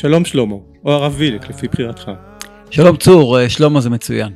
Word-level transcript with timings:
שלום 0.00 0.24
שלמה, 0.24 0.54
או 0.84 0.90
הרב 0.90 1.14
וילק, 1.18 1.48
לפי 1.48 1.68
בחירתך. 1.68 2.10
שלום 2.70 2.96
צור, 2.96 3.38
אה, 3.38 3.50
שלמה 3.50 3.80
זה 3.80 3.90
מצוין. 3.90 4.32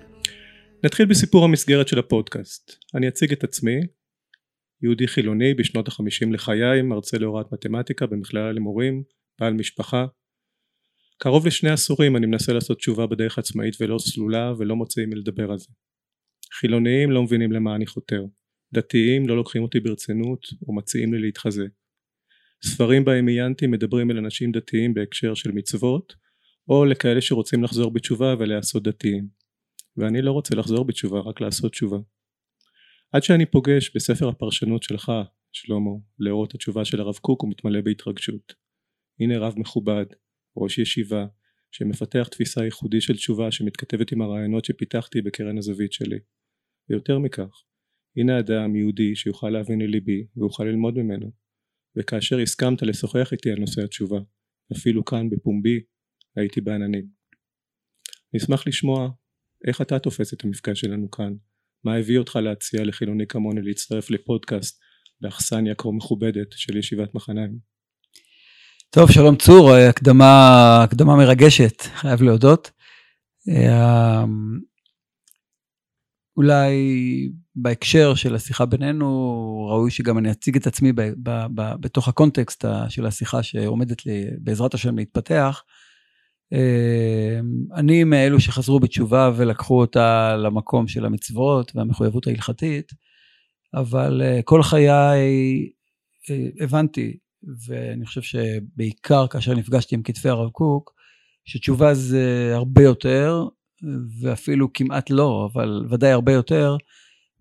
נתחיל 0.85 1.07
בסיפור 1.07 1.45
המסגרת 1.45 1.89
של 1.89 1.99
הפודקאסט. 1.99 2.77
אני 2.95 3.09
אציג 3.09 3.33
את 3.33 3.45
עצמי, 3.45 3.81
יהודי 4.83 5.09
חילוני 5.09 5.55
בשנות 5.55 5.89
החמישים 5.89 6.33
לחיי, 6.33 6.83
מרצה 6.83 7.19
להוראת 7.19 7.53
מתמטיקה 7.53 8.07
במכללה 8.07 8.53
למורים, 8.53 9.03
בעל 9.41 9.53
משפחה. 9.53 10.07
קרוב 11.19 11.47
לשני 11.47 11.71
עשורים 11.71 12.17
אני 12.17 12.27
מנסה 12.27 12.53
לעשות 12.53 12.79
תשובה 12.79 13.07
בדרך 13.07 13.39
עצמאית 13.39 13.75
ולא 13.81 13.99
סלולה 13.99 14.53
ולא 14.59 14.77
מוצא 14.77 15.01
עם 15.01 15.09
מי 15.09 15.15
לדבר 15.15 15.51
על 15.51 15.59
זה. 15.59 15.69
חילוניים 16.53 17.11
לא 17.11 17.23
מבינים 17.23 17.53
למה 17.53 17.77
אני 17.77 17.87
חותר. 17.87 18.25
דתיים 18.75 19.29
לא 19.29 19.37
לוקחים 19.37 19.63
אותי 19.63 19.81
ברצינות 19.81 20.47
או 20.69 20.75
מציעים 20.75 21.15
לי 21.15 21.21
להתחזק. 21.21 21.82
ספרים 22.65 23.05
בהם 23.05 23.27
עיינתי 23.27 23.67
מדברים 23.67 24.11
אל 24.11 24.19
אנשים 24.19 24.53
דתיים 24.53 24.95
בהקשר 24.95 25.35
של 25.35 25.53
מצוות 25.53 26.15
או 26.69 26.85
לכאלה 26.85 27.21
שרוצים 27.21 27.65
לחזור 27.65 27.93
בתשובה 27.93 28.35
ולעשות 28.39 28.83
דתיים. 28.83 29.29
ואני 29.97 30.23
לא 30.23 30.33
רוצה 30.33 30.55
לחזור 30.55 30.85
בתשובה 30.85 31.21
רק 31.21 31.41
לעשות 31.41 31.73
תשובה. 31.73 31.99
עד 33.13 33.23
שאני 33.23 33.47
פוגש 33.47 33.97
בספר 33.97 34.29
הפרשנות 34.29 34.83
שלך 34.83 35.13
שלמה 35.53 35.91
לאורות 36.19 36.55
התשובה 36.55 36.85
של 36.85 37.01
הרב 37.01 37.17
קוק 37.17 37.45
ומתמלא 37.45 37.81
בהתרגשות. 37.81 38.55
הנה 39.21 39.39
רב 39.39 39.55
מכובד 39.57 40.07
ראש 40.57 40.79
ישיבה 40.79 41.27
שמפתח 41.71 42.29
תפיסה 42.31 42.65
ייחודית 42.65 43.03
של 43.03 43.17
תשובה 43.17 43.51
שמתכתבת 43.51 44.13
עם 44.13 44.23
הרעיונות 44.23 44.65
שפיתחתי 44.65 45.23
בקרן 45.23 45.59
הזווית 45.59 45.93
שלי. 45.93 46.19
ויותר 46.89 47.19
מכך 47.19 47.63
הנה 48.17 48.39
אדם 48.39 48.77
יהודי 48.77 49.17
שיוכל 49.17 49.51
להבין 49.51 49.81
לליבי 49.81 50.27
ויוכל 50.37 50.65
ללמוד 50.65 50.99
ממנו 50.99 51.42
וכאשר 51.97 52.39
הסכמת 52.39 52.83
לשוחח 52.83 53.33
איתי 53.33 53.51
על 53.51 53.59
נושא 53.59 53.83
התשובה 53.85 54.19
אפילו 54.73 55.05
כאן 55.05 55.31
בפומבי 55.31 55.81
הייתי 56.37 56.61
בעננים. 56.61 57.07
נשמח 58.35 58.67
לשמוע 58.67 59.09
איך 59.67 59.81
אתה 59.81 59.99
תופס 59.99 60.35
את 60.35 60.45
המפגש 60.45 60.81
שלנו 60.81 61.11
כאן 61.11 61.33
מה 61.85 61.95
הביא 61.95 62.19
אותך 62.19 62.37
להציע 62.37 62.85
לחילוני 62.85 63.27
כמוני 63.27 63.63
להצטרף 63.63 64.11
לפודקאסט 64.11 64.81
באכסניה 65.21 65.75
כה 65.75 65.89
מכובדת 65.93 66.53
של 66.57 66.77
ישיבת 66.77 67.15
מחניים. 67.15 67.59
טוב 68.91 69.11
שלום 69.13 69.37
צור 69.37 69.75
הקדמה 69.75 70.35
הקדמה 70.85 71.17
מרגשת 71.17 71.83
חייב 71.83 72.23
להודות 72.23 72.71
אה, 73.49 74.25
אולי 76.37 76.73
בהקשר 77.57 78.15
של 78.15 78.35
השיחה 78.35 78.67
בינינו, 78.67 79.07
ראוי 79.71 79.91
שגם 79.91 80.19
אני 80.19 80.31
אציג 80.31 80.57
את 80.57 80.67
עצמי 80.67 80.93
ב, 80.93 81.01
ב, 81.01 81.31
ב, 81.55 81.73
בתוך 81.81 82.09
הקונטקסט 82.09 82.65
של 82.89 83.07
השיחה 83.07 83.43
שעומדת 83.43 84.07
לי, 84.07 84.25
בעזרת 84.39 84.75
השם 84.75 84.99
להתפתח. 84.99 85.63
אמ, 86.53 86.59
אני 87.75 88.05
מאלו 88.05 88.41
שחזרו 88.41 88.81
בתשובה 88.81 89.31
ולקחו 89.37 89.81
אותה 89.81 90.37
למקום 90.37 90.89
של 90.89 91.05
המצוות 91.05 91.73
והמחויבות 91.75 92.27
ההלכתית, 92.27 92.93
אבל 93.75 94.23
אה, 94.23 94.41
כל 94.45 94.63
חיי 94.63 94.91
אה, 96.31 96.49
הבנתי, 96.61 97.17
ואני 97.67 98.07
חושב 98.07 98.23
שבעיקר 98.23 99.27
כאשר 99.27 99.55
נפגשתי 99.55 99.95
עם 99.95 100.03
כתפי 100.03 100.29
הרב 100.29 100.51
קוק, 100.51 100.93
שתשובה 101.45 101.95
זה 101.95 102.53
הרבה 102.55 102.83
יותר, 102.83 103.47
ואפילו 104.21 104.73
כמעט 104.73 105.11
לא, 105.11 105.49
אבל 105.53 105.87
ודאי 105.91 106.11
הרבה 106.11 106.33
יותר, 106.33 106.77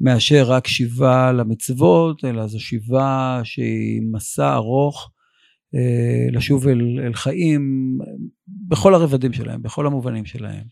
מאשר 0.04 0.44
רק 0.48 0.68
שיבה 0.68 1.32
למצוות, 1.32 2.26
אלא 2.26 2.48
זו 2.48 2.60
שיבה 2.60 3.42
שהיא 3.44 4.02
מסע 4.12 4.54
ארוך 4.54 5.12
אה, 5.76 6.32
לשוב 6.32 6.68
אל, 6.68 7.00
אל 7.06 7.14
חיים 7.14 7.98
בכל 8.68 8.96
הרבדים 8.96 9.34
שלהם, 9.34 9.62
בכל 9.62 9.88
המובנים 9.88 10.26
שלהם. 10.26 10.64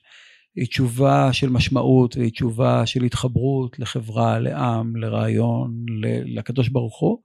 היא 0.55 0.67
תשובה 0.67 1.33
של 1.33 1.49
משמעות 1.49 2.17
והיא 2.17 2.31
תשובה 2.31 2.85
של 2.85 3.03
התחברות 3.03 3.79
לחברה, 3.79 4.39
לעם, 4.39 4.95
לרעיון, 4.95 5.85
לקדוש 6.25 6.69
ברוך 6.69 6.99
הוא, 6.99 7.17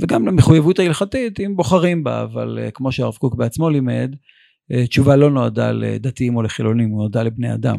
וגם 0.00 0.26
למחויבות 0.26 0.78
ההלכתית 0.78 1.40
אם 1.40 1.56
בוחרים 1.56 2.04
בה, 2.04 2.22
אבל 2.22 2.58
אה, 2.62 2.70
כמו 2.70 2.92
שהרב 2.92 3.14
קוק 3.14 3.34
בעצמו 3.34 3.70
לימד, 3.70 4.16
אה, 4.72 4.86
תשובה 4.86 5.16
לא 5.16 5.30
נועדה 5.30 5.72
לדתיים 5.72 6.36
או 6.36 6.42
לחילונים, 6.42 6.88
היא 6.88 6.96
נועדה 6.96 7.22
לבני 7.22 7.54
אדם. 7.54 7.76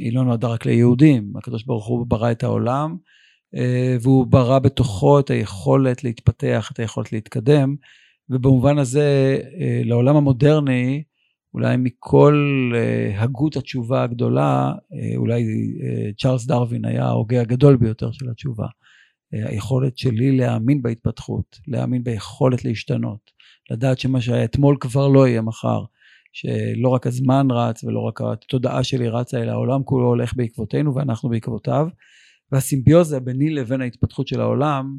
היא 0.00 0.14
לא 0.14 0.24
נועדה 0.24 0.48
רק 0.48 0.66
ליהודים, 0.66 1.32
הקדוש 1.36 1.64
ברוך 1.64 1.86
הוא 1.86 2.06
ברא 2.06 2.30
את 2.30 2.42
העולם 2.42 2.96
אה, 3.56 3.96
והוא 4.00 4.26
ברא 4.26 4.58
בתוכו 4.58 5.20
את 5.20 5.30
היכולת 5.30 6.04
להתפתח, 6.04 6.70
את 6.72 6.78
היכולת 6.78 7.12
להתקדם, 7.12 7.76
ובמובן 8.30 8.78
הזה 8.78 9.38
אה, 9.60 9.82
לעולם 9.84 10.16
המודרני, 10.16 11.02
אולי 11.54 11.76
מכל 11.76 12.72
הגות 13.18 13.56
התשובה 13.56 14.02
הגדולה, 14.02 14.72
אולי 15.16 15.44
צ'ארלס 16.18 16.46
דרווין 16.46 16.84
היה 16.84 17.04
ההוגה 17.04 17.40
הגדול 17.40 17.76
ביותר 17.76 18.12
של 18.12 18.30
התשובה. 18.30 18.66
היכולת 19.32 19.98
שלי 19.98 20.36
להאמין 20.36 20.82
בהתפתחות, 20.82 21.58
להאמין 21.68 22.04
ביכולת 22.04 22.64
להשתנות, 22.64 23.30
לדעת 23.70 23.98
שמה 23.98 24.20
שהיה 24.20 24.44
אתמול 24.44 24.76
כבר 24.80 25.08
לא 25.08 25.28
יהיה 25.28 25.42
מחר, 25.42 25.84
שלא 26.32 26.88
רק 26.88 27.06
הזמן 27.06 27.46
רץ 27.50 27.84
ולא 27.84 28.00
רק 28.00 28.20
התודעה 28.20 28.84
שלי 28.84 29.08
רצה, 29.08 29.42
אלא 29.42 29.50
העולם 29.50 29.82
כולו 29.84 30.06
הולך 30.06 30.32
בעקבותינו 30.36 30.94
ואנחנו 30.94 31.28
בעקבותיו. 31.28 31.88
והסימביוזה 32.52 33.20
ביני 33.20 33.50
לבין 33.50 33.80
ההתפתחות 33.80 34.28
של 34.28 34.40
העולם, 34.40 34.98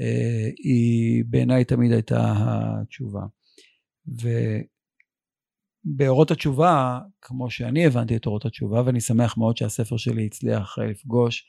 אה, 0.00 0.50
היא 0.64 1.24
בעיניי 1.28 1.64
תמיד 1.64 1.92
הייתה 1.92 2.34
התשובה. 2.36 3.22
ובאורות 5.86 6.30
התשובה, 6.30 7.00
כמו 7.22 7.50
שאני 7.50 7.86
הבנתי 7.86 8.16
את 8.16 8.26
אורות 8.26 8.44
התשובה, 8.44 8.82
ואני 8.86 9.00
שמח 9.00 9.36
מאוד 9.36 9.56
שהספר 9.56 9.96
שלי 9.96 10.26
הצליח 10.26 10.78
לפגוש 10.78 11.46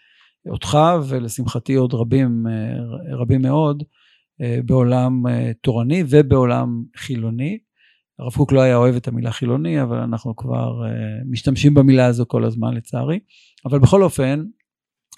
אותך, 0.49 0.77
ולשמחתי 1.09 1.73
עוד 1.73 1.93
רבים, 1.93 2.47
אה, 2.47 2.73
רבים 3.17 3.41
מאוד, 3.41 3.83
אה, 4.41 4.59
בעולם 4.65 5.23
תורני 5.61 6.03
ובעולם 6.09 6.83
חילוני. 6.97 7.57
הרב 8.19 8.33
קוק 8.33 8.51
לא 8.51 8.61
היה 8.61 8.75
אוהב 8.75 8.95
את 8.95 9.07
המילה 9.07 9.31
חילוני, 9.31 9.81
אבל 9.81 9.97
אנחנו 9.97 10.35
כבר 10.35 10.81
uh, 10.83 11.31
משתמשים 11.31 11.73
במילה 11.73 12.05
הזו 12.05 12.25
כל 12.27 12.43
הזמן 12.43 12.73
לצערי. 12.73 13.19
אבל 13.65 13.79
בכל 13.79 14.03
אופן, 14.03 14.43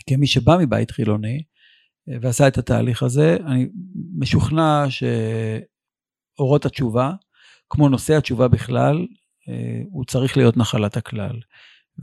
כמי 0.09 0.27
שבא 0.27 0.57
מבית 0.61 0.91
חילוני 0.91 1.37
uh, 1.39 2.13
ועשה 2.21 2.47
את 2.47 2.57
התהליך 2.57 3.03
הזה, 3.03 3.37
אני 3.45 3.67
משוכנע 4.17 4.85
שאורות 4.89 6.65
התשובה, 6.65 7.11
כמו 7.69 7.89
נושא 7.89 8.17
התשובה 8.17 8.47
בכלל, 8.47 8.97
uh, 8.97 9.51
הוא 9.91 10.05
צריך 10.05 10.37
להיות 10.37 10.57
נחלת 10.57 10.97
הכלל. 10.97 11.39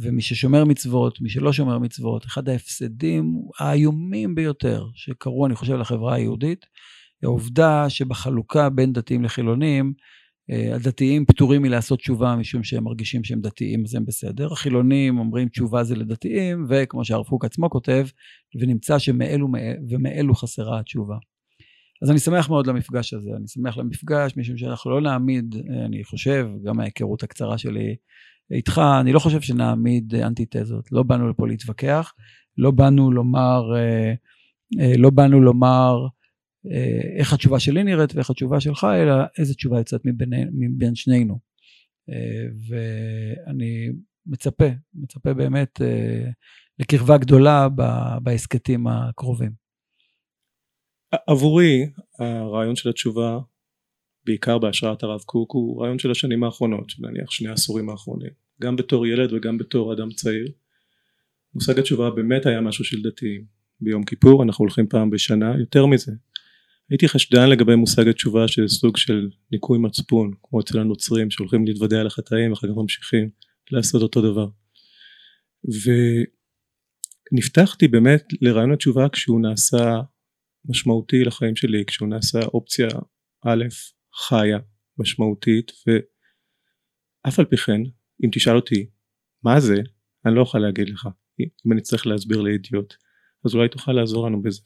ומי 0.01 0.23
ששומר 0.23 0.65
מצוות, 0.65 1.21
מי 1.21 1.29
שלא 1.31 1.53
שומר 1.53 1.79
מצוות, 1.79 2.27
אחד 2.27 2.49
ההפסדים 2.49 3.43
האיומים 3.59 4.35
ביותר 4.35 4.87
שקרו, 4.95 5.47
אני 5.47 5.55
חושב, 5.55 5.75
לחברה 5.75 6.15
היהודית, 6.15 6.67
היא 7.23 7.29
העובדה 7.29 7.91
שבחלוקה 7.91 8.71
בין 8.71 8.93
דתיים 8.93 9.25
לחילונים, 9.25 9.93
הדתיים 10.75 11.25
פטורים 11.25 11.63
מלעשות 11.63 11.99
תשובה 11.99 12.37
משום 12.37 12.65
שהם 12.65 12.85
מרגישים 12.85 13.25
שהם 13.25 13.41
דתיים 13.41 13.85
אז 13.85 13.95
הם 13.95 14.05
בסדר. 14.05 14.53
החילונים 14.53 15.19
אומרים 15.19 15.49
תשובה 15.49 15.85
זה 15.85 15.97
לדתיים 15.97 16.67
וכמו 16.69 17.05
שהרב 17.05 17.27
קוק 17.27 17.45
עצמו 17.45 17.71
כותב 17.71 18.07
ונמצא 18.61 18.99
שמאלו 18.99 19.49
ומאלו 19.89 20.35
חסרה 20.35 20.81
התשובה. 20.81 21.17
אז 22.03 22.11
אני 22.11 22.19
שמח 22.19 22.49
מאוד 22.49 22.67
למפגש 22.67 23.15
הזה, 23.15 23.31
אני 23.37 23.49
שמח 23.49 23.79
למפגש 23.79 24.37
משום 24.37 24.57
שאנחנו 24.57 24.91
לא 24.91 25.01
נעמיד, 25.01 25.55
אני 25.87 26.05
חושב, 26.05 26.49
גם 26.65 26.77
מההיכרות 26.77 27.23
הקצרה 27.23 27.59
שלי 27.59 27.97
איתך, 28.51 28.81
אני 29.01 29.13
לא 29.13 29.19
חושב 29.19 29.41
שנעמיד 29.41 30.15
אנטיתזות, 30.15 30.93
לא 30.93 31.03
באנו 31.03 31.29
לפה 31.29 31.49
להתווכח, 31.49 32.13
לא 32.59 32.71
באנו 32.71 33.11
לומר, 33.11 33.63
אה, 33.77 34.15
אה, 34.81 34.93
לא 34.99 35.11
באנו 35.11 35.41
לומר 35.41 35.97
אה, 36.05 36.09
איך 37.19 37.33
התשובה 37.33 37.61
שלי 37.61 37.85
נראית 37.85 38.15
ואיך 38.15 38.31
התשובה 38.31 38.61
שלך, 38.61 38.87
אלא 38.95 39.15
איזה 39.39 39.55
תשובה 39.55 39.79
יוצאת 39.79 40.01
מבין, 40.05 40.31
מבין 40.53 40.95
שנינו. 40.95 41.39
אה, 42.11 42.47
ואני 42.69 43.89
מצפה, 44.27 44.69
מצפה 44.95 45.35
באמת 45.35 45.81
אה, 45.81 46.31
לקרבה 46.79 47.19
גדולה 47.19 47.69
בהסכתים 48.23 48.87
הקרובים. 48.87 49.53
עבורי 51.27 51.91
הרעיון 52.19 52.77
של 52.77 52.89
התשובה 52.89 53.39
בעיקר 54.25 54.59
בהשראת 54.59 55.03
הרב 55.03 55.21
קוק 55.21 55.53
הוא 55.53 55.83
רעיון 55.83 55.99
של 55.99 56.11
השנים 56.11 56.45
האחרונות 56.45 56.91
של 56.91 57.07
נניח 57.07 57.31
שני 57.31 57.49
העשורים 57.49 57.91
האחרונים 57.91 58.31
גם 58.63 58.77
בתור 58.77 59.07
ילד 59.07 59.33
וגם 59.33 59.59
בתור 59.59 59.93
אדם 59.93 60.11
צעיר 60.11 60.53
מושג 61.55 61.79
התשובה 61.79 62.11
באמת 62.11 62.47
היה 62.47 62.61
משהו 62.61 62.85
של 62.85 63.03
דתיים 63.03 63.45
ביום 63.81 64.05
כיפור 64.05 64.43
אנחנו 64.43 64.63
הולכים 64.63 64.87
פעם 64.87 65.11
בשנה 65.11 65.55
יותר 65.59 65.87
מזה 65.87 66.13
הייתי 66.91 67.09
חשדן 67.09 67.49
לגבי 67.49 67.75
מושג 67.75 68.09
התשובה 68.09 68.49
שזה 68.49 68.69
סוג 68.69 68.97
של 68.97 69.31
ניקוי 69.53 69.79
מצפון 69.79 70.31
כמו 70.43 70.61
אצל 70.61 70.79
הנוצרים 70.79 71.31
שהולכים 71.31 71.67
להתוודע 71.67 72.01
על 72.01 72.07
החטאים 72.07 72.51
ואחר 72.51 72.69
כך 72.69 72.75
ממשיכים 72.77 73.31
לעשות 73.71 74.03
אותו 74.03 74.33
דבר 74.33 74.49
ונפתחתי 77.33 77.89
באמת 77.89 78.25
לרעיון 78.41 78.73
התשובה 78.73 79.09
כשהוא 79.09 79.41
נעשה 79.41 80.01
משמעותי 80.65 81.25
לחיים 81.25 81.57
שלי 81.57 81.85
כשהוא 81.87 82.09
נעשה 82.09 82.41
אופציה 82.41 82.89
א' 83.47 83.65
חיה 84.15 84.59
משמעותית 84.99 85.73
אף 87.29 87.39
על 87.39 87.45
פי 87.45 87.57
כן, 87.57 87.81
אם 88.25 88.31
תשאל 88.33 88.57
אותי 88.57 88.87
מה 89.43 89.61
זה, 89.61 89.75
אני 90.27 90.35
לא 90.35 90.41
אוכל 90.41 90.59
להגיד 90.59 90.89
לך. 90.89 91.09
אם 91.41 91.73
אני 91.73 91.81
צריך 91.81 92.07
להסביר 92.07 92.41
לאידיוט, 92.41 92.95
אז 93.45 93.55
אולי 93.55 93.69
תוכל 93.69 93.93
לעזור 93.93 94.27
לנו 94.27 94.43
בזה. 94.43 94.61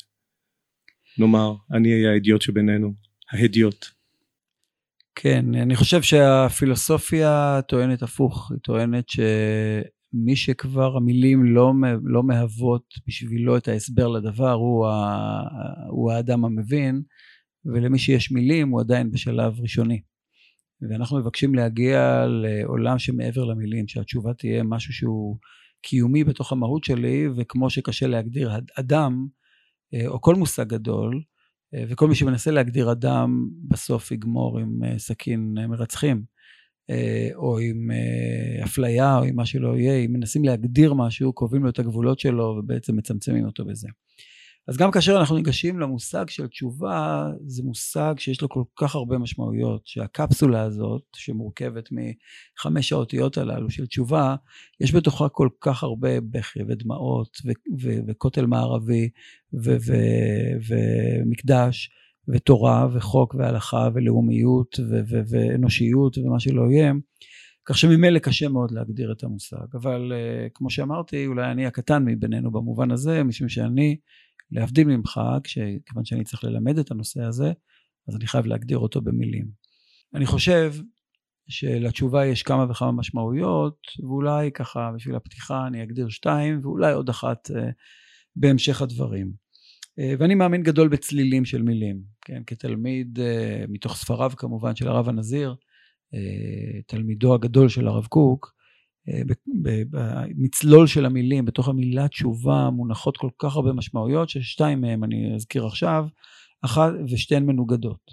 נאמר, 1.18 1.54
אני 1.72 1.92
אהיה 1.92 2.10
האידיוט 2.10 2.42
שבינינו, 2.42 2.92
ההדיוט. 3.32 3.86
כן, 5.14 5.54
אני 5.54 5.76
חושב 5.76 6.02
שהפילוסופיה 6.02 7.60
טוענת 7.68 8.02
הפוך, 8.02 8.50
היא 8.50 8.58
טוענת 8.62 9.04
שמי 9.08 10.36
שכבר 10.36 10.96
המילים 10.96 11.44
לא, 11.44 11.72
לא 12.04 12.22
מהוות 12.22 12.84
בשבילו 13.06 13.56
את 13.56 13.68
ההסבר 13.68 14.08
לדבר 14.08 14.52
הוא, 14.52 14.86
ה, 14.86 15.18
הוא 15.90 16.12
האדם 16.12 16.44
המבין, 16.44 17.02
ולמי 17.64 17.98
שיש 17.98 18.32
מילים 18.32 18.68
הוא 18.68 18.80
עדיין 18.80 19.10
בשלב 19.10 19.60
ראשוני. 19.60 20.00
ואנחנו 20.90 21.18
מבקשים 21.18 21.54
להגיע 21.54 22.26
לעולם 22.26 22.98
שמעבר 22.98 23.44
למילים, 23.44 23.88
שהתשובה 23.88 24.34
תהיה 24.34 24.62
משהו 24.62 24.92
שהוא 24.92 25.36
קיומי 25.82 26.24
בתוך 26.24 26.52
המהות 26.52 26.84
שלי, 26.84 27.28
וכמו 27.36 27.70
שקשה 27.70 28.06
להגדיר 28.06 28.50
אדם, 28.78 29.26
או 30.06 30.20
כל 30.20 30.34
מושג 30.34 30.68
גדול, 30.68 31.22
אה, 31.74 31.84
וכל 31.88 32.08
מי 32.08 32.14
שמנסה 32.14 32.50
להגדיר 32.50 32.92
אדם, 32.92 33.48
בסוף 33.68 34.12
יגמור 34.12 34.58
עם 34.58 34.84
אה, 34.84 34.98
סכין 34.98 35.54
מרצחים, 35.68 36.40
או 37.34 37.58
עם 37.58 37.90
אפליה, 38.64 39.18
או 39.18 39.24
עם 39.24 39.36
מה 39.36 39.46
שלא 39.46 39.78
יהיה. 39.78 40.04
אם 40.04 40.12
מנסים 40.12 40.44
להגדיר 40.44 40.94
משהו, 40.94 41.32
קובעים 41.32 41.64
לו 41.64 41.70
את 41.70 41.78
הגבולות 41.78 42.18
שלו, 42.18 42.44
ובעצם 42.44 42.96
מצמצמים 42.96 43.44
אותו 43.44 43.64
בזה. 43.64 43.88
אז 44.70 44.76
גם 44.76 44.90
כאשר 44.90 45.16
אנחנו 45.20 45.36
ניגשים 45.36 45.80
למושג 45.80 46.28
של 46.28 46.46
תשובה, 46.46 47.30
זה 47.46 47.62
מושג 47.62 48.14
שיש 48.18 48.42
לו 48.42 48.48
כל 48.48 48.62
כך 48.76 48.94
הרבה 48.94 49.18
משמעויות, 49.18 49.86
שהקפסולה 49.86 50.62
הזאת, 50.62 51.02
שמורכבת 51.16 51.88
מחמש 51.92 52.92
האותיות 52.92 53.38
הללו 53.38 53.70
של 53.70 53.86
תשובה, 53.86 54.36
יש 54.80 54.94
בתוכה 54.94 55.28
כל 55.28 55.48
כך 55.60 55.82
הרבה 55.82 56.20
בכי 56.20 56.60
ודמעות 56.68 57.36
וכותל 58.06 58.46
מערבי 58.46 59.08
ומקדש 61.22 61.90
ותורה 62.28 62.88
וחוק 62.94 63.34
והלכה 63.34 63.88
ולאומיות 63.94 64.76
ואנושיות 65.30 66.18
ומה 66.18 66.40
שלא 66.40 66.70
יהיה. 66.70 66.92
כך 67.64 67.78
שממילא 67.78 68.18
קשה 68.18 68.48
מאוד 68.48 68.70
להגדיר 68.70 69.12
את 69.12 69.24
המושג. 69.24 69.66
אבל 69.74 70.12
uh, 70.12 70.50
כמו 70.54 70.70
שאמרתי, 70.70 71.26
אולי 71.26 71.50
אני 71.50 71.66
הקטן 71.66 72.04
מבינינו 72.04 72.50
במובן 72.50 72.90
הזה, 72.90 73.22
משום 73.22 73.48
שאני 73.48 73.96
להבדיל 74.52 74.86
ממך, 74.86 75.20
כיוון 75.86 76.04
שאני 76.04 76.24
צריך 76.24 76.44
ללמד 76.44 76.78
את 76.78 76.90
הנושא 76.90 77.22
הזה, 77.22 77.52
אז 78.08 78.16
אני 78.16 78.26
חייב 78.26 78.46
להגדיר 78.46 78.78
אותו 78.78 79.00
במילים. 79.00 79.46
אני 80.14 80.26
חושב 80.26 80.74
שלתשובה 81.48 82.26
יש 82.26 82.42
כמה 82.42 82.66
וכמה 82.70 82.92
משמעויות, 82.92 83.76
ואולי 84.02 84.50
ככה 84.52 84.90
בשביל 84.96 85.16
הפתיחה 85.16 85.66
אני 85.66 85.82
אגדיר 85.82 86.08
שתיים, 86.08 86.60
ואולי 86.62 86.92
עוד 86.92 87.08
אחת 87.08 87.50
אה, 87.50 87.70
בהמשך 88.36 88.82
הדברים. 88.82 89.32
אה, 89.98 90.14
ואני 90.18 90.34
מאמין 90.34 90.62
גדול 90.62 90.88
בצלילים 90.88 91.44
של 91.44 91.62
מילים, 91.62 92.02
כן, 92.20 92.42
כתלמיד 92.46 93.18
אה, 93.20 93.64
מתוך 93.68 93.96
ספריו 93.96 94.30
כמובן 94.36 94.76
של 94.76 94.88
הרב 94.88 95.08
הנזיר, 95.08 95.54
תלמידו 96.86 97.34
הגדול 97.34 97.68
של 97.68 97.88
הרב 97.88 98.06
קוק, 98.06 98.54
במצלול 99.90 100.86
של 100.86 101.06
המילים, 101.06 101.44
בתוך 101.44 101.68
המילה 101.68 102.08
תשובה 102.08 102.70
מונחות 102.70 103.16
כל 103.16 103.30
כך 103.38 103.56
הרבה 103.56 103.72
משמעויות, 103.72 104.28
ששתיים 104.28 104.80
מהן 104.80 105.04
אני 105.04 105.34
אזכיר 105.34 105.66
עכשיו, 105.66 106.06
אחת, 106.62 106.92
ושתיהן 107.10 107.46
מנוגדות. 107.46 108.10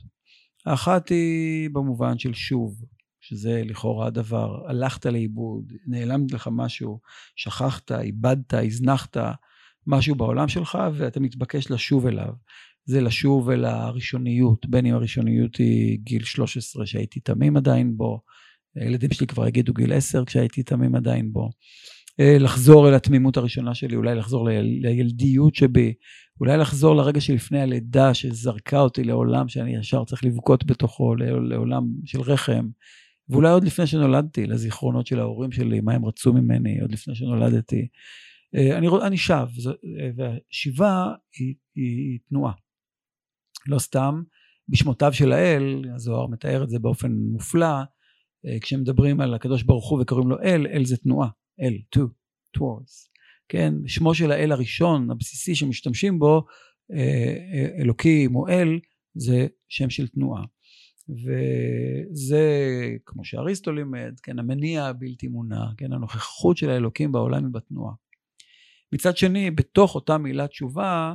האחת 0.65 1.09
היא 1.09 1.69
במובן 1.69 2.17
של 2.17 2.33
שוב, 2.33 2.81
שזה 3.21 3.61
לכאורה 3.65 4.07
הדבר, 4.07 4.69
הלכת 4.69 5.05
לאיבוד, 5.05 5.73
נעלמת 5.87 6.31
לך 6.31 6.49
משהו, 6.51 6.99
שכחת, 7.35 7.91
איבדת, 7.91 8.53
הזנחת 8.53 9.17
משהו 9.87 10.15
בעולם 10.15 10.47
שלך, 10.47 10.77
ואתה 10.93 11.19
מתבקש 11.19 11.71
לשוב 11.71 12.07
אליו. 12.07 12.33
זה 12.85 13.01
לשוב 13.01 13.49
אל 13.49 13.65
הראשוניות, 13.65 14.65
בין 14.65 14.85
אם 14.85 14.93
הראשוניות 14.93 15.55
היא 15.55 15.99
גיל 16.03 16.23
13 16.23 16.85
שהייתי 16.85 17.19
תמים 17.19 17.57
עדיין 17.57 17.97
בו, 17.97 18.21
הילדים 18.79 19.12
שלי 19.13 19.27
כבר 19.27 19.47
יגידו 19.47 19.74
גיל 19.74 19.94
עשר 19.94 20.25
כשהייתי 20.25 20.63
תמים 20.63 20.95
עדיין 20.95 21.33
בו. 21.33 21.50
אה, 22.19 22.38
לחזור 22.39 22.89
אל 22.89 22.94
התמימות 22.94 23.38
הראשונה 23.38 23.75
שלי, 23.75 23.95
אולי 23.95 24.15
לחזור 24.15 24.50
לילדיות 24.81 25.56
שבי, 25.56 25.94
אולי 26.39 26.57
לחזור 26.57 26.95
לרגע 26.95 27.21
שלפני 27.21 27.62
הלידה 27.62 28.13
שזרקה 28.13 28.79
אותי 28.79 29.03
לעולם 29.03 29.47
שאני 29.47 29.75
ישר 29.75 30.06
צריך 30.06 30.25
לבכות 30.25 30.65
בתוכו, 30.65 31.15
לעולם 31.15 31.83
של 32.06 32.21
רחם, 32.21 32.68
ואולי 33.29 33.50
עוד 33.50 33.63
לפני 33.63 33.88
שנולדתי, 33.88 34.45
לזיכרונות 34.45 35.07
של 35.07 35.19
ההורים 35.19 35.51
שלי, 35.51 35.81
מה 35.81 35.94
הם 35.94 36.06
רצו 36.06 36.33
ממני 36.33 36.81
עוד 36.81 36.91
לפני 36.91 37.15
שנולדתי. 37.15 37.88
אה, 38.56 38.77
אני, 38.77 38.88
אני 39.03 39.18
שב, 39.18 39.47
אה, 40.00 40.09
והשיבה 40.15 41.06
היא, 41.39 41.56
היא, 41.75 42.19
תנועה. 42.30 42.53
לא 43.68 43.80
סתם, 43.80 44.21
בשמותיו 44.69 45.13
של 45.13 45.31
האל, 45.31 45.81
הזוהר 45.95 46.27
מתאר 46.27 46.63
את 46.63 46.69
זה 46.69 46.80
באופן 46.80 47.12
מופלא, 47.12 47.75
כשמדברים 48.61 49.21
על 49.21 49.33
הקדוש 49.33 49.63
ברוך 49.63 49.89
הוא 49.89 50.01
וקוראים 50.01 50.29
לו 50.29 50.39
אל, 50.39 50.67
אל 50.67 50.85
זה 50.85 50.97
תנועה, 50.97 51.29
אל, 51.61 51.73
to, 51.95 52.01
towards, 52.57 53.09
כן, 53.49 53.73
שמו 53.87 54.13
של 54.13 54.31
האל 54.31 54.51
הראשון, 54.51 55.11
הבסיסי 55.11 55.55
שמשתמשים 55.55 56.19
בו, 56.19 56.45
אה, 56.91 56.97
אה, 57.53 57.81
אלוקים 57.81 58.35
או 58.35 58.47
אל, 58.47 58.79
זה 59.13 59.47
שם 59.69 59.89
של 59.89 60.07
תנועה. 60.07 60.43
וזה, 61.09 62.43
כמו 63.05 63.25
שאריסטו 63.25 63.71
לימד, 63.71 64.19
כן, 64.23 64.39
המניע 64.39 64.85
הבלתי 64.85 65.27
מונע, 65.27 65.65
כן, 65.77 65.93
הנוכחות 65.93 66.57
של 66.57 66.69
האלוקים 66.69 67.11
בעולם 67.11 67.45
היא 67.45 67.53
בתנועה. 67.53 67.93
מצד 68.93 69.17
שני, 69.17 69.51
בתוך 69.51 69.95
אותה 69.95 70.17
מילה 70.17 70.47
תשובה, 70.47 71.13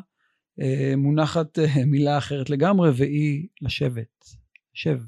מונחת 0.96 1.58
מילה 1.86 2.18
אחרת 2.18 2.50
לגמרי, 2.50 2.90
והיא 2.90 3.48
לשבת. 3.62 4.24
שב. 4.74 4.98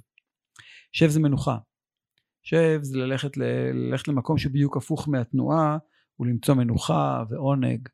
שב 0.92 1.08
זה 1.08 1.20
מנוחה. 1.20 1.58
שב 2.44 2.78
זה 2.82 2.98
ללכת, 2.98 3.36
ללכת 3.72 4.08
למקום 4.08 4.38
שבדיוק 4.38 4.76
הפוך 4.76 5.08
מהתנועה, 5.08 5.78
ולמצוא 6.20 6.54
מנוחה 6.54 7.24
ועונג, 7.30 7.88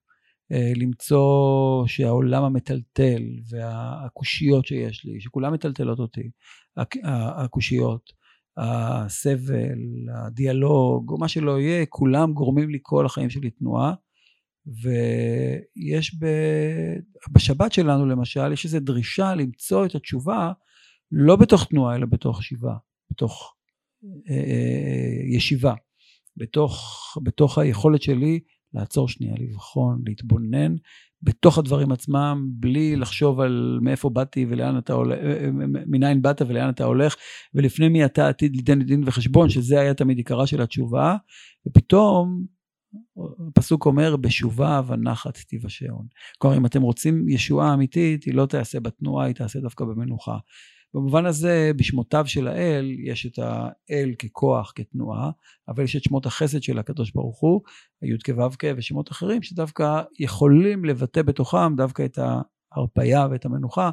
אה, 0.52 0.72
למצוא 0.76 1.86
שהעולם 1.86 2.44
המטלטל 2.44 3.22
והקושיות 3.50 4.66
שיש 4.66 5.04
לי, 5.04 5.20
שכולם 5.20 5.52
מטלטלות 5.52 5.98
אותי, 5.98 6.30
הקושיות, 7.36 8.12
הסבל, 8.56 9.78
הדיאלוג, 10.14 11.10
או 11.10 11.18
מה 11.18 11.28
שלא 11.28 11.60
יהיה, 11.60 11.86
כולם 11.86 12.32
גורמים 12.32 12.70
לי 12.70 12.78
כל 12.82 13.06
החיים 13.06 13.30
שלי 13.30 13.50
תנועה. 13.50 13.94
ויש 14.66 16.14
ב... 16.20 16.26
בשבת 17.32 17.72
שלנו 17.72 18.06
למשל, 18.06 18.52
יש 18.52 18.64
איזו 18.64 18.80
דרישה 18.80 19.34
למצוא 19.34 19.86
את 19.86 19.94
התשובה 19.94 20.52
לא 21.12 21.36
בתוך 21.36 21.64
תנועה, 21.64 21.96
אלא 21.96 22.06
בתוך 22.06 22.42
שיבה, 22.42 22.74
בתוך 23.10 23.54
ישיבה, 25.34 25.74
בתוך, 26.36 26.98
בתוך 27.22 27.58
היכולת 27.58 28.02
שלי 28.02 28.40
לעצור 28.74 29.08
שנייה, 29.08 29.34
לבחון, 29.38 30.02
להתבונן 30.06 30.74
בתוך 31.22 31.58
הדברים 31.58 31.92
עצמם, 31.92 32.46
בלי 32.50 32.96
לחשוב 32.96 33.40
על 33.40 33.78
מאיפה 33.82 34.10
באתי 34.10 34.46
ולאן 34.48 34.78
אתה 34.78 34.92
הולך, 34.92 35.18
אה, 35.18 35.48
מניין 35.86 36.22
באת 36.22 36.42
ולאן 36.42 36.68
אתה 36.68 36.84
הולך, 36.84 37.16
ולפני 37.54 37.88
מי 37.88 38.04
אתה 38.04 38.28
עתיד 38.28 38.56
ליתן 38.56 38.82
דין 38.82 39.02
וחשבון, 39.06 39.50
שזה 39.50 39.80
היה 39.80 39.94
תמיד 39.94 40.16
עיקרה 40.16 40.46
של 40.46 40.62
התשובה, 40.62 41.16
ופתאום 41.66 42.44
הפסוק 43.56 43.86
אומר, 43.86 44.16
בשובה 44.16 44.80
ונחת 44.86 45.36
תיוושעון. 45.36 46.06
כלומר, 46.38 46.56
אם 46.56 46.66
אתם 46.66 46.82
רוצים 46.82 47.28
ישועה 47.28 47.74
אמיתית, 47.74 48.24
היא 48.24 48.34
לא 48.34 48.46
תעשה 48.46 48.80
בתנועה, 48.80 49.26
היא 49.26 49.34
תעשה 49.34 49.60
דווקא 49.60 49.84
במנוחה. 49.84 50.38
במובן 50.94 51.26
הזה 51.26 51.70
בשמותיו 51.76 52.26
של 52.26 52.48
האל 52.48 52.90
יש 53.04 53.26
את 53.26 53.38
האל 53.38 54.14
ככוח, 54.18 54.72
כתנועה, 54.74 55.30
אבל 55.68 55.84
יש 55.84 55.96
את 55.96 56.02
שמות 56.02 56.26
החסד 56.26 56.62
של 56.62 56.78
הקדוש 56.78 57.12
ברוך 57.12 57.40
הוא, 57.40 57.60
הי"ק 58.02 58.28
ו"ק 58.28 58.64
ושמות 58.76 59.10
אחרים 59.10 59.42
שדווקא 59.42 60.02
יכולים 60.18 60.84
לבטא 60.84 61.22
בתוכם 61.22 61.76
דווקא 61.76 62.04
את 62.04 62.18
ההרפייה 62.18 63.26
ואת 63.30 63.44
המנוחה, 63.44 63.90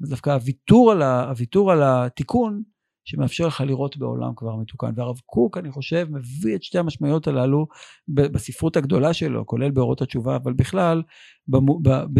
ודווקא 0.00 0.30
הוויתור 0.30 0.92
על, 0.92 1.02
ה, 1.02 1.28
הוויתור 1.28 1.72
על 1.72 1.82
התיקון 1.82 2.62
שמאפשר 3.04 3.46
לך 3.46 3.60
לראות 3.60 3.96
בעולם 3.96 4.32
כבר 4.36 4.56
מתוקן. 4.56 4.92
והרב 4.96 5.18
קוק, 5.26 5.58
אני 5.58 5.70
חושב, 5.70 6.06
מביא 6.10 6.56
את 6.56 6.62
שתי 6.62 6.78
המשמעויות 6.78 7.26
הללו 7.26 7.66
בספרות 8.08 8.76
הגדולה 8.76 9.12
שלו, 9.12 9.46
כולל 9.46 9.70
באורות 9.70 10.02
התשובה, 10.02 10.36
אבל 10.36 10.52
בכלל 10.52 11.02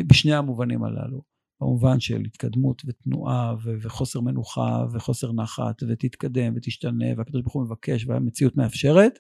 בשני 0.09 0.35
המובנים 0.35 0.85
הללו. 0.85 1.30
במובן 1.61 2.01
של 2.01 2.23
התקדמות 2.27 2.83
ותנועה 2.87 3.55
ו- 3.65 3.75
וחוסר 3.83 4.21
מנוחה 4.21 4.85
וחוסר 4.93 5.33
נחת 5.33 5.83
ותתקדם 5.89 6.53
ותשתנה 6.57 7.07
והקדוש 7.17 7.43
ברוך 7.43 7.55
הוא 7.55 7.65
מבקש 7.65 8.07
והמציאות 8.07 8.57
מאפשרת. 8.57 9.19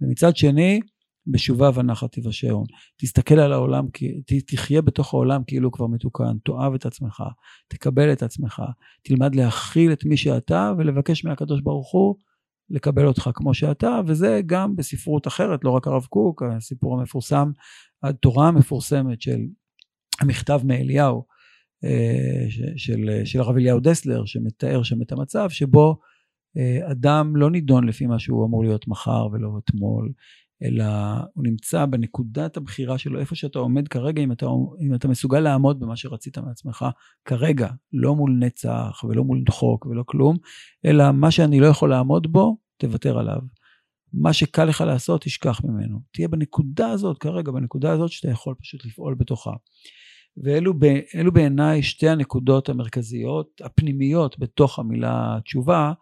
ומצד 0.00 0.36
שני 0.36 0.80
בשובה 1.26 1.70
ונחת 1.74 2.12
תיוושעון. 2.12 2.64
תסתכל 2.96 3.34
על 3.34 3.52
העולם 3.52 3.86
תחיה 4.46 4.82
בתוך 4.82 5.14
העולם 5.14 5.42
כאילו 5.46 5.72
כבר 5.72 5.86
מתוקן. 5.86 6.38
תאהב 6.44 6.74
את 6.74 6.86
עצמך 6.86 7.22
תקבל 7.68 8.12
את 8.12 8.22
עצמך 8.22 8.62
תלמד 9.02 9.34
להכיל 9.34 9.92
את 9.92 10.04
מי 10.04 10.16
שאתה 10.16 10.72
ולבקש 10.78 11.24
מהקדוש 11.24 11.60
ברוך 11.60 11.92
הוא 11.92 12.14
לקבל 12.70 13.06
אותך 13.06 13.30
כמו 13.34 13.54
שאתה, 13.54 14.00
וזה 14.06 14.40
גם 14.46 14.76
בספרות 14.76 15.26
אחרת, 15.26 15.64
לא 15.64 15.70
רק 15.70 15.86
הרב 15.86 16.04
קוק, 16.04 16.42
הסיפור 16.42 17.00
המפורסם, 17.00 17.50
התורה 18.02 18.48
המפורסמת 18.48 19.22
של 19.22 19.40
המכתב 20.20 20.60
מאליהו, 20.64 21.24
של, 22.76 23.20
של 23.24 23.40
הרב 23.40 23.56
אליהו 23.56 23.80
דסלר, 23.80 24.24
שמתאר 24.24 24.82
שם 24.82 25.02
את 25.02 25.12
המצב 25.12 25.50
שבו 25.50 25.98
אה, 26.56 26.90
אדם 26.90 27.36
לא 27.36 27.50
נידון 27.50 27.88
לפי 27.88 28.06
מה 28.06 28.18
שהוא 28.18 28.46
אמור 28.46 28.64
להיות 28.64 28.88
מחר 28.88 29.26
ולא 29.32 29.58
אתמול, 29.64 30.12
אלא 30.62 30.84
הוא 31.34 31.44
נמצא 31.44 31.86
בנקודת 31.86 32.56
הבחירה 32.56 32.98
שלו, 32.98 33.20
איפה 33.20 33.34
שאתה 33.34 33.58
עומד 33.58 33.88
כרגע, 33.88 34.22
אם 34.22 34.32
אתה, 34.32 34.46
אם 34.80 34.94
אתה 34.94 35.08
מסוגל 35.08 35.40
לעמוד 35.40 35.80
במה 35.80 35.96
שרצית 35.96 36.38
מעצמך 36.38 36.86
כרגע, 37.24 37.68
לא 37.92 38.14
מול 38.14 38.36
נצח 38.40 39.04
ולא 39.08 39.24
מול 39.24 39.44
חוק 39.50 39.86
ולא 39.86 40.02
כלום, 40.06 40.36
אלא 40.84 41.12
מה 41.12 41.30
שאני 41.30 41.60
לא 41.60 41.66
יכול 41.66 41.90
לעמוד 41.90 42.32
בו, 42.32 42.56
תוותר 42.76 43.18
עליו. 43.18 43.40
מה 44.12 44.32
שקל 44.32 44.64
לך 44.64 44.80
לעשות, 44.80 45.22
תשכח 45.22 45.60
ממנו. 45.64 46.00
תהיה 46.12 46.28
בנקודה 46.28 46.90
הזאת, 46.90 47.18
כרגע, 47.18 47.52
בנקודה 47.52 47.92
הזאת 47.92 48.10
שאתה 48.10 48.30
יכול 48.30 48.54
פשוט 48.60 48.84
לפעול 48.84 49.14
בתוכה. 49.14 49.52
ואלו 50.36 51.32
בעיניי 51.32 51.82
שתי 51.82 52.08
הנקודות 52.08 52.68
המרכזיות, 52.68 53.60
הפנימיות 53.64 54.38
בתוך 54.38 54.78
המילה 54.78 55.38
תשובה, 55.44 55.92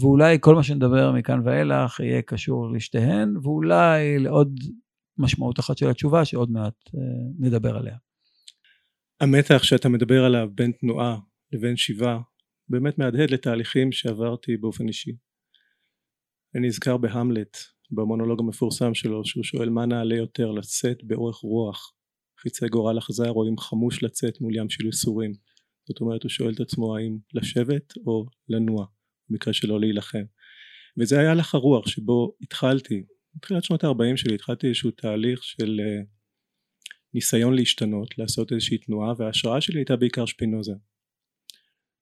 ואולי 0.00 0.36
כל 0.40 0.54
מה 0.54 0.62
שנדבר 0.62 1.12
מכאן 1.12 1.40
ואילך 1.44 2.00
יהיה 2.00 2.22
קשור 2.22 2.72
לשתיהן, 2.72 3.36
ואולי 3.42 4.18
לעוד 4.18 4.60
משמעות 5.18 5.60
אחת 5.60 5.78
של 5.78 5.90
התשובה 5.90 6.24
שעוד 6.24 6.50
מעט 6.50 6.74
אה, 6.94 7.00
נדבר 7.38 7.76
עליה. 7.76 7.96
המתח 9.20 9.62
שאתה 9.62 9.88
מדבר 9.88 10.24
עליו 10.24 10.48
בין 10.54 10.72
תנועה 10.72 11.18
לבין 11.52 11.76
שיבה 11.76 12.18
באמת 12.68 12.98
מהדהד 12.98 13.30
לתהליכים 13.30 13.92
שעברתי 13.92 14.56
באופן 14.56 14.88
אישי. 14.88 15.16
אני 16.54 16.66
נזכר 16.66 16.96
בהמלט 16.96 17.56
במונולוג 17.90 18.40
המפורסם 18.40 18.94
שלו 18.94 19.24
שהוא 19.24 19.44
שואל 19.44 19.68
מה 19.68 19.86
נעלה 19.86 20.16
יותר 20.16 20.50
לצאת 20.50 21.04
באורך 21.04 21.36
רוח 21.36 21.95
חיצי 22.46 22.68
גורל 22.68 22.98
אכזר 22.98 23.30
או 23.30 23.48
אם 23.48 23.58
חמוש 23.58 24.02
לצאת 24.02 24.40
מול 24.40 24.56
ים 24.56 24.70
של 24.70 24.86
ייסורים. 24.86 25.32
זאת 25.88 26.00
אומרת 26.00 26.22
הוא 26.22 26.28
שואל 26.30 26.52
את 26.54 26.60
עצמו 26.60 26.96
האם 26.96 27.18
לשבת 27.34 27.96
או 28.06 28.26
לנוע 28.48 28.86
במקרה 29.28 29.52
שלא 29.52 29.80
להילחם. 29.80 30.24
וזה 30.98 31.18
היה 31.18 31.34
לך 31.34 31.54
הרוח 31.54 31.88
שבו 31.88 32.36
התחלתי 32.40 33.02
בתחילת 33.34 33.64
שנות 33.64 33.84
ה-40 33.84 34.16
שלי 34.16 34.34
התחלתי 34.34 34.66
איזשהו 34.66 34.90
תהליך 34.90 35.44
של 35.44 35.80
uh, 35.80 36.06
ניסיון 37.14 37.54
להשתנות 37.54 38.18
לעשות 38.18 38.52
איזושהי 38.52 38.78
תנועה 38.78 39.12
וההשראה 39.18 39.60
שלי 39.60 39.78
הייתה 39.78 39.96
בעיקר 39.96 40.26
שפינוזה. 40.26 40.72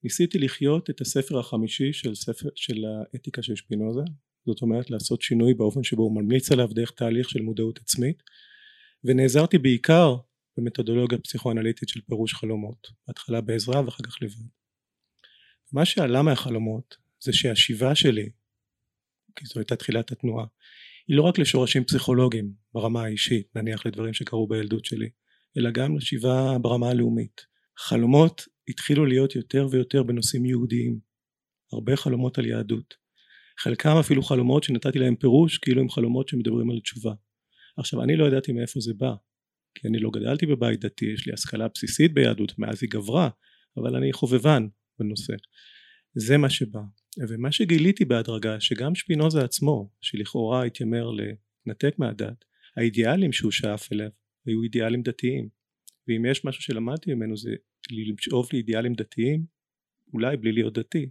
ניסיתי 0.02 0.38
לחיות 0.38 0.90
את 0.90 1.00
הספר 1.00 1.38
החמישי 1.38 1.92
של, 1.92 2.14
ספר, 2.14 2.48
של 2.54 2.84
האתיקה 2.84 3.42
של 3.42 3.56
שפינוזה 3.56 4.02
זאת 4.46 4.62
אומרת 4.62 4.90
לעשות 4.90 5.22
שינוי 5.22 5.54
באופן 5.54 5.82
שבו 5.82 6.02
הוא 6.02 6.22
ממליץ 6.22 6.52
עליו 6.52 6.68
דרך 6.74 6.90
תהליך 6.90 7.30
של 7.30 7.42
מודעות 7.42 7.78
עצמית 7.78 8.22
ונעזרתי 9.04 9.58
בעיקר 9.58 10.16
במתודולוגיה 10.56 11.18
פסיכואנליטית 11.18 11.88
של 11.88 12.00
פירוש 12.00 12.34
חלומות 12.34 12.88
בהתחלה 13.06 13.40
בעזרה 13.40 13.84
ואחר 13.84 14.04
כך 14.04 14.16
לבד. 14.22 14.48
מה 15.72 15.84
שעלה 15.84 16.22
מהחלומות 16.22 16.96
זה 17.20 17.32
שהשיבה 17.32 17.94
שלי 17.94 18.30
כי 19.36 19.46
זו 19.46 19.60
הייתה 19.60 19.76
תחילת 19.76 20.12
התנועה 20.12 20.46
היא 21.08 21.16
לא 21.16 21.22
רק 21.22 21.38
לשורשים 21.38 21.84
פסיכולוגיים 21.84 22.52
ברמה 22.74 23.04
האישית 23.04 23.56
נניח 23.56 23.86
לדברים 23.86 24.14
שקרו 24.14 24.46
בילדות 24.46 24.84
שלי 24.84 25.10
אלא 25.58 25.70
גם 25.70 25.96
לשיבה 25.96 26.58
ברמה 26.58 26.88
הלאומית. 26.88 27.40
חלומות 27.78 28.42
התחילו 28.68 29.06
להיות 29.06 29.34
יותר 29.34 29.68
ויותר 29.70 30.02
בנושאים 30.02 30.44
יהודיים 30.44 30.98
הרבה 31.72 31.96
חלומות 31.96 32.38
על 32.38 32.46
יהדות. 32.46 32.94
חלקם 33.58 33.96
אפילו 34.00 34.22
חלומות 34.22 34.64
שנתתי 34.64 34.98
להם 34.98 35.16
פירוש 35.16 35.58
כאילו 35.58 35.80
הם 35.80 35.88
חלומות 35.88 36.28
שמדברים 36.28 36.70
על 36.70 36.80
תשובה. 36.80 37.14
עכשיו 37.76 38.02
אני 38.02 38.16
לא 38.16 38.24
ידעתי 38.24 38.52
מאיפה 38.52 38.80
זה 38.80 38.94
בא 38.94 39.12
כי 39.74 39.88
אני 39.88 39.98
לא 39.98 40.10
גדלתי 40.10 40.46
בבית 40.46 40.80
דתי 40.80 41.04
יש 41.04 41.26
לי 41.26 41.32
השכלה 41.32 41.68
בסיסית 41.74 42.14
ביהדות 42.14 42.58
מאז 42.58 42.78
היא 42.82 42.90
גברה 42.90 43.28
אבל 43.76 43.96
אני 43.96 44.12
חובבן 44.12 44.66
בנושא. 44.98 45.32
זה 46.14 46.36
מה 46.36 46.50
שבא. 46.50 46.80
ומה 47.28 47.52
שגיליתי 47.52 48.04
בהדרגה 48.04 48.60
שגם 48.60 48.94
שפינוזה 48.94 49.44
עצמו 49.44 49.90
שלכאורה 50.00 50.64
התיימר 50.64 51.10
לנתק 51.10 51.94
מהדת 51.98 52.44
האידיאלים 52.76 53.32
שהוא 53.32 53.50
שאף 53.50 53.92
אליו 53.92 54.10
היו 54.46 54.62
אידיאלים 54.62 55.02
דתיים. 55.02 55.48
ואם 56.08 56.26
יש 56.26 56.44
משהו 56.44 56.62
שלמדתי 56.62 57.14
ממנו 57.14 57.36
זה 57.36 57.50
לשאוף 57.90 58.52
לאידיאלים 58.52 58.94
דתיים 58.94 59.44
אולי 60.12 60.36
בלי 60.36 60.52
להיות 60.52 60.78
דתי 60.78 61.10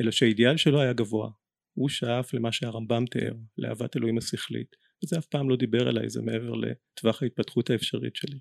אלא 0.00 0.10
שהאידיאל 0.10 0.56
שלו 0.56 0.80
היה 0.80 0.92
גבוה. 0.92 1.30
הוא 1.74 1.88
שאף 1.88 2.34
למה 2.34 2.52
שהרמב"ם 2.52 3.04
תיאר 3.10 3.34
לאהבת 3.58 3.96
אלוהים 3.96 4.18
השכלית 4.18 4.76
וזה 5.04 5.18
אף 5.18 5.26
פעם 5.26 5.50
לא 5.50 5.56
דיבר 5.56 5.88
אליי 5.88 6.08
זה 6.08 6.22
מעבר 6.22 6.52
לטווח 6.52 7.22
ההתפתחות 7.22 7.70
האפשרית 7.70 8.16
שלי. 8.16 8.38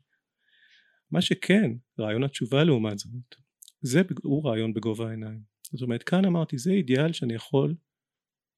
מה 1.11 1.21
שכן 1.21 1.71
רעיון 1.99 2.23
התשובה 2.23 2.63
לעומת 2.63 2.99
זאת 2.99 3.35
זה 3.81 4.01
הוא 4.23 4.49
רעיון 4.49 4.73
בגובה 4.73 5.07
העיניים. 5.07 5.41
זאת 5.63 5.81
אומרת 5.81 6.03
כאן 6.03 6.25
אמרתי 6.25 6.57
זה 6.57 6.71
אידיאל 6.71 7.13
שאני 7.13 7.33
יכול 7.33 7.75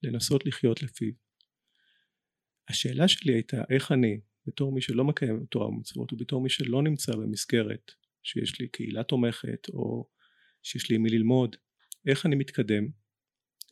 לנסות 0.03 0.45
לחיות 0.45 0.83
לפיו. 0.83 1.11
השאלה 2.69 3.07
שלי 3.07 3.33
הייתה 3.33 3.63
איך 3.69 3.91
אני 3.91 4.19
בתור 4.45 4.71
מי 4.71 4.81
שלא 4.81 5.03
מקיים 5.03 5.45
תורה 5.45 5.67
ומצוות 5.67 6.13
ובתור 6.13 6.41
מי 6.41 6.49
שלא 6.49 6.83
נמצא 6.83 7.11
במסגרת 7.15 7.91
שיש 8.23 8.61
לי 8.61 8.67
קהילה 8.67 9.03
תומכת 9.03 9.69
או 9.69 10.09
שיש 10.63 10.91
לי 10.91 10.97
מי 10.97 11.09
ללמוד 11.09 11.55
איך 12.07 12.25
אני 12.25 12.35
מתקדם 12.35 12.87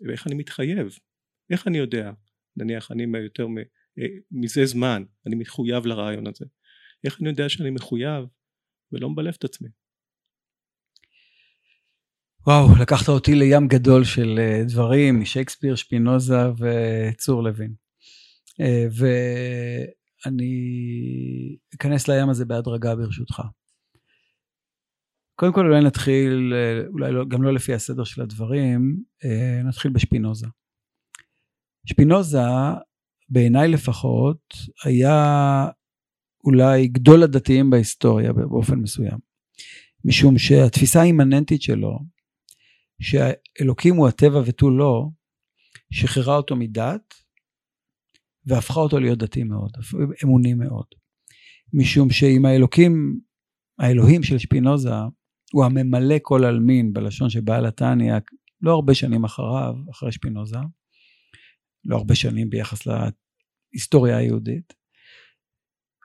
ואיך 0.07 0.27
אני 0.27 0.35
מתחייב? 0.35 0.87
איך 1.49 1.67
אני 1.67 1.77
יודע? 1.77 2.11
נניח 2.55 2.91
אני 2.91 3.05
יותר 3.23 3.47
מזה 4.31 4.65
זמן 4.65 5.03
אני 5.25 5.35
מחויב 5.35 5.85
לרעיון 5.85 6.27
הזה. 6.27 6.45
איך 7.03 7.21
אני 7.21 7.29
יודע 7.29 7.49
שאני 7.49 7.69
מחויב 7.69 8.25
ולא 8.91 9.09
מבלף 9.09 9.35
את 9.35 9.43
עצמי? 9.43 9.69
וואו 12.47 12.67
לקחת 12.81 13.09
אותי 13.09 13.35
לים 13.35 13.67
גדול 13.67 14.03
של 14.03 14.39
אה, 14.39 14.63
דברים 14.67 15.19
משייקספיר 15.19 15.75
שפינוזה 15.75 16.37
וצור 16.57 17.43
לוין. 17.43 17.73
אה, 18.61 18.85
ואני 20.25 20.51
אכנס 21.75 22.07
לים 22.07 22.29
הזה 22.29 22.45
בהדרגה 22.45 22.95
ברשותך. 22.95 23.41
קודם 25.35 25.53
כל 25.53 25.65
אולי 25.65 25.83
נתחיל, 25.83 26.53
אולי 26.87 27.11
לא, 27.11 27.25
גם 27.27 27.43
לא 27.43 27.53
לפי 27.53 27.73
הסדר 27.73 28.03
של 28.03 28.21
הדברים, 28.21 29.03
נתחיל 29.63 29.91
בשפינוזה. 29.91 30.47
שפינוזה 31.85 32.39
בעיניי 33.29 33.67
לפחות, 33.67 34.53
היה 34.83 35.67
אולי 36.43 36.87
גדול 36.87 37.23
הדתיים 37.23 37.69
בהיסטוריה 37.69 38.33
באופן 38.33 38.75
מסוים. 38.75 39.17
משום 40.05 40.37
שהתפיסה 40.37 41.01
האימננטית 41.01 41.61
שלו, 41.61 41.99
שהאלוקים 43.01 43.95
הוא 43.95 44.07
הטבע 44.07 44.41
ותו 44.45 44.69
לא, 44.69 45.07
שחררה 45.91 46.37
אותו 46.37 46.55
מדת 46.55 47.13
והפכה 48.45 48.79
אותו 48.79 48.99
להיות 48.99 49.19
דתי 49.19 49.43
מאוד, 49.43 49.71
אמוני 50.23 50.53
מאוד. 50.53 50.85
משום 51.73 52.09
שאם 52.09 52.45
האלוקים, 52.45 53.19
האלוהים 53.79 54.23
של 54.23 54.37
שפינוזה, 54.37 54.93
הוא 55.53 55.65
הממלא 55.65 56.15
כל 56.21 56.43
עלמין 56.43 56.93
בלשון 56.93 57.29
שבעל 57.29 57.65
התניא 57.65 58.13
לא 58.61 58.71
הרבה 58.71 58.93
שנים 58.93 59.23
אחריו, 59.23 59.73
אחרי 59.91 60.11
שפינוזה, 60.11 60.57
לא 61.87 61.95
הרבה 61.95 62.15
שנים 62.15 62.49
ביחס 62.49 62.87
להיסטוריה 63.73 64.17
היהודית. 64.17 64.73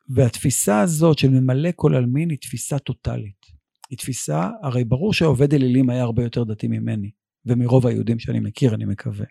והתפיסה 0.09 0.81
הזאת 0.81 1.19
של 1.19 1.29
ממלא 1.29 1.71
כל 1.77 1.95
עלמין 1.95 2.31
היא 2.31 2.39
תפיסה 2.39 2.79
טוטאלית. 2.79 3.47
היא 3.91 3.99
תפיסה, 3.99 4.49
הרי 4.63 4.85
ברור 4.85 5.13
שהעובד 5.13 5.55
אלילים 5.55 5.91
היה 5.91 6.03
הרבה 6.03 6.23
יותר 6.23 6.45
דתי 6.45 6.69
ממני, 6.69 7.11
ומרוב 7.47 7.87
היהודים 7.87 8.19
שאני 8.19 8.41
מכיר, 8.41 8.75
אני 8.75 8.85
מקווה. 8.85 9.27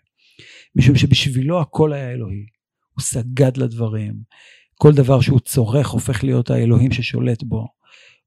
משום 0.76 0.96
שבשבילו 0.96 1.60
הכל 1.60 1.92
היה 1.92 2.10
אלוהי. 2.10 2.46
הוא 2.94 3.02
סגד 3.02 3.56
לדברים. 3.56 4.14
כל 4.74 4.92
דבר 4.92 5.20
שהוא 5.20 5.40
צורך 5.40 5.88
הופך 5.88 6.24
להיות 6.24 6.50
האלוהים 6.50 6.92
ששולט 6.92 7.42
בו. 7.42 7.68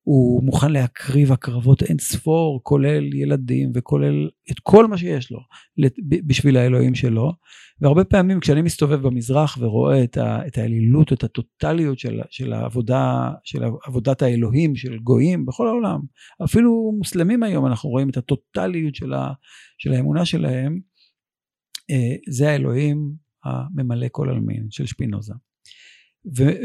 הוא 0.06 0.44
מוכן 0.44 0.72
להקריב 0.72 1.32
הקרבות 1.32 1.84
אין 1.84 1.98
ספור, 2.00 2.60
כולל 2.64 3.14
ילדים 3.14 3.72
וכולל 3.76 4.30
את 4.52 4.60
כל 4.64 4.88
מה 4.88 4.98
שיש 4.98 5.32
לו 5.32 5.40
בשביל 6.28 6.58
האלוהים 6.58 6.96
שלו. 6.96 7.32
והרבה 7.82 8.04
פעמים 8.04 8.40
כשאני 8.40 8.62
מסתובב 8.62 9.02
במזרח 9.02 9.58
ורואה 9.62 10.04
את, 10.04 10.18
ה, 10.18 10.48
את 10.48 10.58
האלילות, 10.58 11.14
את 11.14 11.24
הטוטליות 11.24 12.00
של, 12.00 12.22
של 12.30 12.54
העבודה, 12.54 13.32
של 13.44 13.64
עבודת 13.86 14.22
האלוהים, 14.22 14.76
של 14.76 14.98
גויים 14.98 15.46
בכל 15.46 15.68
העולם, 15.68 16.00
אפילו 16.44 16.94
מוסלמים 16.98 17.44
היום 17.44 17.66
אנחנו 17.66 17.90
רואים 17.90 18.10
את 18.10 18.18
הטוטליות 18.18 18.96
של, 18.96 19.14
ה, 19.14 19.34
של 19.78 19.94
האמונה 19.94 20.26
שלהם, 20.26 20.80
אה, 21.92 22.16
זה 22.30 22.50
האלוהים 22.50 23.12
הממלא 23.46 24.08
כל 24.12 24.30
עלמין 24.30 24.68
של 24.70 24.86
שפינוזה. 24.86 25.34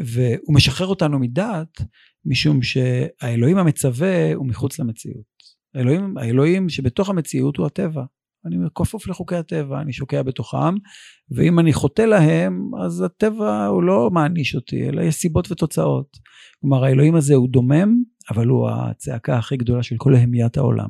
והוא 0.04 0.54
משחרר 0.54 0.86
אותנו 0.86 1.18
מדעת 1.18 1.80
משום 2.24 2.62
שהאלוהים 2.62 3.58
המצווה 3.58 4.34
הוא 4.34 4.46
מחוץ 4.46 4.78
למציאות. 4.78 5.30
האלוהים, 5.74 6.18
האלוהים 6.18 6.68
שבתוך 6.68 7.08
המציאות 7.08 7.56
הוא 7.56 7.66
הטבע. 7.66 8.02
אני 8.46 8.56
כפוף 8.74 9.08
לחוקי 9.08 9.36
הטבע, 9.36 9.80
אני 9.80 9.92
שוקע 9.92 10.22
בתוכם, 10.22 10.74
ואם 11.30 11.58
אני 11.58 11.72
חוטא 11.72 12.02
להם, 12.02 12.70
אז 12.84 13.00
הטבע 13.00 13.66
הוא 13.66 13.82
לא 13.82 14.10
מעניש 14.12 14.54
אותי, 14.54 14.88
אלא 14.88 15.02
יש 15.02 15.14
סיבות 15.14 15.52
ותוצאות. 15.52 16.16
כלומר, 16.60 16.84
האלוהים 16.84 17.14
הזה 17.14 17.34
הוא 17.34 17.48
דומם, 17.48 18.02
אבל 18.30 18.46
הוא 18.46 18.68
הצעקה 18.70 19.38
הכי 19.38 19.56
גדולה 19.56 19.82
של 19.82 19.96
כל 19.98 20.14
המיית 20.14 20.56
העולם. 20.56 20.88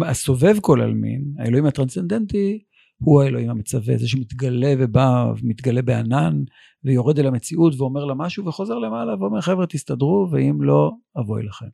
והסובב 0.00 0.56
כל 0.60 0.80
עלמין, 0.80 1.24
האלוהים 1.38 1.66
הטרנסצנדנטי, 1.66 2.64
הוא 2.98 3.22
האלוהים 3.22 3.50
המצווה, 3.50 3.96
זה 3.96 4.08
שמתגלה 4.08 4.74
ובא, 4.78 5.32
מתגלה 5.42 5.82
בענן, 5.82 6.42
ויורד 6.84 7.18
אל 7.18 7.26
המציאות 7.26 7.74
ואומר 7.80 8.04
לה 8.04 8.14
משהו, 8.14 8.46
וחוזר 8.46 8.78
למעלה 8.78 9.14
ואומר, 9.14 9.40
חבר'ה, 9.40 9.66
תסתדרו, 9.66 10.28
ואם 10.30 10.62
לא, 10.62 10.92
אבוי 11.20 11.42
לכם. 11.42 11.66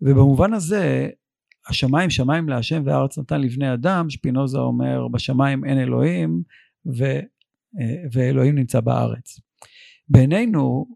ובמובן 0.00 0.52
הזה, 0.52 1.08
השמיים 1.68 2.10
שמיים 2.10 2.48
להשם 2.48 2.82
והארץ 2.84 3.18
נתן 3.18 3.40
לבני 3.40 3.74
אדם, 3.74 4.10
שפינוזה 4.10 4.58
אומר, 4.58 5.08
בשמיים 5.08 5.64
אין 5.64 5.78
אלוהים, 5.78 6.42
ו, 6.98 7.04
ואלוהים 8.12 8.54
נמצא 8.54 8.80
בארץ. 8.80 9.40
בעינינו, 10.08 10.86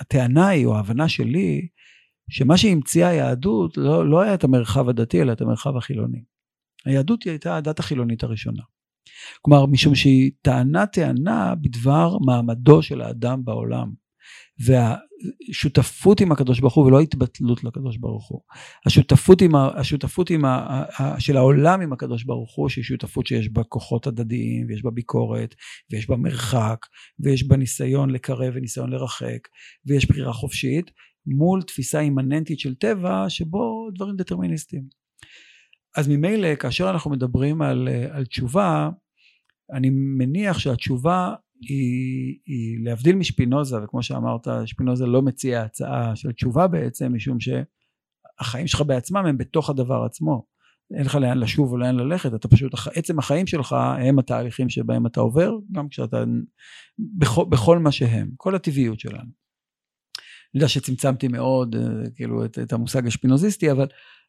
הטענה 0.00 0.48
היא, 0.48 0.66
או 0.66 0.76
ההבנה 0.76 1.08
שלי, 1.08 1.68
שמה 2.30 2.56
שהמציאה 2.56 3.08
היהדות 3.08 3.76
לא, 3.76 4.08
לא 4.08 4.20
היה 4.20 4.34
את 4.34 4.44
המרחב 4.44 4.88
הדתי, 4.88 5.22
אלא 5.22 5.32
את 5.32 5.40
המרחב 5.40 5.76
החילוני. 5.76 6.22
היהדות 6.86 7.22
היא 7.22 7.30
הייתה 7.30 7.56
הדת 7.56 7.78
החילונית 7.78 8.22
הראשונה. 8.22 8.62
כלומר, 9.42 9.66
משום 9.66 9.94
שהיא 9.94 10.30
טענה 10.42 10.86
טענה 10.86 11.54
בדבר 11.54 12.18
מעמדו 12.18 12.82
של 12.82 13.00
האדם 13.00 13.44
בעולם. 13.44 13.92
והשותפות 14.64 16.20
עם 16.20 16.32
הקדוש 16.32 16.60
ברוך 16.60 16.74
הוא 16.74 16.86
ולא 16.86 17.00
התבטלות 17.00 17.64
לקדוש 17.64 17.96
ברוך 17.96 18.28
הוא. 18.28 18.40
השותפות, 18.86 19.42
עם, 19.42 19.54
השותפות 19.54 20.30
עם 20.30 20.44
ה, 20.44 20.84
של 21.18 21.36
העולם 21.36 21.80
עם 21.80 21.92
הקדוש 21.92 22.24
ברוך 22.24 22.56
הוא 22.56 22.68
שהיא 22.68 22.84
שותפות 22.84 23.26
שיש 23.26 23.48
בה 23.48 23.64
כוחות 23.64 24.06
הדדיים 24.06 24.66
ויש 24.68 24.82
בה 24.82 24.90
ביקורת 24.90 25.54
ויש 25.90 26.08
בה 26.08 26.16
מרחק 26.16 26.86
ויש 27.20 27.48
בה 27.48 27.56
ניסיון 27.56 28.10
לקרב 28.10 28.52
וניסיון 28.54 28.90
לרחק 28.90 29.48
ויש 29.86 30.08
בחירה 30.08 30.32
חופשית 30.32 30.90
מול 31.26 31.62
תפיסה 31.62 32.00
אימננטית 32.00 32.58
של 32.58 32.74
טבע 32.74 33.24
שבו 33.28 33.88
דברים 33.94 34.16
דטרמיניסטיים. 34.16 35.00
אז 35.96 36.08
ממילא 36.08 36.54
כאשר 36.54 36.90
אנחנו 36.90 37.10
מדברים 37.10 37.62
על, 37.62 37.88
על 38.10 38.24
תשובה 38.24 38.90
אני 39.72 39.90
מניח 39.90 40.58
שהתשובה 40.58 41.34
היא, 41.60 42.38
היא 42.46 42.84
להבדיל 42.84 43.16
משפינוזה 43.16 43.84
וכמו 43.84 44.02
שאמרת 44.02 44.46
שפינוזה 44.66 45.06
לא 45.06 45.22
מציע 45.22 45.62
הצעה 45.62 46.16
של 46.16 46.32
תשובה 46.32 46.66
בעצם 46.66 47.14
משום 47.14 47.38
שהחיים 47.40 48.66
שלך 48.66 48.80
בעצמם 48.80 49.26
הם 49.26 49.38
בתוך 49.38 49.70
הדבר 49.70 50.04
עצמו 50.04 50.46
אין 50.96 51.06
לך 51.06 51.14
לאן 51.14 51.38
לשוב 51.38 51.72
או 51.72 51.76
לאן 51.76 51.96
ללכת 51.96 52.34
אתה 52.34 52.48
פשוט 52.48 52.72
עצם 52.94 53.18
החיים 53.18 53.46
שלך 53.46 53.72
הם 53.98 54.18
התהליכים 54.18 54.68
שבהם 54.68 55.06
אתה 55.06 55.20
עובר 55.20 55.52
גם 55.72 55.88
כשאתה 55.88 56.24
בכל, 56.98 57.44
בכל 57.48 57.78
מה 57.78 57.92
שהם 57.92 58.30
כל 58.36 58.54
הטבעיות 58.54 59.00
שלנו. 59.00 59.39
אני 60.54 60.58
יודע 60.58 60.68
שצמצמתי 60.68 61.28
מאוד 61.28 61.76
אה, 61.76 62.10
כאילו 62.16 62.44
את, 62.44 62.58
את 62.58 62.72
המושג 62.72 63.06
השפינוזיסטי 63.06 63.70
אבל 63.70 63.86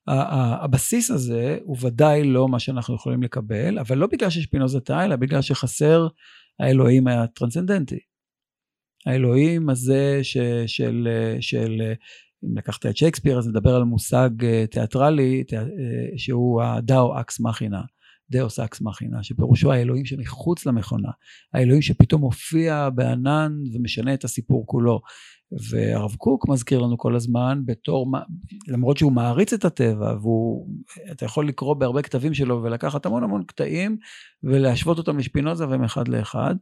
הבסיס 0.08 1.12
הזה 1.12 1.58
הוא 1.64 1.78
ודאי 1.82 2.24
לא 2.24 2.48
מה 2.48 2.60
שאנחנו 2.60 2.96
יכולים 2.96 3.24
לקבל 3.24 3.80
אבל 3.80 3.98
לא 3.98 4.08
בגלל 4.08 4.30
ששפינוזה 4.30 4.80
טעה 4.80 5.06
אלא 5.06 5.16
בגלל 5.16 5.42
שחסר 5.42 6.08
האלוהים 6.60 7.08
הטרנסצנדנטי. 7.08 8.00
האלוהים 9.06 9.70
הזה 9.70 10.20
ש, 10.24 10.38
של, 10.68 11.08
של, 11.40 11.82
אם 12.46 12.58
לקחת 12.58 12.86
את 12.86 12.98
שייקספיר 12.98 13.38
אז 13.38 13.48
נדבר 13.48 13.76
על 13.76 13.84
מושג 13.84 14.30
אה, 14.44 14.66
תיאטרלי 14.72 15.44
אה, 15.54 15.64
שהוא 16.18 16.62
ה 16.64 16.78
deo 16.78 17.20
ex 17.20 17.40
machina, 17.40 17.82
deus 18.30 18.60
ex 18.60 18.82
machina, 18.82 19.24
שפירושו 19.24 19.72
האלוהים 19.72 20.06
שמחוץ 20.06 20.66
למכונה, 20.66 21.10
האלוהים 21.54 21.82
שפתאום 21.82 22.22
מופיע 22.22 22.90
בענן 22.90 23.52
ומשנה 23.74 24.14
את 24.14 24.24
הסיפור 24.24 24.68
כולו. 24.68 25.02
והרב 25.70 26.16
קוק 26.16 26.50
מזכיר 26.50 26.80
לנו 26.80 26.98
כל 26.98 27.16
הזמן 27.16 27.62
בתור, 27.66 28.12
למרות 28.68 28.98
שהוא 28.98 29.12
מעריץ 29.12 29.54
את 29.54 29.66
הטבע 29.66 30.16
והוא, 30.22 30.68
אתה 31.12 31.26
יכול 31.26 31.48
לקרוא 31.48 31.74
בהרבה 31.74 32.02
כתבים 32.02 32.34
שלו 32.34 32.64
ולקחת 32.64 33.06
המון 33.06 33.24
המון 33.24 33.44
קטעים 33.44 33.98
ולהשוות 34.44 34.98
אותם 34.98 35.18
לשפינוזה 35.18 35.68
והם 35.68 35.84
אחד 35.84 36.08
לאחד, 36.08 36.56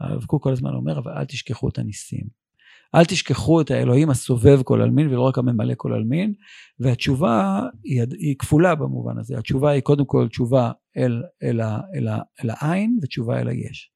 הרב 0.00 0.24
קוק 0.24 0.42
כל 0.42 0.52
הזמן 0.52 0.74
אומר 0.74 0.98
אבל 0.98 1.12
אל 1.12 1.24
תשכחו 1.24 1.68
את 1.68 1.78
הניסים. 1.78 2.46
אל 2.94 3.04
תשכחו 3.04 3.60
את 3.60 3.70
האלוהים 3.70 4.10
הסובב 4.10 4.62
כל 4.62 4.82
עלמין 4.82 5.08
ולא 5.08 5.20
רק 5.20 5.38
הממלא 5.38 5.74
כל 5.76 5.92
עלמין 5.92 6.32
והתשובה 6.80 7.62
היא, 7.84 8.02
היא 8.18 8.34
כפולה 8.38 8.74
במובן 8.74 9.18
הזה 9.18 9.38
התשובה 9.38 9.70
היא 9.70 9.82
קודם 9.82 10.04
כל 10.04 10.28
תשובה 10.28 10.70
אל, 10.96 11.22
אל, 11.42 11.60
אל, 11.60 12.08
אל, 12.08 12.08
אל 12.44 12.50
העין 12.50 12.98
ותשובה 13.02 13.40
אל 13.40 13.48
היש. 13.48 13.90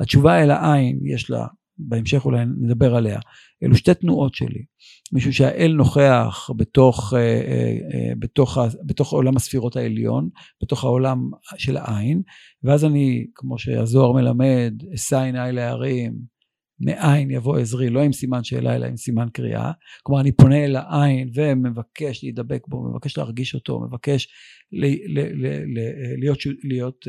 התשובה 0.00 0.42
אל 0.42 0.50
העין 0.50 1.00
יש 1.04 1.30
לה 1.30 1.46
בהמשך 1.78 2.24
אולי 2.24 2.44
נדבר 2.60 2.96
עליה. 2.96 3.18
אלו 3.62 3.76
שתי 3.76 3.94
תנועות 3.94 4.34
שלי. 4.34 4.64
משום 5.12 5.32
שהאל 5.32 5.72
נוכח 5.76 6.50
בתוך, 6.56 7.14
אה, 7.16 7.20
אה, 7.20 7.78
אה, 7.94 8.14
בתוך, 8.18 8.58
בתוך 8.86 9.12
עולם 9.12 9.36
הספירות 9.36 9.76
העליון, 9.76 10.28
בתוך 10.62 10.84
העולם 10.84 11.30
של 11.56 11.76
העין, 11.76 12.22
ואז 12.62 12.84
אני, 12.84 13.26
כמו 13.34 13.58
שהזוהר 13.58 14.12
מלמד, 14.12 14.74
אשא 14.94 15.18
עיניי 15.18 15.52
להרים, 15.52 16.36
מאין 16.80 17.30
יבוא 17.30 17.58
עזרי, 17.58 17.90
לא 17.90 18.00
עם 18.02 18.12
סימן 18.12 18.44
שאלה 18.44 18.76
אלא 18.76 18.86
עם 18.86 18.96
סימן 18.96 19.28
קריאה. 19.32 19.72
כלומר 20.02 20.20
אני 20.20 20.32
פונה 20.32 20.64
אל 20.64 20.76
העין 20.76 21.30
ומבקש 21.34 22.24
להידבק 22.24 22.62
בו, 22.68 22.90
מבקש 22.90 23.18
להרגיש 23.18 23.54
אותו, 23.54 23.80
מבקש 23.80 24.28
ל, 24.72 24.86
ל, 24.86 25.20
ל, 25.20 25.46
ל, 25.46 25.92
להיות, 26.18 26.38
להיות 26.64 27.06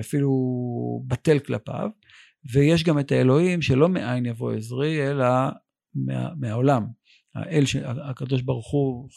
אפילו 0.00 0.30
בטל 1.06 1.38
כלפיו. 1.38 1.88
ויש 2.52 2.84
גם 2.84 2.98
את 2.98 3.12
האלוהים 3.12 3.62
שלא 3.62 3.88
מאין 3.88 4.26
יבוא 4.26 4.52
עזרי 4.52 5.10
אלא 5.10 5.26
מה, 5.94 6.28
מהעולם. 6.40 6.86
האל, 7.36 7.64
הקדוש 7.84 8.42
ברוך 8.42 8.70
הוא 8.70 9.08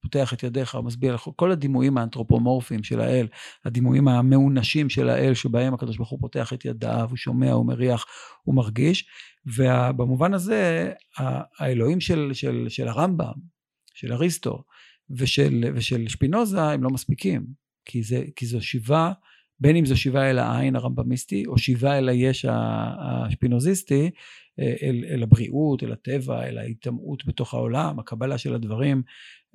פותח 0.00 0.32
את 0.32 0.42
ידיך, 0.42 0.78
מסביר 0.84 1.14
לך, 1.14 1.28
כל 1.36 1.52
הדימויים 1.52 1.98
האנתרופומורפיים 1.98 2.82
של 2.82 3.00
האל, 3.00 3.26
הדימויים 3.64 4.08
המאונשים 4.08 4.88
של 4.88 5.08
האל 5.08 5.34
שבהם 5.34 5.74
הקדוש 5.74 5.96
ברוך 5.96 6.10
הוא 6.10 6.20
פותח 6.20 6.52
את 6.52 6.64
ידיו, 6.64 7.06
הוא 7.08 7.16
שומע, 7.16 7.52
הוא 7.52 7.66
מריח, 7.66 8.06
הוא 8.42 8.54
מרגיש, 8.54 9.08
ובמובן 9.46 10.34
הזה 10.34 10.92
האלוהים 11.58 12.00
של, 12.00 12.30
של, 12.32 12.66
של 12.68 12.88
הרמב"ם, 12.88 13.34
של 13.94 14.12
אריסטו 14.12 14.62
ושל, 15.10 15.64
ושל 15.74 16.08
שפינוזה 16.08 16.62
הם 16.62 16.82
לא 16.82 16.90
מספיקים, 16.90 17.46
כי, 17.84 18.02
זה, 18.02 18.24
כי 18.36 18.46
זו 18.46 18.60
שיבה 18.60 19.12
בין 19.60 19.76
אם 19.76 19.86
זו 19.86 19.96
שיבה 19.96 20.30
אל 20.30 20.38
העין 20.38 20.76
הרמב"מיסטי 20.76 21.46
או 21.46 21.58
שיבה 21.58 21.98
אל 21.98 22.08
היש 22.08 22.46
השפינוזיסטי, 22.98 24.10
אה, 24.60 24.74
אל, 24.82 25.04
אל 25.08 25.22
הבריאות, 25.22 25.82
אל 25.82 25.92
הטבע, 25.92 26.48
אל 26.48 26.58
ההיטמעות 26.58 27.26
בתוך 27.26 27.54
העולם, 27.54 27.98
הקבלה 27.98 28.38
של 28.38 28.54
הדברים 28.54 29.02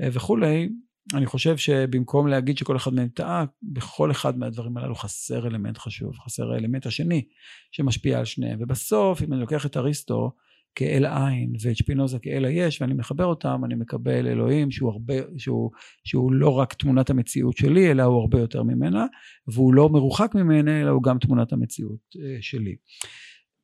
אה, 0.02 0.08
וכולי, 0.14 0.70
אני 1.14 1.26
חושב 1.26 1.58
שבמקום 1.58 2.28
להגיד 2.28 2.58
שכל 2.58 2.78
אחד 2.78 2.94
מהם 2.94 3.08
טעה, 3.08 3.46
בכל 3.64 4.12
אחד 4.12 4.38
מהדברים 4.38 4.78
הללו 4.78 4.96
חסר 4.96 5.48
אלמנט 5.48 5.78
חשוב, 5.78 6.14
חסר 6.26 6.52
האלמנט 6.52 6.86
השני 6.86 7.26
שמשפיע 7.72 8.20
על 8.20 8.26
שניהם. 8.26 8.60
ובסוף, 8.62 9.24
אם 9.24 9.34
אני 9.34 9.42
לוקח 9.42 9.66
את 9.66 9.78
אריסטו, 9.78 10.32
כאל 10.76 11.06
עין 11.06 11.54
ואת 11.62 11.76
שפינוזה 11.76 12.20
כאל 12.20 12.46
היש 12.46 12.82
ואני 12.82 12.94
מחבר 12.94 13.26
אותם 13.26 13.62
אני 13.66 13.76
מקבל 13.76 14.28
אלוהים 14.28 14.72
שהוא 14.72 14.92
הרבה 14.92 15.14
שהוא, 15.38 15.72
שהוא 16.04 16.32
לא 16.34 16.50
רק 16.60 16.74
תמונת 16.74 17.10
המציאות 17.10 17.58
שלי 17.58 17.92
אלא 17.92 18.04
הוא 18.04 18.22
הרבה 18.22 18.40
יותר 18.40 18.64
ממנה 18.64 19.06
והוא 19.48 19.74
לא 19.74 19.90
מרוחק 19.90 20.36
ממנה 20.36 20.82
אלא 20.82 20.90
הוא 20.90 21.04
גם 21.04 21.20
תמונת 21.20 21.54
המציאות 21.54 22.16
אה, 22.22 22.38
שלי. 22.42 22.76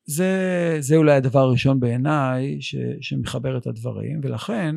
זה, 0.06 0.78
זה 0.80 0.96
אולי 0.96 1.16
הדבר 1.16 1.40
הראשון 1.40 1.80
בעיניי 1.80 2.62
ש, 2.62 2.76
שמחבר 3.02 3.58
את 3.58 3.68
הדברים 3.68 4.20
ולכן 4.24 4.76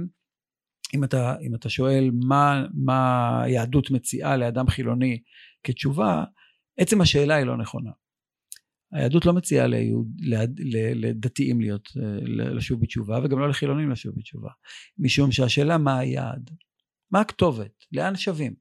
אם 0.94 1.04
אתה, 1.04 1.34
אם 1.42 1.54
אתה 1.54 1.68
שואל 1.68 2.10
מה, 2.28 2.64
מה 2.74 3.42
יהדות 3.48 3.90
מציעה 3.90 4.36
לאדם 4.36 4.68
חילוני 4.68 5.18
כתשובה 5.64 6.24
עצם 6.78 7.00
השאלה 7.00 7.34
היא 7.34 7.46
לא 7.46 7.56
נכונה 7.56 7.90
היהדות 8.92 9.26
לא 9.26 9.32
מציעה 9.32 9.66
ליהוד, 9.66 10.06
לדתיים 10.94 11.60
להיות, 11.60 11.88
אה, 11.96 12.18
לשוב 12.54 12.80
בתשובה 12.80 13.18
וגם 13.24 13.38
לא 13.38 13.48
לחילונים 13.48 13.90
לשוב 13.90 14.14
בתשובה 14.16 14.50
משום 14.98 15.32
שהשאלה 15.32 15.78
מה 15.78 15.98
היעד, 15.98 16.50
מה 17.10 17.20
הכתובת, 17.20 17.84
לאן 17.92 18.16
שווים. 18.16 18.54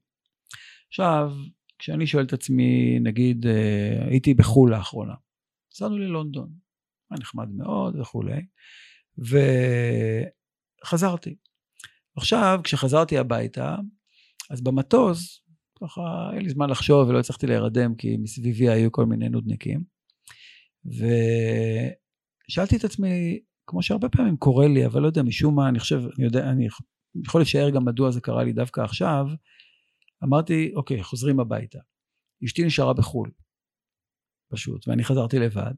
עכשיו 0.88 1.32
כשאני 1.78 2.06
שואל 2.06 2.24
את 2.24 2.32
עצמי 2.32 2.98
נגיד 3.00 3.46
אה, 3.46 4.06
הייתי 4.10 4.34
בחו"ל 4.34 4.70
לאחרונה, 4.70 5.14
נסענו 5.72 5.98
ללונדון, 5.98 6.52
היה 7.10 7.18
נחמד 7.20 7.48
מאוד 7.48 7.96
וכולי 7.96 8.46
וחזרתי. 10.84 11.36
עכשיו 12.16 12.60
כשחזרתי 12.64 13.18
הביתה 13.18 13.76
אז 14.50 14.60
במטוס 14.60 15.42
ככה 15.80 16.30
אין 16.32 16.42
לי 16.42 16.48
זמן 16.48 16.70
לחשוב 16.70 17.08
ולא 17.08 17.18
הצלחתי 17.18 17.46
להירדם 17.46 17.94
כי 17.94 18.16
מסביבי 18.16 18.68
היו 18.68 18.92
כל 18.92 19.06
מיני 19.06 19.28
נודניקים 19.28 19.99
ושאלתי 20.84 22.76
את 22.76 22.84
עצמי, 22.84 23.40
כמו 23.66 23.82
שהרבה 23.82 24.08
פעמים 24.08 24.36
קורה 24.36 24.68
לי, 24.68 24.86
אבל 24.86 25.02
לא 25.02 25.06
יודע, 25.06 25.22
משום 25.22 25.56
מה, 25.56 25.68
אני 25.68 25.78
חושב, 25.78 26.00
אני 26.16 26.24
יודע, 26.24 26.50
אני 26.50 26.68
יכול 27.24 27.40
לשער 27.40 27.70
גם 27.70 27.84
מדוע 27.84 28.10
זה 28.10 28.20
קרה 28.20 28.44
לי 28.44 28.52
דווקא 28.52 28.80
עכשיו, 28.80 29.26
אמרתי, 30.24 30.72
אוקיי, 30.76 31.02
חוזרים 31.02 31.40
הביתה. 31.40 31.78
אשתי 32.44 32.64
נשארה 32.64 32.94
בחו"ל, 32.94 33.30
פשוט, 34.52 34.88
ואני 34.88 35.04
חזרתי 35.04 35.38
לבד. 35.38 35.74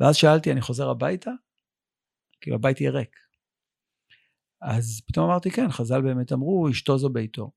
ואז 0.00 0.16
שאלתי, 0.16 0.52
אני 0.52 0.60
חוזר 0.60 0.88
הביתה? 0.90 1.30
כאילו, 2.40 2.56
הבית 2.56 2.80
יהיה 2.80 2.90
ריק. 2.90 3.16
אז 4.62 5.02
פתאום 5.06 5.30
אמרתי, 5.30 5.50
כן, 5.50 5.70
חז"ל 5.70 6.02
באמת 6.02 6.32
אמרו, 6.32 6.70
אשתו 6.70 6.98
זו 6.98 7.08
ביתו. 7.08 7.50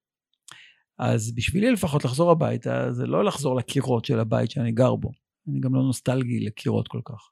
אז 1.00 1.36
בשבילי 1.36 1.72
לפחות 1.72 2.06
לחזור 2.06 2.32
הביתה, 2.32 2.92
זה 2.92 3.06
לא 3.06 3.24
לחזור 3.24 3.56
לקירות 3.56 4.06
של 4.06 4.20
הבית 4.20 4.52
שאני 4.52 4.72
גר 4.72 4.96
בו. 4.96 5.12
אני 5.52 5.60
גם 5.60 5.76
לא 5.76 5.82
נוסטלגי 5.82 6.40
לקירות 6.40 6.88
כל 6.88 7.02
כך. 7.06 7.30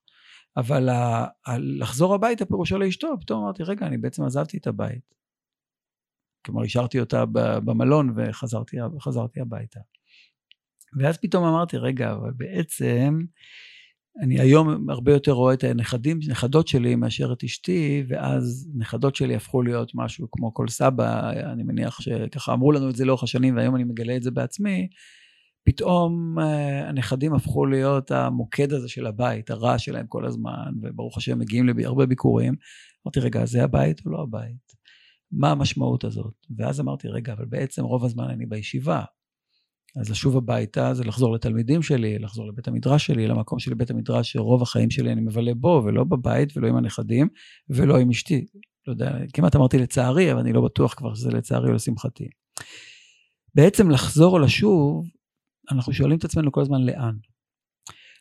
אבל 0.57 0.89
ה- 0.89 1.25
ה- 1.47 1.57
לחזור 1.57 2.15
הביתה 2.15 2.45
פירושו 2.45 2.77
לאשתו, 2.77 3.07
פתאום 3.21 3.43
אמרתי, 3.43 3.63
רגע, 3.63 3.87
אני 3.87 3.97
בעצם 3.97 4.23
עזבתי 4.23 4.57
את 4.57 4.67
הבית. 4.67 5.15
כלומר, 6.45 6.63
השארתי 6.63 6.99
אותה 6.99 7.25
במלון 7.65 8.13
וחזרתי 8.15 9.41
הביתה. 9.41 9.79
ואז 10.99 11.17
פתאום 11.17 11.43
אמרתי, 11.43 11.77
רגע, 11.77 12.11
אבל 12.11 12.31
בעצם 12.37 13.19
אני 14.23 14.39
היום 14.39 14.89
הרבה 14.89 15.13
יותר 15.13 15.31
רואה 15.31 15.53
את 15.53 15.63
הנכדים, 15.63 16.19
נכדות 16.27 16.67
שלי 16.67 16.95
מאשר 16.95 17.33
את 17.33 17.43
אשתי, 17.43 18.03
ואז 18.07 18.69
נכדות 18.75 19.15
שלי 19.15 19.35
הפכו 19.35 19.61
להיות 19.61 19.91
משהו 19.95 20.27
כמו 20.31 20.53
כל 20.53 20.67
סבא, 20.67 21.31
אני 21.53 21.63
מניח 21.63 22.01
שככה 22.01 22.53
אמרו 22.53 22.71
לנו 22.71 22.89
את 22.89 22.95
זה 22.95 23.05
לאורך 23.05 23.23
השנים, 23.23 23.55
והיום 23.55 23.75
אני 23.75 23.83
מגלה 23.83 24.15
את 24.15 24.23
זה 24.23 24.31
בעצמי. 24.31 24.87
פתאום 25.67 26.39
uh, 26.39 26.41
הנכדים 26.89 27.33
הפכו 27.33 27.65
להיות 27.65 28.11
המוקד 28.11 28.73
הזה 28.73 28.89
של 28.89 29.05
הבית, 29.05 29.49
הרע 29.49 29.79
שלהם 29.79 30.07
כל 30.07 30.25
הזמן, 30.25 30.71
וברוך 30.81 31.17
השם 31.17 31.39
מגיעים 31.39 31.65
להרבה 31.77 32.05
ביקורים. 32.05 32.55
אמרתי, 33.05 33.19
רגע, 33.19 33.45
זה 33.45 33.63
הבית 33.63 34.01
או 34.05 34.11
לא 34.11 34.21
הבית? 34.21 34.73
מה 35.31 35.51
המשמעות 35.51 36.03
הזאת? 36.03 36.33
ואז 36.57 36.79
אמרתי, 36.79 37.07
רגע, 37.07 37.33
אבל 37.33 37.45
בעצם 37.45 37.83
רוב 37.83 38.05
הזמן 38.05 38.29
אני 38.29 38.45
בישיבה. 38.45 39.03
אז 39.99 40.09
לשוב 40.09 40.37
הביתה 40.37 40.93
זה 40.93 41.03
לחזור 41.03 41.33
לתלמידים 41.33 41.81
שלי, 41.81 42.19
לחזור 42.19 42.47
לבית 42.47 42.67
המדרש 42.67 43.05
שלי, 43.05 43.27
למקום 43.27 43.59
שלי 43.59 43.75
בית 43.75 43.91
המדרש 43.91 44.31
שרוב 44.31 44.61
החיים 44.61 44.89
שלי 44.89 45.11
אני 45.11 45.21
מבלה 45.21 45.53
בו, 45.53 45.81
ולא 45.85 46.03
בבית, 46.03 46.57
ולא 46.57 46.67
עם 46.67 46.75
הנכדים, 46.75 47.27
ולא 47.69 47.97
עם 47.97 48.09
אשתי. 48.09 48.45
לא 48.87 48.93
יודע, 48.93 49.11
כמעט 49.33 49.55
אמרתי 49.55 49.77
לצערי, 49.77 50.31
אבל 50.31 50.39
אני 50.39 50.53
לא 50.53 50.61
בטוח 50.61 50.93
כבר 50.93 51.15
שזה 51.15 51.31
לצערי 51.31 51.69
או 51.69 51.73
לשמחתי. 51.73 52.27
בעצם 53.55 53.89
לחזור 53.89 54.33
או 54.33 54.39
לשוב, 54.39 55.05
אנחנו 55.71 55.93
שואלים 55.93 56.17
את 56.17 56.25
עצמנו 56.25 56.51
כל 56.51 56.61
הזמן 56.61 56.81
לאן. 56.81 57.15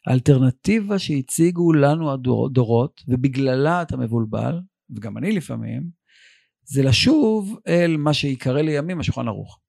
האלטרנטיבה 0.06 0.98
שהציגו 0.98 1.72
לנו 1.72 2.12
הדורות, 2.12 3.02
ובגללה 3.08 3.82
אתה 3.82 3.96
מבולבל, 3.96 4.60
וגם 4.96 5.18
אני 5.18 5.32
לפעמים, 5.32 5.90
זה 6.64 6.82
לשוב 6.82 7.58
אל 7.68 7.96
מה 7.96 8.14
שיקרא 8.14 8.60
לימים 8.60 9.00
השולחן 9.00 9.28
ערוך. 9.28 9.60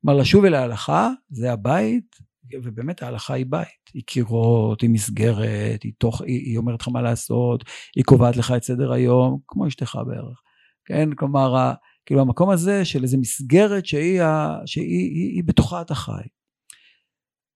כלומר, 0.00 0.20
לשוב 0.20 0.44
אל 0.44 0.54
ההלכה, 0.54 1.10
זה 1.30 1.52
הבית, 1.52 2.16
ובאמת 2.62 3.02
ההלכה 3.02 3.34
היא 3.34 3.46
בית. 3.48 3.82
היא 3.94 4.02
קירות, 4.06 4.80
היא 4.80 4.90
מסגרת, 4.90 5.82
היא, 5.82 5.92
תוך, 5.98 6.20
היא, 6.22 6.40
היא 6.40 6.58
אומרת 6.58 6.80
לך 6.80 6.88
מה 6.88 7.02
לעשות, 7.02 7.64
היא 7.96 8.04
קובעת 8.04 8.36
לך 8.36 8.52
את 8.56 8.62
סדר 8.62 8.92
היום, 8.92 9.38
כמו 9.46 9.66
אשתך 9.66 9.98
בערך. 10.06 10.42
כן? 10.84 11.14
כלומר, 11.14 11.72
כאילו 12.06 12.20
המקום 12.20 12.50
הזה 12.50 12.84
של 12.84 13.02
איזו 13.02 13.18
מסגרת 13.18 13.86
שהיא, 13.86 14.22
שהיא 14.66 14.84
היא, 14.84 15.34
היא 15.34 15.44
בתוכה 15.44 15.82
אתה 15.82 15.94
חי. 15.94 16.22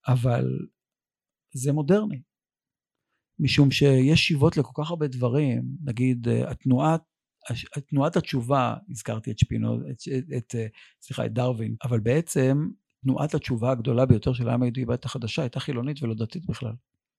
אבל 0.07 0.59
זה 1.53 1.73
מודרני. 1.73 2.21
משום 3.39 3.71
שיש 3.71 4.19
שיבות 4.19 4.57
לכל 4.57 4.83
כך 4.83 4.89
הרבה 4.89 5.07
דברים, 5.07 5.63
נגיד 5.83 6.27
התנועת 6.47 7.01
תנועת 7.89 8.15
התשובה, 8.15 8.75
הזכרתי 8.89 9.31
את 9.31 9.39
שפינו, 9.39 9.75
את, 9.75 10.01
את, 10.37 10.55
סליחה, 11.01 11.25
את 11.25 11.33
דרווין, 11.33 11.75
אבל 11.83 11.99
בעצם 11.99 12.69
תנועת 13.03 13.33
התשובה 13.33 13.71
הגדולה 13.71 14.05
ביותר 14.05 14.33
של 14.33 14.49
העם 14.49 14.61
היהודי 14.61 14.85
בעת 14.85 15.05
החדשה 15.05 15.41
הייתה 15.41 15.59
חילונית 15.59 16.03
ולא 16.03 16.13
דתית 16.13 16.45
בכלל. 16.45 16.73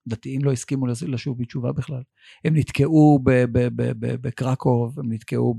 דתיים 0.09 0.45
לא 0.45 0.53
הסכימו 0.53 0.87
לשוב 0.87 1.39
בתשובה 1.39 1.73
בכלל. 1.73 2.03
הם 2.45 2.57
נתקעו 2.57 3.21
בקרקוב, 4.01 5.01
הם 5.01 5.13
נתקעו 5.13 5.55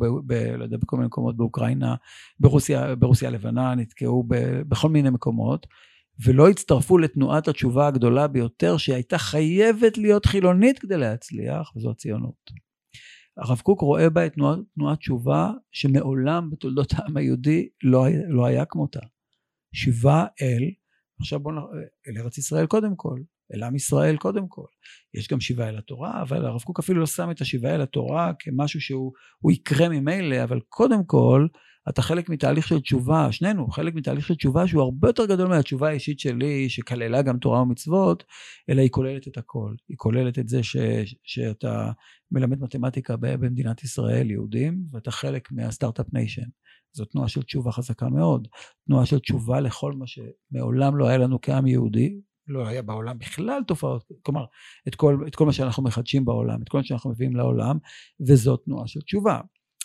לא 0.57 0.67
בכל 0.77 0.95
מיני 0.97 1.07
מקומות 1.07 1.37
באוקראינה, 1.37 1.95
ברוסיה, 2.39 2.95
ברוסיה 2.95 3.29
הלבנה, 3.29 3.75
נתקעו 3.75 4.23
בכל 4.67 4.89
מיני 4.89 5.09
מקומות, 5.09 5.67
ולא 6.25 6.49
הצטרפו 6.49 6.97
לתנועת 6.97 7.47
התשובה 7.47 7.87
הגדולה 7.87 8.27
ביותר 8.27 8.77
שהייתה 8.77 9.17
חייבת 9.17 9.97
להיות 9.97 10.25
חילונית 10.25 10.79
כדי 10.79 10.97
להצליח, 10.97 11.75
וזו 11.75 11.91
הציונות. 11.91 12.51
הרב 13.37 13.59
קוק 13.59 13.81
רואה 13.81 14.09
בה 14.09 14.25
את 14.25 14.33
תנועת, 14.33 14.59
תנועת 14.75 14.99
תשובה 14.99 15.51
שמעולם 15.71 16.49
בתולדות 16.49 16.93
העם 16.93 17.17
היהודי 17.17 17.69
לא, 17.83 18.05
לא 18.27 18.45
היה 18.45 18.65
כמותה. 18.65 18.99
שיבה 19.75 20.25
אל, 20.41 20.71
עכשיו 21.19 21.39
בואו, 21.39 21.55
אל 22.07 22.21
ארץ 22.21 22.37
ישראל 22.37 22.67
קודם 22.67 22.95
כל, 22.95 23.19
אל 23.53 23.63
עם 23.63 23.75
ישראל 23.75 24.17
קודם 24.17 24.47
כל. 24.47 24.65
יש 25.13 25.27
גם 25.27 25.39
שיבה 25.39 25.69
אל 25.69 25.77
התורה, 25.77 26.21
אבל 26.21 26.45
הרב 26.45 26.61
קוק 26.61 26.79
אפילו 26.79 26.99
לא 26.99 27.05
שם 27.05 27.31
את 27.31 27.41
השיבה 27.41 27.75
אל 27.75 27.81
התורה 27.81 28.31
כמשהו 28.39 28.81
שהוא 28.81 29.51
יקרה 29.51 29.89
ממילא, 29.89 30.43
אבל 30.43 30.59
קודם 30.69 31.03
כל, 31.05 31.47
אתה 31.89 32.01
חלק 32.01 32.29
מתהליך 32.29 32.67
של 32.67 32.79
תשובה, 32.79 33.31
שנינו 33.31 33.67
חלק 33.67 33.95
מתהליך 33.95 34.25
של 34.25 34.35
תשובה 34.35 34.67
שהוא 34.67 34.81
הרבה 34.81 35.09
יותר 35.09 35.25
גדול 35.25 35.47
מהתשובה 35.47 35.89
האישית 35.89 36.19
שלי, 36.19 36.69
שכללה 36.69 37.21
גם 37.21 37.37
תורה 37.37 37.61
ומצוות, 37.61 38.23
אלא 38.69 38.81
היא 38.81 38.89
כוללת 38.89 39.27
את 39.27 39.37
הכל. 39.37 39.73
היא 39.89 39.97
כוללת 39.97 40.39
את 40.39 40.47
זה 40.47 40.63
ש, 40.63 40.77
שאתה 41.23 41.91
מלמד 42.31 42.61
מתמטיקה 42.61 43.15
במדינת 43.19 43.83
ישראל, 43.83 44.31
יהודים, 44.31 44.85
ואתה 44.91 45.11
חלק 45.11 45.51
מה 45.51 45.64
start-up 45.64 46.13
nation. 46.13 46.49
זו 46.93 47.05
תנועה 47.05 47.27
של 47.27 47.43
תשובה 47.43 47.71
חזקה 47.71 48.09
מאוד. 48.09 48.47
תנועה 48.87 49.05
של 49.05 49.19
תשובה 49.19 49.59
לכל 49.59 49.93
מה 49.93 50.05
שמעולם 50.07 50.97
לא 50.97 51.07
היה 51.07 51.17
לנו 51.17 51.41
כעם 51.41 51.67
יהודי, 51.67 52.19
לא 52.47 52.67
היה 52.67 52.81
בעולם 52.81 53.19
בכלל 53.19 53.61
תופעות, 53.67 54.11
כלומר, 54.21 54.45
את 54.87 54.95
כל, 54.95 55.23
את 55.27 55.35
כל 55.35 55.45
מה 55.45 55.53
שאנחנו 55.53 55.83
מחדשים 55.83 56.25
בעולם, 56.25 56.61
את 56.61 56.69
כל 56.69 56.77
מה 56.77 56.83
שאנחנו 56.83 57.09
מביאים 57.09 57.35
לעולם, 57.35 57.77
וזו 58.27 58.57
תנועה 58.57 58.87
של 58.87 59.01
תשובה. 59.01 59.39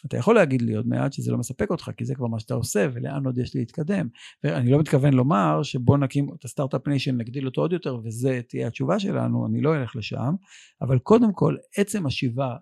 אתה 0.06 0.16
יכול 0.16 0.34
להגיד 0.34 0.62
לי 0.62 0.74
עוד 0.74 0.86
מעט 0.86 1.12
שזה 1.12 1.32
לא 1.32 1.38
מספק 1.38 1.70
אותך, 1.70 1.90
כי 1.96 2.04
זה 2.04 2.14
כבר 2.14 2.26
מה 2.26 2.38
שאתה 2.38 2.54
עושה, 2.54 2.88
ולאן 2.94 3.26
עוד 3.26 3.38
יש 3.38 3.56
להתקדם. 3.56 4.08
ואני 4.44 4.70
לא 4.70 4.78
מתכוון 4.78 5.14
לומר 5.14 5.62
שבוא 5.62 5.98
נקים 5.98 6.28
את 6.38 6.44
ה 6.44 6.49
start-up 6.49 6.88
nation, 6.88 7.16
נגדיל 7.16 7.46
אותו 7.46 7.60
עוד 7.60 7.72
יותר, 7.72 7.98
וזה 8.04 8.40
תהיה 8.48 8.66
התשובה 8.66 8.98
שלנו, 8.98 9.46
אני 9.46 9.60
לא 9.60 9.76
אלך 9.76 9.96
לשם, 9.96 10.34
אבל 10.82 10.98
קודם 10.98 11.32
כל, 11.32 11.56
עצם 11.76 12.06
השיבה 12.06 12.56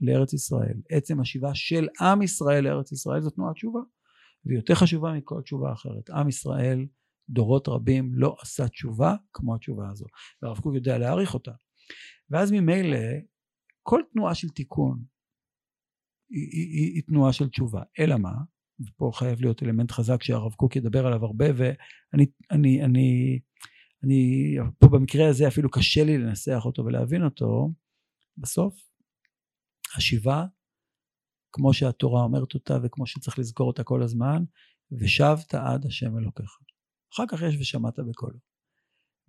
לארץ 0.00 0.32
ישראל, 0.32 0.74
עצם 0.90 1.20
השיבה 1.20 1.54
של 1.54 1.88
עם 2.00 2.22
ישראל 2.22 2.64
לארץ 2.64 2.92
ישראל, 2.92 3.20
זו 3.20 3.30
תנועת 3.30 3.54
תשובה. 3.54 3.80
והיא 4.46 4.58
יותר 4.58 4.74
חשובה 4.74 5.12
מכל 5.12 5.40
תשובה 5.42 5.72
אחרת. 5.72 6.10
עם 6.10 6.28
ישראל, 6.28 6.86
דורות 7.30 7.68
רבים, 7.68 8.10
לא 8.14 8.36
עשה 8.40 8.68
תשובה 8.68 9.14
כמו 9.32 9.54
התשובה 9.54 9.88
הזו. 9.90 10.04
והרב 10.42 10.58
קוק 10.58 10.74
יודע 10.74 10.98
להעריך 10.98 11.34
אותה. 11.34 11.52
ואז 12.30 12.52
ממילא, 12.52 12.98
כל 13.82 14.00
תנועה 14.12 14.34
של 14.34 14.48
תיקון, 14.48 15.13
היא, 16.30 16.48
היא, 16.50 16.94
היא 16.94 17.02
תנועה 17.06 17.32
של 17.32 17.48
תשובה. 17.48 17.82
אלא 17.98 18.16
מה? 18.16 18.32
ופה 18.80 19.10
חייב 19.14 19.40
להיות 19.40 19.62
אלמנט 19.62 19.90
חזק 19.90 20.22
שהרב 20.22 20.52
קוק 20.52 20.76
ידבר 20.76 21.06
עליו 21.06 21.24
הרבה 21.24 21.46
ואני 21.56 22.26
אני, 22.50 22.84
אני, 22.84 23.40
אני 24.04 24.54
פה 24.78 24.88
במקרה 24.88 25.28
הזה 25.28 25.48
אפילו 25.48 25.70
קשה 25.70 26.04
לי 26.04 26.18
לנסח 26.18 26.62
אותו 26.64 26.84
ולהבין 26.84 27.24
אותו 27.24 27.72
בסוף 28.38 28.74
השיבה 29.96 30.46
כמו 31.52 31.74
שהתורה 31.74 32.22
אומרת 32.22 32.54
אותה 32.54 32.78
וכמו 32.82 33.06
שצריך 33.06 33.38
לזכור 33.38 33.66
אותה 33.66 33.84
כל 33.84 34.02
הזמן 34.02 34.44
ושבת 34.92 35.54
עד 35.54 35.86
השם 35.86 36.18
אלוקיך 36.18 36.58
אחר 37.14 37.24
כך 37.28 37.42
יש 37.42 37.56
ושמעת 37.60 37.98
בקולו 37.98 38.38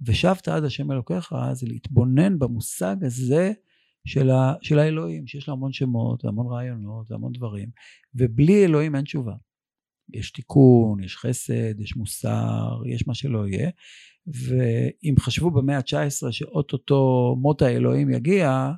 ושבת 0.08 0.48
עד 0.48 0.64
השם 0.64 0.92
אלוקיך 0.92 1.34
זה 1.54 1.68
להתבונן 1.68 2.40
במושג 2.40 2.96
הזה 3.06 3.52
של, 4.06 4.30
ה, 4.30 4.54
של 4.62 4.80
האלוהים, 4.80 5.28
שיש 5.28 5.48
לו 5.48 5.54
המון 5.54 5.74
שמות 5.74 6.26
והמון 6.26 6.48
רעיונות 6.48 7.12
והמון 7.12 7.32
דברים, 7.32 7.70
ובלי 8.16 8.66
אלוהים 8.66 8.96
אין 8.96 9.04
תשובה. 9.04 9.34
יש 10.14 10.32
תיקון, 10.32 11.04
יש 11.04 11.18
חסד, 11.18 11.80
יש 11.80 11.96
מוסר, 11.96 12.82
יש 12.86 13.08
מה 13.08 13.14
שלא 13.14 13.48
יהיה, 13.48 13.70
ואם 14.28 15.16
חשבו 15.20 15.52
במאה 15.52 15.78
ה-19 15.78 16.32
שאו-טו-טו 16.32 17.36
מות 17.40 17.62
האלוהים 17.62 18.10
יגיע, 18.10 18.72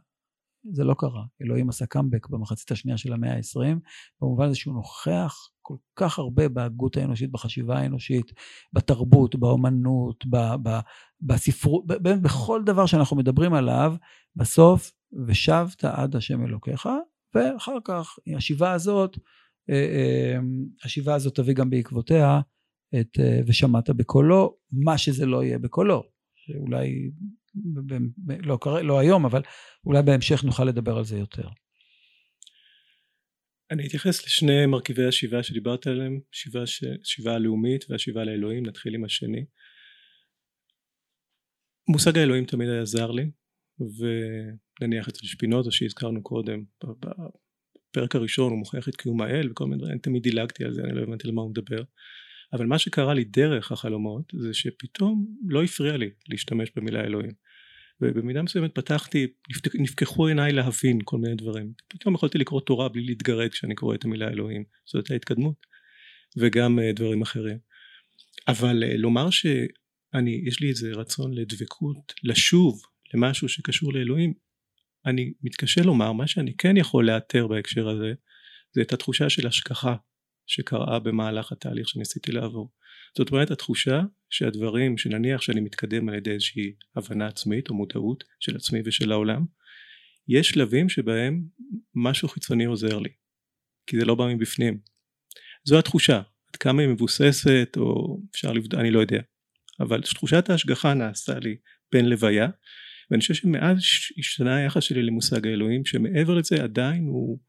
זה 0.72 0.84
לא 0.84 0.96
קרה. 0.98 1.24
אלוהים 1.42 1.70
עשה 1.70 1.86
קאמבק 1.86 2.28
במחצית 2.30 2.72
השנייה 2.72 2.98
של 2.98 3.14
המאה 3.14 3.34
ה-20, 3.34 3.80
במובן 4.22 4.46
הזה 4.46 4.56
שהוא 4.56 4.74
נוכח 4.74 5.50
כל 5.62 5.76
כך 5.96 6.20
הרבה 6.20 6.50
בהגות 6.50 6.98
האנושית, 6.98 7.32
בחשיבה 7.32 7.80
האנושית, 7.80 8.32
בתרבות, 8.74 9.36
באומנות, 9.36 10.26
בספרות, 11.22 11.84
בכל 12.22 12.62
דבר 12.66 12.86
שאנחנו 12.86 13.18
מדברים 13.18 13.54
עליו, 13.54 13.96
בסוף 14.36 14.92
ושבת 15.28 15.84
עד 15.84 16.16
השם 16.16 16.46
אלוקיך, 16.46 16.90
ואחר 17.34 17.78
כך 17.86 18.16
השיבה 18.38 18.72
הזאת, 18.72 19.18
אה, 19.70 19.76
אה, 19.76 20.40
השיבה 20.84 21.16
הזאת 21.16 21.36
תביא 21.36 21.54
גם 21.54 21.70
בעקבותיה 21.70 22.40
את 23.00 23.20
אה, 23.20 23.40
ושמעת 23.48 23.90
בקולו, 23.90 24.58
מה 24.72 24.98
שזה 24.98 25.26
לא 25.26 25.44
יהיה 25.44 25.60
בקולו, 25.60 26.04
שאולי 26.36 27.12
לא, 28.44 28.60
לא 28.84 29.00
היום, 29.00 29.26
אבל 29.26 29.42
אולי 29.86 30.04
בהמשך 30.04 30.44
נוכל 30.44 30.64
לדבר 30.64 30.98
על 30.98 31.04
זה 31.04 31.18
יותר. 31.18 31.48
אני 33.72 33.88
אתייחס 33.88 34.26
לשני 34.26 34.66
מרכיבי 34.66 35.06
השיבה 35.08 35.44
שדיברת 35.44 35.88
עליהם, 35.88 36.20
שיבה, 36.32 36.66
ש... 36.66 36.84
שיבה 37.04 37.34
הלאומית 37.34 37.86
והשיבה 37.90 38.24
לאלוהים, 38.24 38.66
נתחיל 38.66 38.96
עם 38.96 39.04
השני. 39.04 39.46
מושג 41.90 42.18
האלוהים 42.18 42.46
תמיד 42.46 42.70
היה 42.70 42.86
זר 42.86 43.12
לי, 43.12 43.32
ונניח 44.82 45.08
אצל 45.08 45.28
שפינוזה 45.28 45.72
שהזכרנו 45.72 46.24
קודם, 46.24 46.64
בפרק 47.92 48.16
הראשון 48.16 48.52
הוא 48.52 48.60
מוכיח 48.60 48.90
את 48.90 48.96
קיום 48.96 49.22
האל 49.22 49.52
וכל 49.52 49.66
מיני 49.66 49.82
דברים, 49.82 49.98
תמיד 49.98 50.24
דילגתי 50.24 50.66
על 50.66 50.74
זה, 50.74 50.82
אני 50.84 50.96
לא 50.96 51.02
הבנתי 51.02 51.28
על 51.28 51.34
מה 51.34 51.42
הוא 51.42 51.50
מדבר. 51.50 51.84
אבל 52.54 52.66
מה 52.66 52.80
שקרה 52.80 53.14
לי 53.14 53.24
דרך 53.24 53.72
החלומות 53.72 54.34
זה 54.40 54.54
שפתאום 54.54 55.26
לא 55.48 55.64
הפריע 55.64 55.98
לי 55.98 56.10
להשתמש 56.30 56.72
במילה 56.76 57.02
אלוהים. 57.02 57.32
ובמידה 58.02 58.42
מסוימת 58.42 58.76
פתחתי, 58.76 59.28
נפקחו 59.80 60.28
עיניי 60.28 60.54
להבין 60.54 61.00
כל 61.04 61.18
מיני 61.18 61.36
דברים. 61.36 61.74
פתאום 61.88 62.16
יכולתי 62.16 62.38
לקרוא 62.38 62.62
תורה 62.62 62.90
בלי 62.90 63.04
להתגרד 63.04 63.50
כשאני 63.50 63.76
קורא 63.76 63.96
את 63.96 64.06
המילה 64.06 64.28
אלוהים. 64.28 64.64
זאת 64.86 64.96
הייתה 64.96 65.14
התקדמות. 65.14 65.56
וגם 66.38 66.80
uh, 66.80 66.96
דברים 66.96 67.22
אחרים. 67.22 67.58
אבל 68.48 68.84
uh, 68.84 68.98
לומר 68.98 69.30
שאני, 69.30 70.42
יש 70.46 70.62
לי 70.62 70.70
איזה 70.70 70.92
רצון 70.92 71.34
לדבקות, 71.34 72.14
לשוב 72.24 72.82
למשהו 73.14 73.50
שקשור 73.50 73.94
לאלוהים, 73.94 74.34
אני 75.08 75.34
מתקשה 75.44 75.82
לומר, 75.82 76.12
מה 76.12 76.28
שאני 76.28 76.58
כן 76.58 76.78
יכול 76.78 77.08
לאתר 77.08 77.48
בהקשר 77.48 77.90
הזה, 77.90 78.14
זה 78.72 78.82
את 78.82 78.94
התחושה 78.94 79.30
של 79.30 79.48
השגחה 79.48 79.96
שקרה 80.48 81.00
במהלך 81.00 81.52
התהליך 81.52 81.90
שניסיתי 81.90 82.32
לעבור. 82.32 82.72
זאת 83.18 83.32
אומרת 83.32 83.52
התחושה 83.52 84.02
שהדברים 84.30 84.98
שנניח 84.98 85.42
שאני 85.42 85.62
מתקדם 85.62 86.10
על 86.10 86.16
ידי 86.16 86.32
איזושהי 86.32 86.74
הבנה 86.96 87.28
עצמית 87.28 87.70
או 87.70 87.76
מודעות 87.76 88.24
של 88.40 88.56
עצמי 88.56 88.80
ושל 88.86 89.12
העולם 89.12 89.46
יש 90.28 90.50
שלבים 90.50 90.90
שבהם 90.90 91.44
משהו 91.96 92.28
חיצוני 92.28 92.66
עוזר 92.66 93.00
לי 93.00 93.10
כי 93.88 94.00
זה 94.00 94.06
לא 94.06 94.16
בא 94.16 94.26
מבפנים 94.28 94.80
זו 95.64 95.80
התחושה 95.80 96.18
עד 96.18 96.56
כמה 96.60 96.82
היא 96.82 96.90
מבוססת 96.90 97.78
או 97.78 98.18
אפשר 98.32 98.54
לבדוק 98.54 98.80
אני 98.80 98.92
לא 98.92 99.00
יודע 99.00 99.22
אבל 99.80 100.02
תחושת 100.02 100.50
ההשגחה 100.50 100.94
נעשתה 100.94 101.40
לי 101.40 101.58
בין 101.92 102.10
לוויה 102.10 102.48
ואני 103.12 103.22
חושב 103.22 103.34
שמאז 103.34 103.78
השתנה 104.18 104.56
היחס 104.56 104.84
שלי 104.84 105.04
למושג 105.04 105.48
האלוהים 105.48 105.86
שמעבר 105.86 106.36
לזה 106.36 106.64
עדיין 106.64 107.04
הוא 107.04 107.40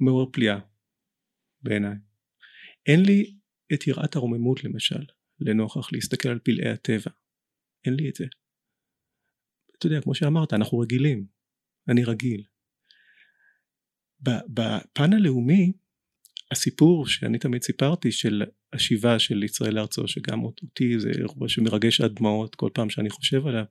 מעורר 0.00 0.30
פליאה 0.32 0.58
בעיניי. 1.62 1.96
אין 2.86 3.00
לי 3.06 3.34
את 3.74 3.86
יראת 3.86 4.16
הרוממות 4.16 4.64
למשל 4.64 5.04
לנוכח 5.40 5.92
להסתכל 5.92 6.28
על 6.28 6.38
פלאי 6.38 6.68
הטבע. 6.68 7.10
אין 7.84 7.94
לי 7.94 8.08
את 8.08 8.14
זה. 8.14 8.24
אתה 9.78 9.86
יודע 9.86 10.00
כמו 10.00 10.14
שאמרת 10.14 10.52
אנחנו 10.52 10.78
רגילים. 10.78 11.26
אני 11.88 12.04
רגיל. 12.04 12.44
בפן 14.20 15.12
הלאומי 15.12 15.72
הסיפור 16.52 17.06
שאני 17.06 17.38
תמיד 17.38 17.62
סיפרתי 17.62 18.12
של 18.12 18.42
השיבה 18.72 19.18
של 19.18 19.42
ישראל 19.42 19.74
לארצו 19.74 20.08
שגם 20.08 20.44
אותי 20.44 20.98
זה 20.98 21.10
אירוע 21.18 21.48
שמרגש 21.48 22.00
עד 22.00 22.14
דמעות 22.14 22.54
כל 22.54 22.68
פעם 22.74 22.90
שאני 22.90 23.10
חושב 23.10 23.46
עליו 23.46 23.64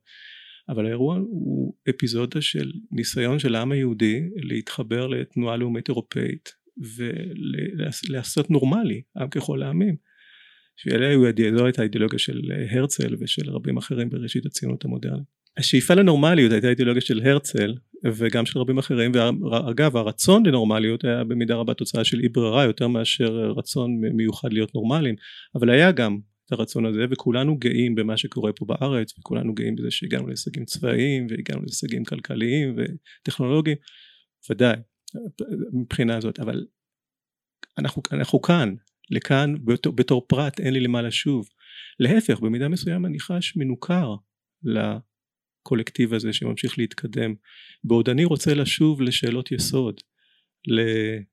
אבל 0.68 0.86
האירוע 0.86 1.16
הוא 1.16 1.74
אפיזודה 1.90 2.40
של 2.40 2.70
ניסיון 2.90 3.38
של 3.38 3.54
העם 3.54 3.72
היהודי 3.72 4.20
להתחבר 4.36 5.06
לתנועה 5.06 5.56
לאומית 5.56 5.88
אירופאית 5.88 6.52
ולעשות 8.08 8.50
נורמלי 8.50 9.02
עם 9.16 9.28
ככל 9.28 9.62
העמים 9.62 9.96
שאלה 10.76 11.08
היו 11.08 11.22
זו 11.56 11.64
הייתה 11.64 11.82
האידיאולוגיה 11.82 12.18
של 12.18 12.40
הרצל 12.70 13.16
ושל 13.20 13.50
רבים 13.50 13.76
אחרים 13.76 14.10
בראשית 14.10 14.46
הציונות 14.46 14.84
המודרנית. 14.84 15.26
השאיפה 15.56 15.94
לנורמליות 15.94 16.52
הייתה 16.52 16.68
אידיאולוגיה 16.68 17.00
של 17.00 17.20
הרצל 17.20 17.74
וגם 18.04 18.46
של 18.46 18.58
רבים 18.58 18.78
אחרים 18.78 19.12
ואגב 19.50 19.96
הרצון 19.96 20.46
לנורמליות 20.46 21.04
היה 21.04 21.24
במידה 21.24 21.54
רבה 21.54 21.74
תוצאה 21.74 22.04
של 22.04 22.20
אי 22.20 22.28
ברירה 22.28 22.64
יותר 22.64 22.88
מאשר 22.88 23.52
רצון 23.56 23.90
מיוחד 24.00 24.52
להיות 24.52 24.74
נורמליים 24.74 25.14
אבל 25.54 25.70
היה 25.70 25.92
גם 25.92 26.18
את 26.46 26.52
הרצון 26.52 26.86
הזה 26.86 27.04
וכולנו 27.10 27.56
גאים 27.58 27.94
במה 27.94 28.16
שקורה 28.16 28.52
פה 28.52 28.64
בארץ 28.64 29.18
וכולנו 29.18 29.54
גאים 29.54 29.76
בזה 29.76 29.90
שהגענו 29.90 30.26
להישגים 30.26 30.64
צבאיים 30.64 31.26
והגענו 31.30 31.62
להישגים 31.62 32.04
כלכליים 32.04 32.76
וטכנולוגיים. 32.76 33.76
ודאי 34.50 34.76
מבחינה 35.72 36.20
זאת 36.20 36.40
אבל 36.40 36.66
אנחנו, 37.78 38.02
אנחנו 38.12 38.42
כאן 38.42 38.74
לכאן 39.10 39.54
בתור, 39.64 39.92
בתור 39.92 40.26
פרט 40.28 40.60
אין 40.60 40.74
לי 40.74 40.80
למה 40.80 41.02
לשוב. 41.02 41.48
להפך 42.00 42.40
במידה 42.40 42.68
מסוים 42.68 43.06
אני 43.06 43.20
חש 43.20 43.56
מנוכר 43.56 44.14
לקולקטיב 45.62 46.14
הזה 46.14 46.32
שממשיך 46.32 46.78
להתקדם. 46.78 47.34
בעוד 47.84 48.08
אני 48.08 48.24
רוצה 48.24 48.54
לשוב 48.54 49.02
לשאלות 49.02 49.52
יסוד 49.52 50.00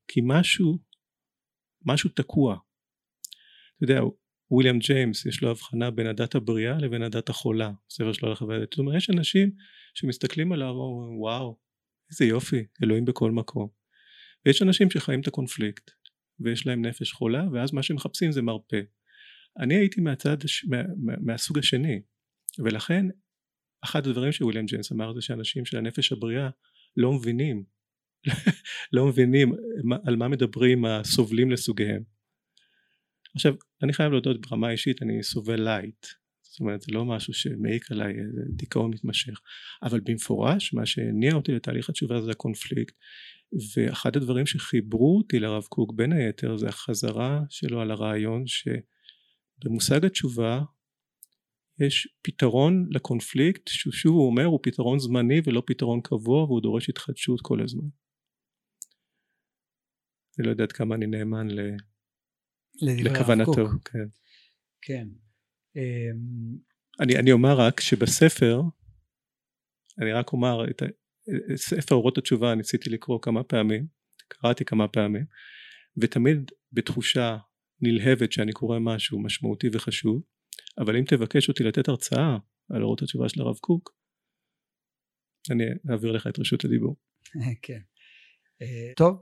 כי 0.08 0.20
משהו 0.24 0.78
משהו 1.86 2.10
תקוע. 2.10 2.54
אתה 2.54 3.84
יודע 3.84 4.02
וויליאם 4.52 4.80
ג'יימס 4.80 5.26
יש 5.26 5.42
לו 5.42 5.52
הבחנה 5.52 5.92
בין 5.92 6.08
הדת 6.08 6.36
הבריאה 6.36 6.78
לבין 6.78 7.04
הדת 7.04 7.30
החולה. 7.30 7.72
ספר 7.90 8.14
שלו 8.14 8.28
על 8.28 8.34
החוויה 8.34 8.60
זאת 8.60 8.78
אומרת 8.78 8.98
יש 8.98 9.10
אנשים 9.10 9.52
שמסתכלים 9.94 10.52
עליו 10.52 10.68
ואומרים 10.68 11.20
וואו 11.20 11.58
איזה 12.12 12.26
יופי 12.26 12.66
אלוהים 12.84 13.06
בכל 13.06 13.32
מקום. 13.32 13.68
ויש 14.46 14.62
אנשים 14.62 14.92
שחיים 14.92 15.22
את 15.22 15.28
הקונפליקט 15.28 15.92
ויש 16.40 16.68
להם 16.68 16.86
נפש 16.86 17.12
חולה 17.12 17.44
ואז 17.54 17.74
מה 17.74 17.84
שמחפשים 17.84 18.32
זה 18.32 18.42
מרפא. 18.42 18.82
אני 19.60 19.76
הייתי 19.76 20.02
מהצד 20.02 20.38
מה, 20.68 20.78
מה, 20.98 21.14
מהסוג 21.22 21.58
השני 21.60 22.02
ולכן 22.60 23.06
אחד 23.84 24.08
הדברים 24.08 24.32
שוויליאם 24.32 24.66
ג'יימס 24.66 24.92
אמר 24.92 25.14
זה 25.14 25.22
שאנשים 25.22 25.66
של 25.66 25.78
הנפש 25.78 26.12
הבריאה 26.12 26.50
לא 26.98 27.14
מבינים 27.14 27.64
לא 28.94 29.08
מבינים 29.08 29.52
על 30.06 30.16
מה 30.16 30.28
מדברים 30.28 30.86
הסובלים 30.86 31.52
לסוגיהם. 31.52 32.04
עכשיו 33.36 33.54
אני 33.84 33.94
חייב 33.94 34.12
להודות 34.12 34.48
ברמה 34.48 34.72
אישית 34.72 35.02
אני 35.02 35.24
סובל 35.24 35.64
light 35.64 36.06
זאת 36.42 36.60
אומרת 36.60 36.82
זה 36.82 36.92
לא 36.92 37.06
משהו 37.06 37.34
שמעיק 37.34 37.92
עליי 37.92 38.14
דיכאון 38.50 38.92
מתמשך 38.92 39.42
אבל 39.84 40.00
במפורש 40.00 40.74
מה 40.74 40.86
שהניע 40.86 41.34
אותי 41.34 41.52
לתהליך 41.52 41.90
התשובה 41.90 42.22
זה 42.22 42.32
הקונפליקט 42.32 42.96
ואחד 43.76 44.18
הדברים 44.18 44.46
שחיברו 44.46 45.18
אותי 45.18 45.40
לרב 45.40 45.64
קוק 45.64 45.94
בין 45.96 46.14
היתר 46.14 46.58
זה 46.58 46.68
החזרה 46.68 47.42
שלו 47.50 47.82
על 47.82 47.92
הרעיון 47.92 48.44
שבמושג 48.48 50.06
התשובה 50.06 50.62
יש 51.80 52.08
פתרון 52.22 52.88
לקונפליקט 52.90 53.68
ששוב 53.68 54.16
הוא 54.16 54.28
אומר 54.28 54.46
הוא 54.46 54.60
פתרון 54.64 55.00
זמני 55.00 55.42
ולא 55.46 55.64
פתרון 55.66 56.02
קבוע 56.02 56.44
והוא 56.44 56.62
דורש 56.62 56.90
התחדשות 56.90 57.42
כל 57.42 57.62
הזמן. 57.64 57.88
אני 60.40 60.46
לא 60.46 60.52
יודעת 60.52 60.72
כמה 60.72 60.96
אני 60.96 61.08
נאמן 61.08 61.48
ל... 61.48 61.60
לכוונתו. 62.82 63.52
כן. 63.86 64.08
כן. 64.82 65.08
אני, 67.00 67.16
אני 67.20 67.32
אומר 67.32 67.60
רק 67.60 67.80
שבספר 67.80 68.62
אני 70.02 70.12
רק 70.12 70.34
אומר 70.34 70.70
את 70.72 70.84
ספר 71.56 71.96
אורות 71.96 72.18
התשובה 72.18 72.56
ניסיתי 72.56 72.90
לקרוא 72.90 73.20
כמה 73.22 73.44
פעמים 73.44 73.88
קראתי 74.28 74.66
כמה 74.66 74.88
פעמים 74.88 75.26
ותמיד 75.98 76.52
בתחושה 76.72 77.38
נלהבת 77.82 78.32
שאני 78.32 78.52
קורא 78.52 78.80
משהו 78.80 79.24
משמעותי 79.24 79.68
וחשוב 79.74 80.22
אבל 80.80 80.98
אם 80.98 81.04
תבקש 81.08 81.50
אותי 81.50 81.64
לתת 81.64 81.88
הרצאה 81.88 82.38
על 82.70 82.84
אורות 82.84 83.02
התשובה 83.02 83.30
של 83.30 83.42
הרב 83.42 83.58
קוק 83.58 84.00
אני 85.52 85.64
אעביר 85.92 86.12
לך 86.12 86.28
את 86.28 86.40
רשות 86.40 86.66
הדיבור. 86.66 86.96
כן. 87.62 87.80
אה, 88.62 88.92
טוב, 88.96 89.22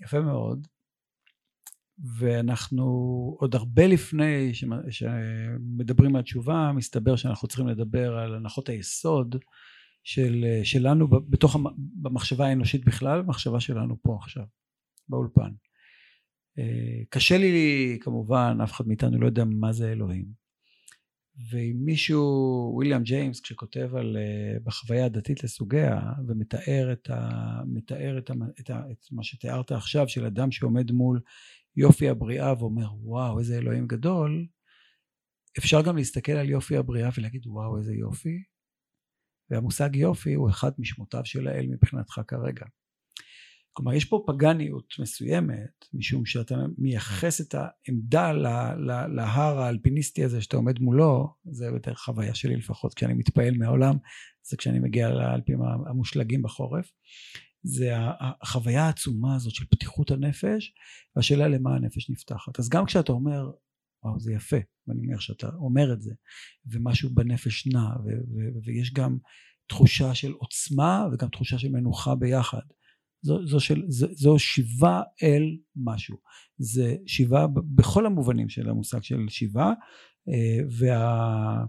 יפה 0.00 0.20
מאוד. 0.20 0.66
ואנחנו 2.18 2.84
עוד 3.40 3.54
הרבה 3.54 3.86
לפני 3.86 4.52
שמדברים 4.90 6.16
על 6.16 6.22
תשובה 6.22 6.72
מסתבר 6.76 7.16
שאנחנו 7.16 7.48
צריכים 7.48 7.68
לדבר 7.68 8.18
על 8.18 8.34
הנחות 8.34 8.68
היסוד 8.68 9.36
של, 10.04 10.44
שלנו 10.64 11.08
בתוך 11.08 11.56
במחשבה 12.02 12.46
האנושית 12.46 12.84
בכלל 12.84 13.22
במחשבה 13.22 13.60
שלנו 13.60 13.96
פה 14.02 14.18
עכשיו 14.22 14.44
באולפן 15.08 15.50
אה, 16.58 17.04
קשה 17.08 17.38
לי 17.38 17.98
כמובן 18.00 18.58
אף 18.64 18.72
אחד 18.72 18.86
מאיתנו 18.88 19.20
לא 19.20 19.26
יודע 19.26 19.44
מה 19.44 19.72
זה 19.72 19.92
אלוהים 19.92 20.47
ואם 21.50 21.76
מישהו 21.84 22.22
וויליאם 22.74 23.02
ג'יימס 23.02 23.40
כשכותב 23.40 23.94
על 23.96 24.16
אה, 24.16 24.58
בחוויה 24.64 25.04
הדתית 25.04 25.44
לסוגיה 25.44 26.00
ומתאר 26.26 26.92
את, 26.92 27.10
ה, 27.10 27.30
מתאר 27.66 28.18
את, 28.18 28.30
ה, 28.30 28.34
את, 28.60 28.70
ה, 28.70 28.82
את 28.90 29.06
מה 29.12 29.22
שתיארת 29.22 29.72
עכשיו 29.72 30.08
של 30.08 30.26
אדם 30.26 30.50
שעומד 30.50 30.90
מול 30.90 31.20
יופי 31.76 32.08
הבריאה 32.08 32.54
ואומר 32.58 32.88
וואו 33.02 33.38
איזה 33.38 33.58
אלוהים 33.58 33.86
גדול 33.86 34.46
אפשר 35.58 35.82
גם 35.82 35.96
להסתכל 35.96 36.32
על 36.32 36.50
יופי 36.50 36.76
הבריאה 36.76 37.08
ולהגיד 37.18 37.46
וואו 37.46 37.78
איזה 37.78 37.94
יופי 37.94 38.42
והמושג 39.50 39.96
יופי 39.96 40.34
הוא 40.34 40.50
אחד 40.50 40.70
משמותיו 40.78 41.24
של 41.24 41.48
האל 41.48 41.66
מבחינתך 41.66 42.20
כרגע. 42.28 42.66
כלומר 43.78 43.94
יש 43.94 44.04
פה 44.04 44.24
פגניות 44.26 44.94
מסוימת 44.98 45.84
משום 45.94 46.26
שאתה 46.26 46.56
מייחס 46.78 47.40
את 47.40 47.54
העמדה 47.54 48.32
להר 49.08 49.58
האלפיניסטי 49.58 50.24
הזה 50.24 50.42
שאתה 50.42 50.56
עומד 50.56 50.78
מולו 50.78 51.34
זה 51.44 51.66
יותר 51.66 51.94
חוויה 51.94 52.34
שלי 52.34 52.56
לפחות 52.56 52.94
כשאני 52.94 53.14
מתפעל 53.14 53.56
מהעולם 53.58 53.96
זה 54.42 54.56
כשאני 54.56 54.78
מגיע 54.78 55.08
לאלפים 55.08 55.62
המושלגים 55.62 56.42
בחורף. 56.42 56.90
זה 57.62 57.92
החוויה 58.20 58.84
העצומה 58.84 59.36
הזאת 59.36 59.54
של 59.54 59.64
פתיחות 59.70 60.10
הנפש 60.10 60.74
והשאלה 61.16 61.48
למה 61.48 61.74
הנפש 61.74 62.10
נפתחת. 62.10 62.58
אז 62.58 62.68
גם 62.68 62.86
כשאתה 62.86 63.12
אומר 63.12 63.50
וואו 64.04 64.20
זה 64.20 64.32
יפה 64.32 64.56
ואני 64.86 65.06
אומר 65.06 65.18
שאתה 65.18 65.48
אומר 65.54 65.92
את 65.92 66.02
זה 66.02 66.14
ומשהו 66.66 67.10
בנפש 67.14 67.66
נע 67.66 67.88
ויש 68.64 68.92
גם 68.92 69.18
תחושה 69.68 70.14
של 70.14 70.32
עוצמה 70.32 71.06
וגם 71.12 71.28
תחושה 71.28 71.58
של 71.58 71.68
מנוחה 71.68 72.14
ביחד 72.14 72.62
זו, 73.22 73.46
זו, 73.46 73.60
של, 73.60 73.82
זו, 73.88 74.06
זו 74.10 74.38
שיבה 74.38 75.02
אל 75.22 75.56
משהו. 75.76 76.16
זה 76.58 76.96
שיבה 77.06 77.46
בכל 77.74 78.06
המובנים 78.06 78.48
של 78.48 78.68
המושג 78.68 79.02
של 79.02 79.26
שיבה 79.28 79.72
אה, 80.28 80.64
וה, 80.78 81.64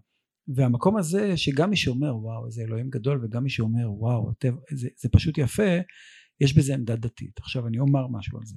והמקום 0.48 0.98
הזה 0.98 1.38
שגם 1.38 1.70
מי 1.70 1.76
שאומר 1.76 2.18
וואו 2.18 2.46
איזה 2.46 2.62
אלוהים 2.62 2.90
גדול 2.90 3.26
וגם 3.26 3.44
מי 3.44 3.50
שאומר 3.50 3.92
וואו 3.92 4.32
זה, 4.72 4.88
זה 4.98 5.10
פשוט 5.12 5.38
יפה 5.38 5.78
יש 6.42 6.58
בזה 6.58 6.74
עמדה 6.74 6.96
דתית. 6.96 7.40
עכשיו 7.40 7.68
אני 7.68 7.80
אומר 7.80 8.08
משהו 8.08 8.38
על 8.38 8.46
זה. 8.46 8.56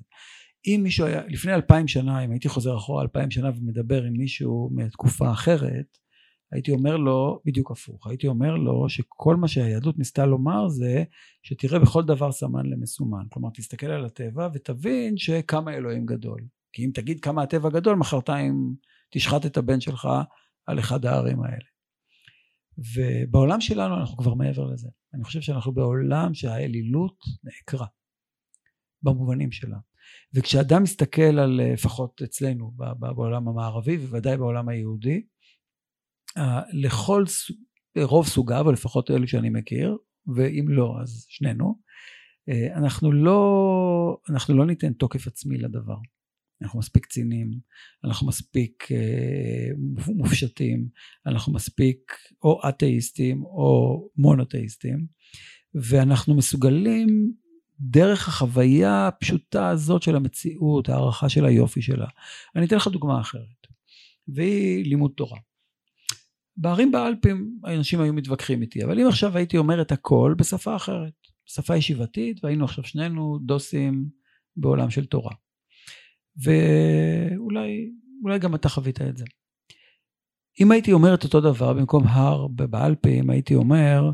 אם 0.67 0.81
מישהו 0.83 1.07
היה 1.07 1.27
לפני 1.27 1.55
אלפיים 1.55 1.89
שנה 1.89 2.25
אם 2.25 2.31
הייתי 2.31 2.49
חוזר 2.49 2.77
אחורה 2.77 3.03
אלפיים 3.03 3.31
שנה 3.31 3.51
ומדבר 3.57 4.03
עם 4.03 4.13
מישהו 4.13 4.71
מתקופה 4.73 5.33
אחרת 5.33 5.99
הייתי 6.53 6.73
אומר 6.73 6.97
לו 6.97 7.41
בדיוק 7.45 7.71
הפוך 7.71 8.07
הייתי 8.07 8.27
אומר 8.27 8.55
לו 8.55 8.89
שכל 8.89 9.37
מה 9.37 9.49
שהיהדות 9.49 9.99
ניסתה 9.99 10.27
לומר 10.27 10.69
זה 10.69 11.05
שתראה 11.43 11.79
בכל 11.79 12.03
דבר 12.05 12.33
סמן 12.33 12.67
למסומן. 12.67 13.25
כלומר 13.31 13.49
תסתכל 13.55 13.87
על 13.87 14.05
הטבע 14.05 14.49
ותבין 14.55 15.17
שכמה 15.17 15.75
אלוהים 15.75 16.07
גדול. 16.07 16.41
כי 16.73 16.85
אם 16.85 16.91
תגיד 16.95 17.21
כמה 17.21 17.43
הטבע 17.43 17.71
גדול 17.71 17.97
מחרתיים 17.97 18.75
תשחט 19.11 19.47
את 19.47 19.57
הבן 19.57 19.81
שלך 19.81 20.09
על 20.67 20.79
אחד 20.79 21.07
הערים 21.07 21.43
האלה. 21.43 21.65
ובעולם 22.79 23.61
שלנו 23.61 23.97
אנחנו 24.01 24.17
כבר 24.17 24.35
מעבר 24.35 24.67
לזה. 24.67 24.89
אני 25.15 25.25
חושב 25.25 25.41
שאנחנו 25.41 25.73
בעולם 25.73 26.35
שהאלילות 26.35 27.19
נעקרה 27.45 27.87
במובנים 29.03 29.53
שלה. 29.53 29.77
וכשאדם 30.35 30.83
מסתכל 30.83 31.23
על 31.39 31.61
לפחות 31.73 32.23
אצלנו 32.23 32.73
בעולם 32.99 33.49
המערבי 33.49 33.97
ובוודאי 33.97 34.37
בעולם 34.37 34.69
היהודי 34.69 35.23
לכל 36.73 37.25
רוב 37.99 38.27
סוגיו 38.27 38.67
או 38.67 38.73
לפחות 38.73 39.11
אלו 39.11 39.29
שאני 39.29 39.51
מכיר 39.51 39.97
ואם 40.37 40.67
לא 40.69 40.97
אז 41.03 41.27
שנינו 41.29 41.79
אה, 42.49 42.77
אנחנו 42.77 43.13
לא 43.13 44.19
אנחנו 44.31 44.57
לא 44.57 44.67
ניתן 44.67 44.93
תוקף 44.93 45.27
עצמי 45.27 45.59
לדבר 45.59 45.97
אנחנו 46.63 46.79
מספיק 46.79 47.07
ציניים, 47.07 47.51
אנחנו 48.05 48.27
מספיק 48.27 48.89
אה, 48.93 49.69
מופשטים, 50.15 50.89
אנחנו 51.27 51.53
מספיק 51.53 52.13
או 52.43 52.61
אתאיסטים 52.69 53.45
או 53.45 54.01
מונותאיסטים, 54.17 55.07
ואנחנו 55.75 56.35
מסוגלים 56.35 57.33
דרך 57.81 58.29
החוויה 58.29 59.07
הפשוטה 59.07 59.69
הזאת 59.69 60.03
של 60.03 60.17
המציאות, 60.17 60.89
הערכה 60.89 61.29
של 61.29 61.45
היופי 61.45 61.83
שלה. 61.83 62.07
אני 62.57 62.67
אתן 62.67 62.77
לך 62.77 62.89
דוגמה 62.89 63.21
אחרת, 63.21 63.67
והיא 64.29 64.85
לימוד 64.85 65.13
תורה. 65.17 65.39
בערים 66.57 66.93
באלפים 66.93 67.59
אנשים 67.67 68.01
היו 68.01 68.13
מתווכחים 68.13 68.63
איתי, 68.63 68.85
אבל 68.85 69.01
אם 69.01 69.09
עכשיו 69.09 69.37
הייתי 69.37 69.59
אומר 69.59 69.83
את 69.83 69.93
הכל 69.93 70.35
בשפה 70.39 70.77
אחרת, 70.77 71.13
שפה 71.47 71.77
ישיבתית, 71.77 72.45
והיינו 72.45 72.65
עכשיו 72.65 72.85
שנינו 72.85 73.39
דוסים 73.39 74.09
בעולם 74.57 74.91
של 74.91 75.07
תורה. 75.07 75.35
ואולי 76.37 78.39
גם 78.41 78.55
אתה 78.55 78.69
חווית 78.69 79.03
את 79.03 79.17
זה. 79.17 79.25
אם 80.61 80.73
הייתי 80.73 80.93
אומר 80.93 81.15
את 81.15 81.25
אותו 81.25 81.41
דבר 81.41 81.73
במקום 81.73 82.07
הר 82.07 82.49
באלפים, 82.49 83.31
הייתי 83.31 83.55
אומר 83.55 84.11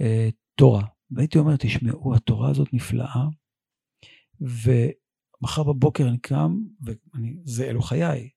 אה, 0.00 0.28
תורה. 0.54 0.82
והייתי 1.10 1.38
אומר, 1.38 1.56
תשמעו, 1.56 2.14
התורה 2.14 2.50
הזאת 2.50 2.68
נפלאה, 2.72 3.24
ומחר 4.40 5.62
בבוקר 5.62 6.08
אני 6.08 6.18
קם, 6.18 6.58
וזה 6.82 7.70
אלו 7.70 7.82
חיי. 7.82 8.28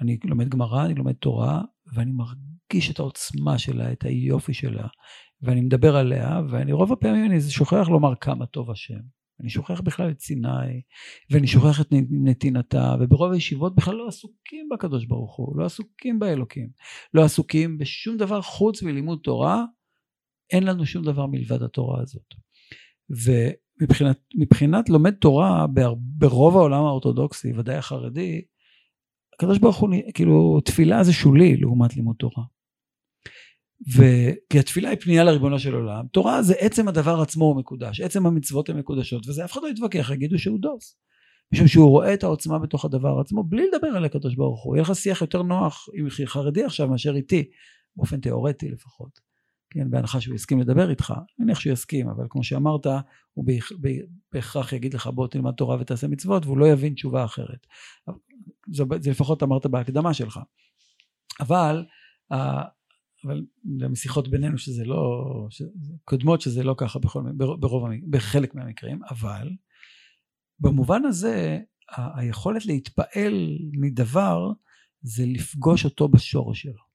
אני 0.00 0.18
לומד 0.24 0.48
גמרא, 0.48 0.84
אני 0.84 0.94
לומד 0.94 1.12
תורה, 1.12 1.62
ואני 1.94 2.12
מרגיש 2.12 2.90
את 2.90 2.98
העוצמה 2.98 3.58
שלה, 3.58 3.92
את 3.92 4.04
היופי 4.04 4.54
שלה, 4.54 4.86
ואני 5.42 5.60
מדבר 5.60 5.96
עליה, 5.96 6.40
ואני 6.50 6.72
רוב 6.72 6.92
הפעמים 6.92 7.30
אני 7.30 7.40
שוכח 7.40 7.88
לומר 7.88 8.14
כמה 8.20 8.46
טוב 8.46 8.70
השם. 8.70 9.00
אני 9.40 9.50
שוכח 9.50 9.80
בכלל 9.80 10.10
את 10.10 10.20
סיני, 10.20 10.80
ואני 11.30 11.46
שוכח 11.46 11.80
את 11.80 11.86
נתינתה, 12.10 12.94
וברוב 13.00 13.32
הישיבות 13.32 13.74
בכלל 13.74 13.94
לא 13.94 14.08
עסוקים 14.08 14.68
בקדוש 14.72 15.06
ברוך 15.06 15.36
הוא, 15.36 15.58
לא 15.58 15.64
עסוקים 15.64 16.18
באלוקים, 16.18 16.68
לא 17.14 17.24
עסוקים 17.24 17.78
בשום 17.78 18.16
דבר 18.16 18.42
חוץ 18.42 18.82
מלימוד 18.82 19.18
תורה, 19.22 19.64
אין 20.52 20.62
לנו 20.62 20.86
שום 20.86 21.04
דבר 21.04 21.26
מלבד 21.26 21.62
התורה 21.62 22.02
הזאת. 22.02 22.34
ומבחינת 23.10 24.88
לומד 24.88 25.14
תורה 25.14 25.66
ברוב 25.96 26.56
העולם 26.56 26.84
האורתודוקסי, 26.84 27.52
ודאי 27.52 27.76
החרדי, 27.76 28.42
הקדוש 29.36 29.58
ברוך 29.58 29.76
הוא, 29.76 29.88
כאילו, 30.14 30.60
תפילה 30.64 31.04
זה 31.04 31.12
שולי 31.12 31.56
לעומת 31.56 31.96
לימוד 31.96 32.16
תורה. 32.18 32.42
וכי 33.88 34.58
התפילה 34.58 34.90
היא 34.90 34.98
פנייה 35.00 35.24
לריבונו 35.24 35.58
של 35.58 35.74
עולם, 35.74 36.06
תורה 36.12 36.42
זה 36.42 36.54
עצם 36.58 36.88
הדבר 36.88 37.20
עצמו 37.20 37.44
הוא 37.44 37.56
מקודש, 37.56 38.00
עצם 38.00 38.26
המצוות 38.26 38.68
הן 38.68 38.78
מקודשות, 38.78 39.28
וזה 39.28 39.44
אף 39.44 39.52
אחד 39.52 39.60
לא 39.62 39.68
יתווכח, 39.68 40.10
יגידו 40.10 40.38
שהוא 40.38 40.58
דוס. 40.60 40.96
משום 41.52 41.66
שהוא 41.68 41.90
רואה 41.90 42.14
את 42.14 42.24
העוצמה 42.24 42.58
בתוך 42.58 42.84
הדבר 42.84 43.20
עצמו, 43.20 43.44
בלי 43.44 43.66
לדבר 43.66 43.88
על 43.88 44.04
הקדוש 44.04 44.34
ברוך 44.34 44.64
הוא. 44.64 44.76
יהיה 44.76 44.82
לך 44.82 44.94
שיח 44.94 45.20
יותר 45.20 45.42
נוח 45.42 45.88
עם 45.94 46.08
חרדי 46.24 46.64
עכשיו 46.64 46.88
מאשר 46.88 47.16
איתי, 47.16 47.44
באופן 47.96 48.20
תיאורטי 48.20 48.68
לפחות. 48.68 49.20
כן, 49.70 49.90
בהנחה 49.90 50.20
שהוא 50.20 50.34
יסכים 50.34 50.60
לדבר 50.60 50.90
איתך, 50.90 51.10
אני 51.16 51.44
מניח 51.44 51.60
שהוא 51.60 51.72
יסכים, 51.72 52.08
אבל 52.08 52.26
כמו 52.30 52.44
שאמרת, 52.44 52.86
הוא 53.32 53.44
בהכרח 54.32 54.72
יגיד 54.72 54.94
לך 54.94 55.06
בוא 55.06 55.26
תלמד 55.26 55.52
תורה 55.52 55.76
ותעשה 55.80 56.08
מצוות, 56.08 56.46
והוא 56.46 56.58
לא 56.58 56.66
יבין 56.68 56.94
תשובה 56.94 57.24
אחרת. 57.24 57.66
זה, 58.72 58.84
זה 59.00 59.10
לפחות 59.10 59.42
אמרת 59.42 59.66
בהקדמה 59.66 60.14
שלך. 60.14 60.40
אבל 61.40 61.84
אבל 63.24 63.42
משיחות 63.64 64.28
בינינו 64.28 64.58
שזה 64.58 64.84
לא. 64.84 65.22
קודמות 66.04 66.40
שזה 66.40 66.62
לא 66.62 66.74
ככה 66.78 66.98
בכל, 66.98 67.22
ברוב, 67.36 67.88
בחלק 68.10 68.54
מהמקרים, 68.54 69.00
אבל 69.10 69.50
במובן 70.60 71.04
הזה 71.04 71.58
ה- 71.90 72.20
היכולת 72.20 72.66
להתפעל 72.66 73.58
מדבר 73.72 74.50
זה 75.02 75.24
לפגוש 75.26 75.84
אותו 75.84 76.08
בשורש 76.08 76.62
שלו. 76.62 76.85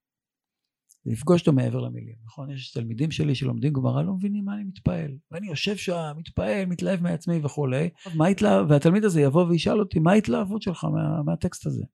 לפגוש 1.05 1.41
אותו 1.41 1.53
מעבר 1.53 1.79
למילים, 1.79 2.15
נכון? 2.25 2.51
יש 2.51 2.71
תלמידים 2.71 3.11
שלי 3.11 3.35
שלומדים 3.35 3.73
גמרא 3.73 4.01
לא 4.01 4.13
מבינים 4.13 4.45
מה 4.45 4.55
אני 4.55 4.63
מתפעל. 4.63 5.17
ואני 5.31 5.47
יושב 5.47 5.75
שם, 5.75 6.13
מתפעל, 6.17 6.65
מתלהב 6.65 7.01
מעצמי 7.01 7.39
וכולי. 7.43 7.89
מה. 8.15 8.25
והתלמיד 8.69 9.05
הזה 9.05 9.21
יבוא 9.21 9.45
וישאל 9.45 9.79
אותי, 9.79 9.99
מה 9.99 10.11
ההתלהבות 10.11 10.61
שלך 10.61 10.83
מה... 10.83 11.23
מהטקסט 11.23 11.65
הזה? 11.65 11.85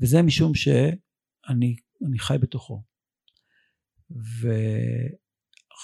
וזה 0.00 0.22
משום 0.22 0.54
שאני 0.54 2.18
חי 2.18 2.38
בתוכו. 2.40 2.82
ו... 4.10 4.48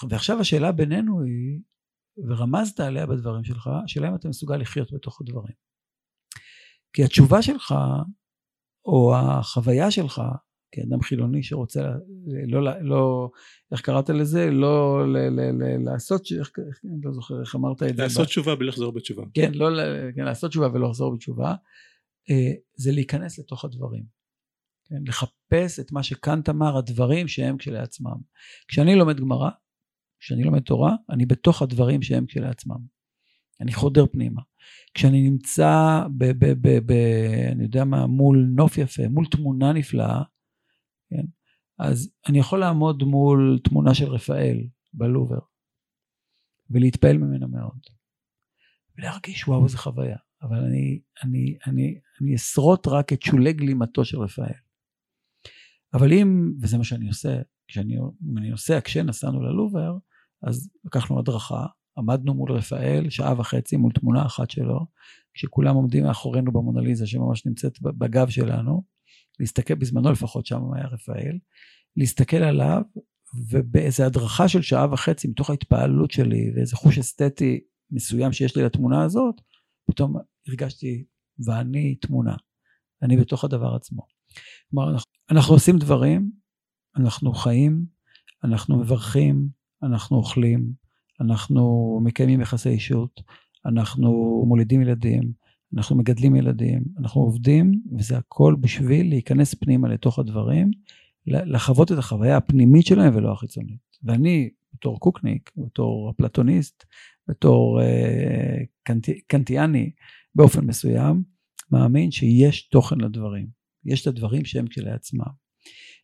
ועכשיו 0.09 0.39
השאלה 0.39 0.71
בינינו 0.71 1.21
היא, 1.21 1.59
ורמזת 2.27 2.79
עליה 2.79 3.07
בדברים 3.07 3.43
שלך, 3.43 3.69
השאלה 3.83 4.09
אם 4.09 4.15
אתה 4.15 4.29
מסוגל 4.29 4.57
לחיות 4.57 4.93
בתוך 4.93 5.21
הדברים. 5.21 5.55
כי 6.93 7.03
התשובה 7.03 7.41
שלך, 7.41 7.75
או 8.85 9.15
החוויה 9.15 9.91
שלך, 9.91 10.21
כאדם 10.73 11.01
חילוני 11.01 11.43
שרוצה, 11.43 11.91
לא, 12.47 12.63
לא, 12.63 12.71
לא 12.81 13.29
איך 13.71 13.81
קראת 13.81 14.09
לזה? 14.09 14.51
לא 14.51 15.03
ל, 15.07 15.17
ל, 15.17 15.39
ל, 15.39 15.83
לעשות, 15.83 16.21
איך, 16.39 16.51
אני 16.85 17.01
לא 17.03 17.11
זוכר 17.11 17.41
איך 17.41 17.55
אמרת 17.55 17.83
את 17.83 17.97
זה. 17.97 18.03
לעשות 18.03 18.27
תשובה 18.27 18.55
בלי 18.55 18.67
לחזור 18.67 18.91
בתשובה. 18.91 19.23
כן, 19.33 19.51
לא, 19.53 19.67
כן, 20.15 20.25
לעשות 20.25 20.49
תשובה 20.49 20.67
ולא 20.73 20.89
לחזור 20.89 21.15
בתשובה, 21.15 21.55
אה, 22.29 22.53
זה 22.75 22.91
להיכנס 22.91 23.39
לתוך 23.39 23.65
הדברים. 23.65 24.03
כן, 24.85 25.03
לחפש 25.07 25.79
את 25.79 25.91
מה 25.91 26.03
שקאנט 26.03 26.49
אמר, 26.49 26.77
הדברים 26.77 27.27
שהם 27.27 27.57
כשלעצמם. 27.57 28.17
כשאני 28.67 28.95
לומד 28.95 29.19
גמרא, 29.19 29.49
כשאני 30.19 30.43
לומד 30.43 30.61
תורה, 30.61 30.95
אני 31.09 31.25
בתוך 31.25 31.61
הדברים 31.61 32.01
שהם 32.01 32.25
כשלעצמם. 32.25 32.79
אני 33.61 33.73
חודר 33.73 34.05
פנימה. 34.11 34.41
כשאני 34.93 35.29
נמצא, 35.29 36.03
ב, 36.17 36.25
ב, 36.25 36.53
ב, 36.61 36.79
ב, 36.85 36.91
אני 37.51 37.63
יודע 37.63 37.85
מה, 37.85 38.07
מול 38.07 38.47
נוף 38.55 38.77
יפה, 38.77 39.07
מול 39.07 39.25
תמונה 39.25 39.73
נפלאה, 39.73 40.21
כן? 41.15 41.25
אז 41.79 42.13
אני 42.29 42.39
יכול 42.39 42.59
לעמוד 42.59 43.03
מול 43.03 43.59
תמונה 43.63 43.93
של 43.93 44.05
רפאל 44.05 44.67
בלובר, 44.93 45.39
ולהתפעל 46.69 47.17
ממנה 47.17 47.47
מאוד. 47.47 47.79
ולהרגיש, 48.97 49.47
וואו, 49.47 49.63
איזה 49.63 49.77
חוויה. 49.77 50.17
אבל 50.41 50.57
אני, 50.57 51.01
אני, 51.23 51.57
אני, 51.67 51.99
אני 52.21 52.35
אשרוט 52.35 52.87
רק 52.87 53.13
את 53.13 53.21
שולי 53.21 53.53
גלימתו 53.53 54.05
של 54.05 54.19
רפאל. 54.19 54.53
אבל 55.93 56.13
אם, 56.13 56.51
וזה 56.61 56.77
מה 56.77 56.83
שאני 56.83 57.07
עושה, 57.07 57.41
כשאני, 57.67 57.97
אני 58.37 58.49
נוסע, 58.49 58.79
כשנסענו 58.83 59.41
ללובר, 59.41 59.97
אז 60.43 60.69
לקחנו 60.85 61.19
הדרכה, 61.19 61.65
עמדנו 61.97 62.33
מול 62.33 62.51
רפאל 62.51 63.09
שעה 63.09 63.39
וחצי 63.39 63.77
מול 63.77 63.91
תמונה 63.91 64.25
אחת 64.25 64.49
שלו, 64.49 64.85
כשכולם 65.33 65.75
עומדים 65.75 66.03
מאחורינו 66.03 66.51
במונליזה 66.51 67.07
שממש 67.07 67.45
נמצאת 67.45 67.81
בגב 67.81 68.29
שלנו, 68.29 68.83
להסתכל, 69.39 69.75
בזמנו 69.75 70.11
לפחות 70.11 70.45
שם 70.45 70.61
היה 70.75 70.87
רפאל, 70.87 71.37
להסתכל 71.97 72.37
עליו 72.37 72.81
ובאיזה 73.49 74.05
הדרכה 74.05 74.47
של 74.47 74.61
שעה 74.61 74.93
וחצי 74.93 75.27
מתוך 75.27 75.49
ההתפעלות 75.49 76.11
שלי 76.11 76.51
ואיזה 76.55 76.75
חוש 76.75 76.97
אסתטי 76.97 77.59
מסוים 77.91 78.33
שיש 78.33 78.57
לי 78.57 78.63
לתמונה 78.63 79.03
הזאת, 79.03 79.35
פתאום 79.85 80.15
הרגשתי, 80.47 81.05
ואני 81.45 81.95
תמונה, 81.95 82.35
אני 83.01 83.17
בתוך 83.17 83.43
הדבר 83.43 83.75
עצמו. 83.75 84.01
כלומר, 84.69 84.91
אנחנו, 84.91 85.11
אנחנו 85.31 85.53
עושים 85.53 85.77
דברים, 85.77 86.31
אנחנו 86.97 87.33
חיים, 87.33 87.85
אנחנו 88.43 88.79
מברכים, 88.79 89.49
אנחנו 89.83 90.17
אוכלים, 90.17 90.73
אנחנו 91.21 91.99
מקיימים 92.03 92.41
יחסי 92.41 92.69
אישות, 92.69 93.21
אנחנו 93.65 94.43
מולידים 94.47 94.81
ילדים, 94.81 95.31
אנחנו 95.77 95.95
מגדלים 95.95 96.35
ילדים, 96.35 96.83
אנחנו 96.99 97.21
עובדים, 97.21 97.81
וזה 97.97 98.17
הכל 98.17 98.55
בשביל 98.59 99.09
להיכנס 99.09 99.53
פנימה 99.53 99.87
לתוך 99.87 100.19
הדברים, 100.19 100.71
לחוות 101.27 101.91
את 101.91 101.97
החוויה 101.97 102.37
הפנימית 102.37 102.85
שלהם 102.85 103.15
ולא 103.15 103.31
החיצונית. 103.31 103.79
ואני, 104.03 104.49
בתור 104.73 104.99
קוקניק, 104.99 105.51
בתור 105.57 106.09
אפלטוניסט, 106.09 106.85
בתור 107.27 107.81
אה, 107.81 108.57
קנט, 108.83 109.09
קנטיאני, 109.27 109.91
באופן 110.35 110.65
מסוים, 110.65 111.23
מאמין 111.71 112.11
שיש 112.11 112.69
תוכן 112.69 112.97
לדברים. 113.01 113.47
יש 113.85 114.01
את 114.01 114.07
הדברים 114.07 114.45
שהם 114.45 114.67
כשלעצמם. 114.67 115.43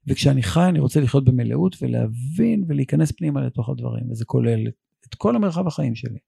וכשאני 0.07 0.43
חי 0.43 0.65
אני 0.70 0.80
רוצה 0.80 1.01
לחיות 1.01 1.26
במלאות 1.26 1.76
ולהבין 1.82 2.63
ולהיכנס 2.67 3.11
פנימה 3.11 3.41
לתוך 3.41 3.70
הדברים, 3.70 4.11
וזה 4.11 4.26
כולל 4.26 4.67
את 5.07 5.15
כל 5.15 5.36
המרחב 5.36 5.67
החיים 5.67 5.95
שלי. 5.95 6.20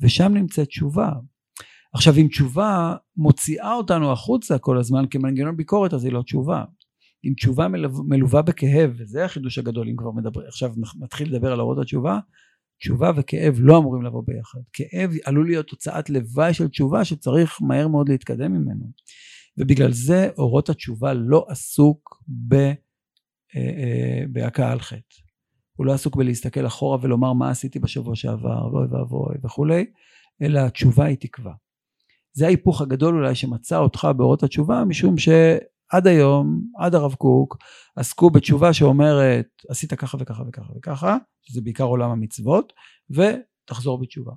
ושם 0.00 0.32
נמצאת 0.34 0.68
תשובה. 0.68 1.10
עכשיו 1.92 2.14
אם 2.16 2.26
תשובה 2.30 2.96
מוציאה 3.16 3.72
אותנו 3.74 4.12
החוצה 4.12 4.58
כל 4.58 4.78
הזמן 4.78 5.04
כמנגנון 5.10 5.56
ביקורת 5.56 5.94
אז 5.94 6.04
היא 6.04 6.12
לא 6.12 6.22
תשובה. 6.22 6.64
אם 7.24 7.32
תשובה 7.36 7.68
מלווה 8.08 8.42
בכאב 8.42 8.90
וזה 8.98 9.24
החידוש 9.24 9.58
הגדול 9.58 9.88
אם 9.88 9.96
כבר 9.96 10.10
מדבר 10.10 10.46
עכשיו 10.46 10.72
נתחיל 11.00 11.34
לדבר 11.34 11.52
על 11.52 11.60
אורות 11.60 11.78
התשובה 11.78 12.18
תשובה 12.80 13.10
וכאב 13.16 13.54
לא 13.58 13.78
אמורים 13.78 14.02
לבוא 14.02 14.22
ביחד. 14.26 14.58
כאב 14.72 15.10
עלול 15.24 15.46
להיות 15.46 15.66
תוצאת 15.66 16.10
לוואי 16.10 16.54
של 16.54 16.68
תשובה 16.68 17.04
שצריך 17.04 17.62
מהר 17.62 17.88
מאוד 17.88 18.08
להתקדם 18.08 18.52
ממנו. 18.52 18.92
ובגלל 19.58 19.92
זה 19.92 20.28
אורות 20.38 20.68
התשובה 20.68 21.14
לא 21.14 21.46
עסוק 21.48 22.22
ב, 22.48 22.54
אה, 22.54 22.74
אה, 23.56 24.24
בהכאה 24.32 24.72
על 24.72 24.80
חטא 24.80 25.14
הוא 25.76 25.86
לא 25.86 25.92
עסוק 25.92 26.16
בלהסתכל 26.16 26.66
אחורה 26.66 26.98
ולומר 27.02 27.32
מה 27.32 27.50
עשיתי 27.50 27.78
בשבוע 27.78 28.16
שעבר 28.16 28.74
ואוי 28.74 28.86
ואבוי 28.90 29.36
וכולי 29.44 29.86
אלא 30.42 30.60
התשובה 30.60 31.04
היא 31.04 31.16
תקווה 31.20 31.52
זה 32.32 32.46
ההיפוך 32.46 32.80
הגדול 32.80 33.14
אולי 33.14 33.34
שמצא 33.34 33.78
אותך 33.78 34.08
באורות 34.16 34.42
התשובה 34.42 34.84
משום 34.84 35.18
שעד 35.18 36.06
היום, 36.06 36.62
עד 36.78 36.94
הרב 36.94 37.14
קוק, 37.14 37.56
עסקו 37.96 38.30
בתשובה 38.30 38.72
שאומרת 38.72 39.48
עשית 39.68 39.94
ככה 39.94 40.16
וככה 40.20 40.42
וככה 40.48 40.72
וככה, 40.76 41.16
שזה 41.42 41.60
בעיקר 41.60 41.84
עולם 41.84 42.10
המצוות, 42.10 42.72
ותחזור 43.10 44.00
בתשובה. 44.00 44.32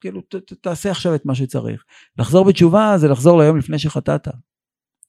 כאילו 0.00 0.20
ת, 0.20 0.34
ת, 0.34 0.52
תעשה 0.52 0.90
עכשיו 0.90 1.14
את 1.14 1.26
מה 1.26 1.34
שצריך. 1.34 1.84
לחזור 2.18 2.44
בתשובה 2.44 2.94
זה 2.98 3.08
לחזור 3.08 3.42
ליום 3.42 3.56
לפני 3.56 3.78
שחטאת, 3.78 4.28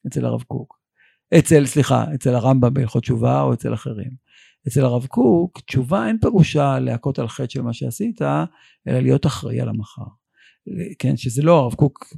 אצל 0.07 0.25
הרב 0.25 0.43
קוק. 0.43 0.79
אצל, 1.39 1.65
סליחה, 1.65 2.05
אצל 2.15 2.35
הרמב"ם 2.35 2.73
בהלכות 2.73 3.03
תשובה 3.03 3.41
או 3.41 3.53
אצל 3.53 3.73
אחרים. 3.73 4.11
אצל 4.67 4.85
הרב 4.85 5.05
קוק, 5.05 5.59
תשובה 5.59 6.07
אין 6.07 6.17
פירושה 6.21 6.79
להכות 6.79 7.19
על 7.19 7.27
חטא 7.27 7.49
של 7.49 7.61
מה 7.61 7.73
שעשית, 7.73 8.21
אלא 8.87 8.99
להיות 8.99 9.25
אחראי 9.25 9.61
על 9.61 9.69
המחר. 9.69 10.03
כן, 10.99 11.17
שזה 11.17 11.41
לא, 11.41 11.59
הרב 11.59 11.73
קוק 11.73 12.13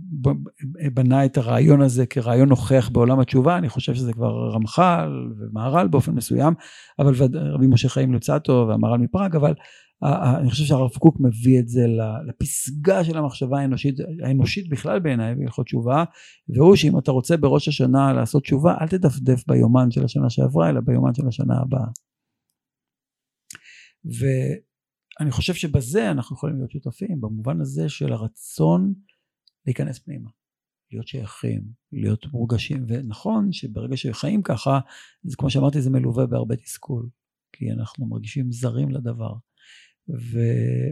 בנה 0.93 1.25
את 1.25 1.37
הרעיון 1.37 1.81
הזה 1.81 2.05
כרעיון 2.05 2.49
נוכח 2.49 2.89
בעולם 2.93 3.19
התשובה, 3.19 3.57
אני 3.57 3.69
חושב 3.69 3.93
שזה 3.93 4.13
כבר 4.13 4.51
רמח"ל 4.53 5.33
ומהר"ל 5.39 5.87
באופן 5.87 6.11
מסוים, 6.11 6.53
אבל 6.99 7.13
רבי 7.33 7.67
משה 7.67 7.89
חיים 7.89 8.13
לוצטו 8.13 8.65
והמהר"ל 8.69 8.97
מפראג, 8.97 9.35
אבל 9.35 9.53
אני 10.03 10.49
חושב 10.49 10.63
שהרב 10.63 10.89
קוק 10.89 11.17
מביא 11.19 11.59
את 11.59 11.67
זה 11.67 11.85
לפסגה 12.27 13.03
של 13.03 13.17
המחשבה 13.17 13.59
האנושית, 13.59 13.95
האנושית 14.23 14.69
בכלל 14.69 14.99
בעיניי 14.99 15.35
בהלכות 15.35 15.65
תשובה, 15.65 16.03
והוא 16.55 16.75
שאם 16.75 16.97
אתה 16.99 17.11
רוצה 17.11 17.37
בראש 17.37 17.67
השנה 17.67 18.13
לעשות 18.13 18.43
תשובה, 18.43 18.75
אל 18.81 18.87
תדפדף 18.87 19.43
ביומן 19.47 19.91
של 19.91 20.05
השנה 20.05 20.29
שעברה, 20.29 20.69
אלא 20.69 20.81
ביומן 20.81 21.13
של 21.13 21.27
השנה 21.27 21.57
הבאה. 21.61 21.87
אני 25.19 25.31
חושב 25.31 25.53
שבזה 25.53 26.11
אנחנו 26.11 26.35
יכולים 26.35 26.57
להיות 26.57 26.71
שותפים, 26.71 27.21
במובן 27.21 27.61
הזה 27.61 27.89
של 27.89 28.13
הרצון 28.13 28.93
להיכנס 29.65 29.99
פנימה, 29.99 30.29
להיות 30.91 31.07
שייכים, 31.07 31.63
להיות 31.91 32.25
מורגשים, 32.25 32.85
ונכון 32.87 33.51
שברגע 33.51 33.97
שחיים 33.97 34.43
ככה, 34.43 34.79
זה 35.23 35.35
כמו 35.37 35.49
שאמרתי, 35.49 35.81
זה 35.81 35.89
מלווה 35.89 36.25
בהרבה 36.25 36.55
תסכול, 36.55 37.09
כי 37.53 37.71
אנחנו 37.71 38.05
מרגישים 38.05 38.51
זרים 38.51 38.89
לדבר. 38.89 39.33
ו... 40.09 40.39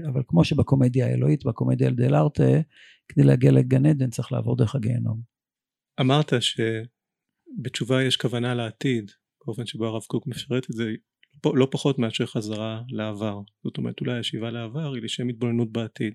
אבל 0.09 0.21
כמו 0.27 0.43
שבקומדיה 0.43 1.07
האלוהית, 1.07 1.45
בקומדיה 1.45 1.91
דל 1.91 2.15
ארטה, 2.15 2.61
כדי 3.07 3.23
להגיע 3.23 3.51
לגן 3.51 3.85
עדן 3.85 4.09
צריך 4.09 4.31
לעבור 4.31 4.57
דרך 4.57 4.75
הגיהנום. 4.75 5.21
אמרת 6.01 6.33
שבתשובה 6.39 8.03
יש 8.03 8.17
כוונה 8.17 8.53
לעתיד, 8.53 9.11
באופן 9.45 9.65
שבו 9.65 9.85
הרב 9.85 10.03
קוק 10.03 10.27
מפרט 10.27 10.69
את 10.69 10.75
זה, 10.75 10.91
לא 11.45 11.67
פחות 11.71 11.99
מאשר 11.99 12.25
חזרה 12.25 12.81
לעבר. 12.89 13.39
זאת 13.63 13.77
אומרת 13.77 14.01
אולי 14.01 14.19
השיבה 14.19 14.51
לעבר 14.51 14.93
היא 14.93 15.03
לשם 15.03 15.29
התבוננות 15.29 15.71
בעתיד. 15.71 16.13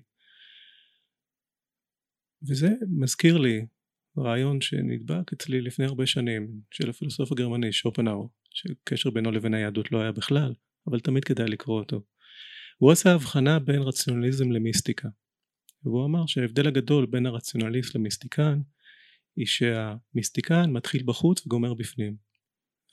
וזה 2.49 2.69
מזכיר 2.89 3.37
לי 3.37 3.65
רעיון 4.17 4.61
שנדבק 4.61 5.33
אצלי 5.33 5.61
לפני 5.61 5.85
הרבה 5.85 6.05
שנים 6.05 6.61
של 6.71 6.89
הפילוסוף 6.89 7.31
הגרמני 7.31 7.71
שופנאו 7.71 8.29
שקשר 8.49 9.09
בינו 9.09 9.31
לבין 9.31 9.53
היהדות 9.53 9.91
לא 9.91 10.01
היה 10.01 10.11
בכלל 10.11 10.53
אבל 10.87 10.99
תמיד 10.99 11.23
כדאי 11.23 11.47
לקרוא 11.47 11.79
אותו. 11.79 12.01
הוא 12.77 12.91
עשה 12.91 13.13
הבחנה 13.13 13.59
בין 13.59 13.81
רציונליזם 13.81 14.51
למיסטיקה 14.51 15.09
והוא 15.83 16.05
אמר 16.05 16.25
שההבדל 16.25 16.67
הגדול 16.67 17.05
בין 17.05 17.25
הרציונליסט 17.25 17.95
למיסטיקן 17.95 18.61
היא 19.35 19.45
שהמיסטיקן 19.45 20.71
מתחיל 20.71 21.03
בחוץ 21.05 21.45
וגומר 21.45 21.73
בפנים 21.73 22.15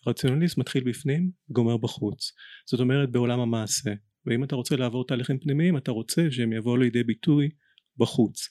רציונליסט 0.06 0.58
מתחיל 0.58 0.84
בפנים 0.84 1.30
וגומר 1.50 1.76
בחוץ. 1.76 2.32
זאת 2.66 2.80
אומרת 2.80 3.10
בעולם 3.10 3.40
המעשה. 3.40 3.90
ואם 4.26 4.44
אתה 4.44 4.56
רוצה 4.56 4.76
לעבור 4.76 5.06
תהליכים 5.06 5.38
פנימיים 5.38 5.76
אתה 5.76 5.90
רוצה 5.90 6.22
שהם 6.30 6.52
יבואו 6.52 6.76
לידי 6.76 7.04
ביטוי 7.04 7.50
בחוץ. 7.96 8.48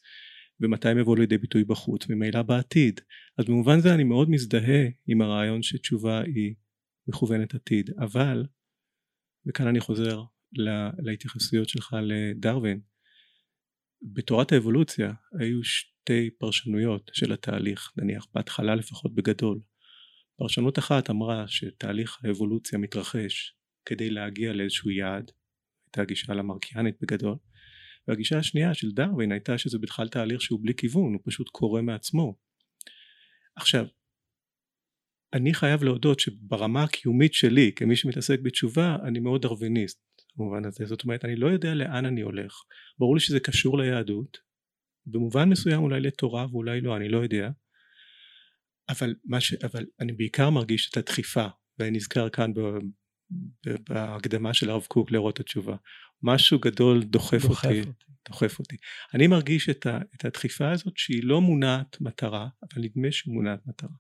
ומתי 0.61 0.89
הם 0.89 0.97
יבואו 0.97 1.15
לידי 1.15 1.37
ביטוי 1.37 1.63
בחוץ? 1.63 2.09
ממילא 2.09 2.41
בעתיד. 2.41 3.01
אז 3.37 3.45
במובן 3.45 3.79
זה 3.79 3.93
אני 3.93 4.03
מאוד 4.03 4.29
מזדהה 4.29 4.85
עם 5.07 5.21
הרעיון 5.21 5.63
שתשובה 5.63 6.21
היא 6.21 6.55
מכוונת 7.07 7.55
עתיד. 7.55 7.89
אבל 7.99 8.45
וכאן 9.47 9.67
אני 9.67 9.79
חוזר 9.79 10.23
לה, 10.53 10.89
להתייחסויות 10.99 11.69
שלך 11.69 11.95
לדרווין 12.01 12.81
בתורת 14.01 14.51
האבולוציה 14.51 15.13
היו 15.39 15.63
שתי 15.63 16.29
פרשנויות 16.37 17.11
של 17.13 17.33
התהליך 17.33 17.91
נניח 17.97 18.27
בהתחלה 18.33 18.75
לפחות 18.75 19.15
בגדול 19.15 19.59
פרשנות 20.37 20.79
אחת 20.79 21.09
אמרה 21.09 21.47
שתהליך 21.47 22.17
האבולוציה 22.23 22.79
מתרחש 22.79 23.55
כדי 23.85 24.09
להגיע 24.09 24.53
לאיזשהו 24.53 24.91
יעד, 24.91 25.31
הייתה 25.85 26.05
גישה 26.05 26.33
למרקיאנית 26.33 26.95
בגדול, 27.01 27.35
והגישה 28.07 28.37
השנייה 28.37 28.73
של 28.73 28.91
דרווין 28.91 29.31
הייתה 29.31 29.57
שזה 29.57 29.79
בכלל 29.79 30.07
תהליך 30.07 30.41
שהוא 30.41 30.59
בלי 30.61 30.73
כיוון, 30.73 31.13
הוא 31.13 31.21
פשוט 31.25 31.49
קורה 31.49 31.81
מעצמו. 31.81 32.35
עכשיו, 33.55 33.85
אני 35.33 35.53
חייב 35.53 35.83
להודות 35.83 36.19
שברמה 36.19 36.83
הקיומית 36.83 37.33
שלי 37.33 37.71
כמי 37.75 37.95
שמתעסק 37.95 38.39
בתשובה 38.39 38.97
אני 39.03 39.19
מאוד 39.19 39.41
דרוויניסט 39.41 40.01
במובן 40.35 40.65
הזה. 40.65 40.85
זאת 40.85 41.03
אומרת 41.03 41.25
אני 41.25 41.35
לא 41.35 41.47
יודע 41.47 41.73
לאן 41.73 42.05
אני 42.05 42.21
הולך. 42.21 42.53
ברור 42.99 43.15
לי 43.15 43.19
שזה 43.19 43.39
קשור 43.39 43.77
ליהדות. 43.77 44.37
במובן 45.05 45.49
מסוים 45.49 45.83
אולי 45.83 46.01
לתורה 46.01 46.45
ואולי 46.51 46.81
לא 46.81 46.97
אני 46.97 47.09
לא 47.09 47.17
יודע 47.17 47.49
אבל, 48.89 49.15
ש... 49.39 49.53
אבל 49.53 49.85
אני 49.99 50.13
בעיקר 50.13 50.49
מרגיש 50.49 50.89
את 50.89 50.97
הדחיפה 50.97 51.47
ואני 51.79 51.97
נזכר 51.97 52.29
כאן 52.29 52.53
ב... 52.53 52.59
בהקדמה 53.89 54.53
של 54.53 54.69
הרב 54.69 54.85
קוק 54.87 55.11
לראות 55.11 55.39
התשובה. 55.39 55.75
משהו 56.23 56.59
גדול 56.59 57.03
דוחף, 57.03 57.41
דוחף 57.41 57.65
אותי, 57.65 57.79
אותי. 57.79 57.91
דוחף 58.29 58.59
אותי. 58.59 58.75
אני 59.13 59.27
מרגיש 59.27 59.69
את, 59.69 59.85
ה... 59.85 59.99
את 60.15 60.25
הדחיפה 60.25 60.71
הזאת 60.71 60.97
שהיא 60.97 61.23
לא 61.23 61.41
מונעת 61.41 62.01
מטרה 62.01 62.47
אבל 62.61 62.81
נדמה 62.81 63.11
שהיא 63.11 63.33
מונעת 63.33 63.59
מטרה. 63.67 63.95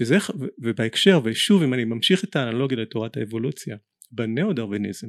וזה, 0.00 0.16
ובהקשר 0.58 1.20
ושוב 1.24 1.62
אם 1.62 1.74
אני 1.74 1.84
ממשיך 1.84 2.24
את 2.24 2.36
האנלוגיה 2.36 2.78
לתורת 2.78 3.16
האבולוציה 3.16 3.76
בנאו 4.12 4.52
דרוויניזם 4.52 5.08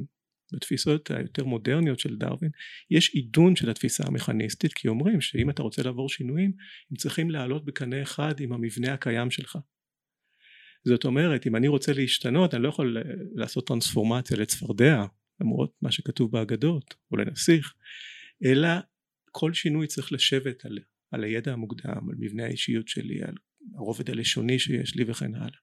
בתפיסות 0.52 1.10
היותר 1.10 1.44
מודרניות 1.44 1.98
של 1.98 2.16
דרווין 2.16 2.50
יש 2.90 3.14
עידון 3.14 3.56
של 3.56 3.70
התפיסה 3.70 4.04
המכניסטית 4.06 4.72
כי 4.72 4.88
אומרים 4.88 5.20
שאם 5.20 5.50
אתה 5.50 5.62
רוצה 5.62 5.82
לעבור 5.82 6.08
שינויים 6.08 6.52
הם 6.90 6.96
צריכים 6.96 7.30
לעלות 7.30 7.64
בקנה 7.64 8.02
אחד 8.02 8.40
עם 8.40 8.52
המבנה 8.52 8.92
הקיים 8.92 9.30
שלך. 9.30 9.58
זאת 10.84 11.04
אומרת 11.04 11.46
אם 11.46 11.56
אני 11.56 11.68
רוצה 11.68 11.92
להשתנות 11.92 12.54
אני 12.54 12.62
לא 12.62 12.68
יכול 12.68 12.96
לעשות 13.34 13.66
טרנספורמציה 13.66 14.36
לצפרדע 14.36 15.04
למרות 15.40 15.76
מה 15.82 15.92
שכתוב 15.92 16.32
באגדות 16.32 16.94
או 17.10 17.16
לנסיך 17.16 17.74
אלא 18.44 18.68
כל 19.30 19.54
שינוי 19.54 19.86
צריך 19.86 20.12
לשבת 20.12 20.64
על, 20.64 20.78
על 21.10 21.24
הידע 21.24 21.52
המוקדם 21.52 22.08
על 22.10 22.14
מבנה 22.18 22.44
האישיות 22.44 22.88
שלי 22.88 23.22
על 23.22 23.34
הרובד 23.74 24.10
הלשוני 24.10 24.58
שיש 24.58 24.96
לי 24.96 25.04
וכן 25.06 25.34
הלאה 25.34 25.58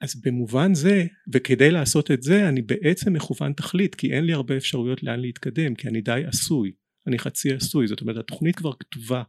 אז 0.00 0.20
במובן 0.24 0.74
זה 0.74 1.06
וכדי 1.32 1.70
לעשות 1.70 2.10
את 2.10 2.22
זה 2.22 2.48
אני 2.48 2.62
בעצם 2.62 3.12
מכוון 3.12 3.52
תכלית 3.52 3.94
כי 3.94 4.12
אין 4.12 4.24
לי 4.24 4.32
הרבה 4.32 4.56
אפשרויות 4.56 5.02
לאן 5.02 5.20
להתקדם 5.20 5.74
כי 5.74 5.88
אני 5.88 6.00
די 6.00 6.22
עשוי. 6.26 6.72
אני 7.06 7.18
חצי 7.18 7.52
עשוי 7.52 7.86
זאת 7.86 8.00
אומרת 8.00 8.16
התוכנית 8.16 8.56
כבר 8.56 8.72
כתובה 8.72 9.22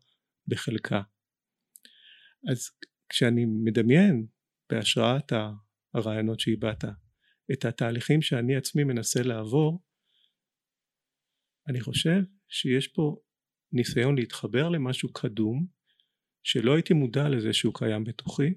בחלקה. 0.48 1.02
אז 2.52 2.70
כשאני 3.10 3.46
מדמיין 3.46 4.26
בהשראת 4.70 5.32
הרעיונות 5.94 6.40
שהבעת 6.40 6.84
את 7.54 7.66
התהליכים 7.66 8.22
שאני 8.22 8.56
עצמי 8.56 8.84
מנסה 8.84 9.24
לעבור 9.24 9.84
אני 11.68 11.82
חושב 11.82 12.22
שיש 12.48 12.88
פה 12.88 13.22
ניסיון 13.72 14.16
להתחבר 14.16 14.70
למשהו 14.70 15.14
קדום 15.14 15.68
שלא 16.44 16.76
הייתי 16.76 16.94
מודע 16.94 17.30
לזה 17.30 17.54
שהוא 17.54 17.74
קיים 17.74 18.04
בתוכי 18.04 18.54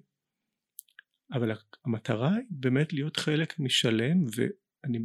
אבל 1.33 1.53
המטרה 1.85 2.35
היא 2.35 2.47
באמת 2.51 2.93
להיות 2.93 3.17
חלק 3.17 3.59
משלם 3.59 4.25
ואני 4.37 4.99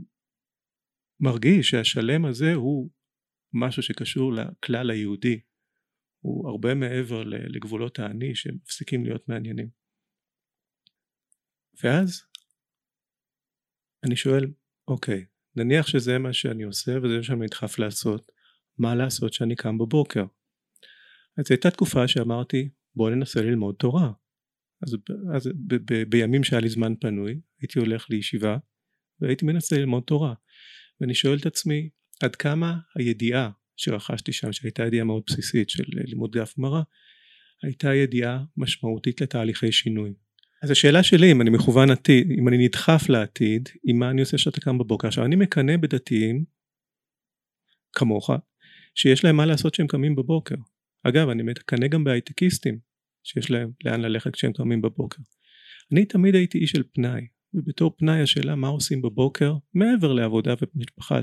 מרגיש 1.19 1.69
שהשלם 1.69 2.25
הזה 2.25 2.53
הוא 2.53 2.89
משהו 3.53 3.84
שקשור 3.84 4.34
לכלל 4.34 4.91
היהודי. 4.91 5.39
הוא 6.19 6.49
הרבה 6.49 6.73
מעבר 6.73 7.23
לגבולות 7.23 7.99
האני 7.99 8.36
שמפסיקים 8.36 9.05
להיות 9.05 9.30
מעניינים. 9.30 9.69
ואז 11.84 12.23
אני 14.03 14.15
שואל 14.15 14.53
אוקיי 14.88 15.25
נניח 15.55 15.88
שזה 15.88 16.17
מה 16.17 16.34
שאני 16.34 16.63
עושה 16.63 16.91
וזה 17.03 17.17
מה 17.17 17.23
שאני 17.23 17.39
נדחף 17.39 17.80
לעשות 17.80 18.32
מה 18.78 18.95
לעשות 18.95 19.34
שאני 19.34 19.55
קם 19.55 19.78
בבוקר? 19.78 20.25
אז 21.38 21.45
הייתה 21.49 21.71
תקופה 21.71 22.07
שאמרתי 22.07 22.69
בוא 22.95 23.09
ננסה 23.09 23.41
ללמוד 23.41 23.75
תורה 23.75 24.11
אז, 24.84 24.95
אז 25.36 25.47
ב, 25.47 25.75
ב, 25.75 25.93
ב, 25.93 26.03
בימים 26.09 26.43
שהיה 26.43 26.61
לי 26.61 26.69
זמן 26.69 26.93
פנוי 26.99 27.39
הייתי 27.61 27.80
הולך 27.80 28.09
לישיבה 28.09 28.57
והייתי 29.21 29.45
מנסה 29.45 29.78
ללמוד 29.78 30.03
תורה. 30.03 30.34
ואני 31.01 31.15
שואל 31.15 31.38
את 31.38 31.45
עצמי 31.45 31.89
עד 32.23 32.36
כמה 32.36 32.78
הידיעה 32.95 33.49
שרכשתי 33.78 34.32
שם 34.34 34.53
שהייתה 34.53 34.84
ידיעה 34.86 35.03
מאוד 35.03 35.23
בסיסית 35.28 35.69
של 35.69 35.84
לימוד 35.88 36.38
דף 36.38 36.53
גמרא 36.59 36.82
הייתה 37.63 37.93
ידיעה 37.93 38.43
משמעותית 38.57 39.21
לתהליכי 39.21 39.71
שינוי? 39.71 40.13
אז 40.63 40.71
השאלה 40.71 41.03
שלי 41.03 41.32
אם 41.32 41.41
אני 41.41 41.49
מכוון 41.49 41.91
עתיד 41.91 42.32
אם 42.39 42.47
אני 42.47 42.57
נדחף 42.65 43.09
לעתיד 43.09 43.69
עם 43.84 43.99
מה 43.99 44.09
אני 44.09 44.21
עושה 44.21 44.38
שאתה 44.38 44.61
קם 44.61 44.78
בבוקר? 44.78 45.07
עכשיו 45.07 45.25
אני 45.25 45.36
מקנא 45.36 45.78
בדתיים 45.78 46.45
כמוך 47.93 48.30
שיש 48.95 49.23
להם 49.23 49.36
מה 49.36 49.45
לעשות 49.45 49.73
כשהם 49.73 49.88
קמים 49.88 50.15
בבוקר. 50.15 50.55
אגב 51.03 51.30
אני 51.30 51.43
מקנא 51.43 51.88
גם 51.88 52.03
בהייטקיסטים 52.03 52.80
שיש 53.24 53.51
להם 53.51 53.72
לאן 53.86 54.01
ללכת 54.01 54.34
כשהם 54.34 54.53
קמים 54.53 54.82
בבוקר. 54.82 55.22
אני 55.91 56.05
תמיד 56.05 56.36
הייתי 56.36 56.57
איש 56.57 56.72
של 56.72 56.84
פנאי 56.93 57.28
ובתור 57.53 57.95
פנאי 57.97 58.22
השאלה 58.22 58.55
מה 58.55 58.68
עושים 58.68 59.01
בבוקר 59.01 59.53
מעבר 59.74 60.13
לעבודה 60.13 60.53
ומשפחה 60.61 61.20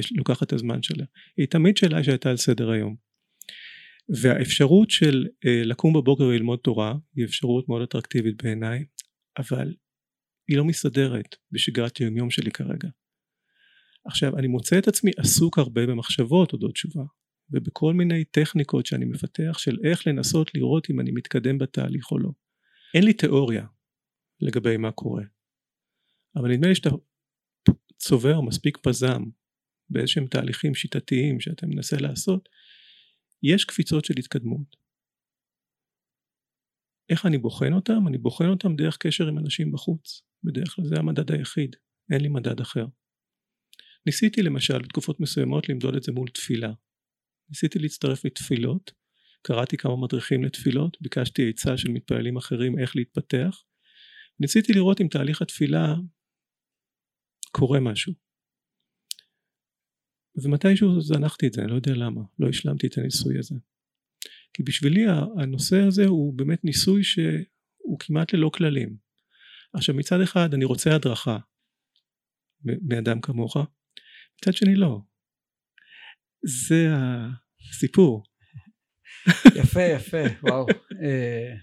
שלוקחת 0.00 0.42
את 0.42 0.52
הזמן 0.52 0.82
שלה 0.82 1.04
היא 1.36 1.46
תמיד 1.46 1.76
שאלה 1.76 2.04
שהייתה 2.04 2.30
על 2.30 2.36
סדר 2.36 2.70
היום. 2.70 2.96
והאפשרות 4.22 4.90
של 4.90 5.26
אה, 5.46 5.62
לקום 5.64 5.92
בבוקר 5.92 6.24
וללמוד 6.24 6.58
תורה 6.58 6.94
היא 7.16 7.24
אפשרות 7.24 7.68
מאוד 7.68 7.82
אטרקטיבית 7.82 8.42
בעיניי 8.42 8.84
אבל 9.38 9.74
היא 10.48 10.56
לא 10.56 10.64
מסתדרת 10.64 11.36
בשגרת 11.52 11.96
היום 11.96 12.16
יום 12.16 12.30
שלי 12.30 12.50
כרגע. 12.50 12.88
עכשיו 14.04 14.38
אני 14.38 14.46
מוצא 14.46 14.78
את 14.78 14.88
עצמי 14.88 15.10
עסוק 15.16 15.58
הרבה 15.58 15.86
במחשבות 15.86 16.52
אודות 16.52 16.72
תשובה 16.72 17.02
ובכל 17.52 17.94
מיני 17.94 18.24
טכניקות 18.24 18.86
שאני 18.86 19.04
מפתח 19.04 19.58
של 19.58 19.76
איך 19.84 20.06
לנסות 20.06 20.54
לראות 20.54 20.90
אם 20.90 21.00
אני 21.00 21.10
מתקדם 21.10 21.58
בתהליך 21.58 22.10
או 22.12 22.18
לא. 22.18 22.30
אין 22.94 23.04
לי 23.04 23.12
תיאוריה 23.12 23.66
לגבי 24.40 24.76
מה 24.76 24.92
קורה 24.92 25.22
אבל 26.36 26.50
נדמה 26.50 26.68
לי 26.68 26.74
שאתה 26.74 26.90
צובר 27.96 28.40
מספיק 28.40 28.78
פזם 28.82 29.22
באיזשהם 29.90 30.26
תהליכים 30.26 30.74
שיטתיים 30.74 31.40
שאתה 31.40 31.66
מנסה 31.66 31.96
לעשות. 31.96 32.48
יש 33.42 33.64
קפיצות 33.64 34.04
של 34.04 34.14
התקדמות. 34.18 34.76
איך 37.08 37.26
אני 37.26 37.38
בוחן 37.38 37.72
אותם? 37.72 38.08
אני 38.08 38.18
בוחן 38.18 38.48
אותם 38.48 38.76
דרך 38.76 38.96
קשר 38.96 39.28
עם 39.28 39.38
אנשים 39.38 39.72
בחוץ. 39.72 40.22
בדרך 40.44 40.74
כלל 40.74 40.84
זה 40.84 40.94
המדד 40.98 41.32
היחיד. 41.32 41.76
אין 42.12 42.20
לי 42.20 42.28
מדד 42.28 42.60
אחר. 42.60 42.86
ניסיתי 44.06 44.42
למשל 44.42 44.78
בתקופות 44.78 45.20
מסוימות 45.20 45.68
למדוד 45.68 45.94
את 45.94 46.02
זה 46.02 46.12
מול 46.12 46.28
תפילה 46.28 46.72
ניסיתי 47.50 47.78
להצטרף 47.78 48.24
לתפילות 48.24 48.92
קראתי 49.42 49.76
כמה 49.76 49.96
מדריכים 49.96 50.44
לתפילות 50.44 50.96
ביקשתי 51.00 51.48
עצה 51.50 51.76
של 51.76 51.88
מתפללים 51.90 52.36
אחרים 52.36 52.78
איך 52.78 52.96
להתפתח 52.96 53.64
ניסיתי 54.40 54.72
לראות 54.72 55.00
אם 55.00 55.08
תהליך 55.08 55.42
התפילה 55.42 55.94
קורה 57.52 57.80
משהו. 57.80 58.12
ומתישהו 60.42 61.00
זנחתי 61.00 61.46
את 61.46 61.52
זה 61.52 61.62
אני 61.62 61.70
לא 61.70 61.76
יודע 61.76 61.92
למה 61.94 62.20
לא 62.38 62.48
השלמתי 62.48 62.86
את 62.86 62.98
הניסוי 62.98 63.38
הזה. 63.38 63.54
כי 64.54 64.62
בשבילי 64.62 65.04
הנושא 65.38 65.76
הזה 65.88 66.06
הוא 66.06 66.34
באמת 66.34 66.64
ניסוי 66.64 67.04
שהוא 67.04 67.98
כמעט 67.98 68.32
ללא 68.32 68.50
כללים. 68.54 68.96
עכשיו 69.72 69.94
מצד 69.94 70.20
אחד 70.20 70.54
אני 70.54 70.64
רוצה 70.64 70.94
הדרכה 70.94 71.38
מאדם 72.64 73.20
כמוך 73.20 73.56
מצד 74.38 74.54
שני 74.54 74.74
לא 74.74 75.00
זה 76.44 76.88
הסיפור. 77.70 78.22
יפה 79.54 79.82
יפה 79.82 80.22
וואו. 80.42 80.66
אה, 81.02 81.54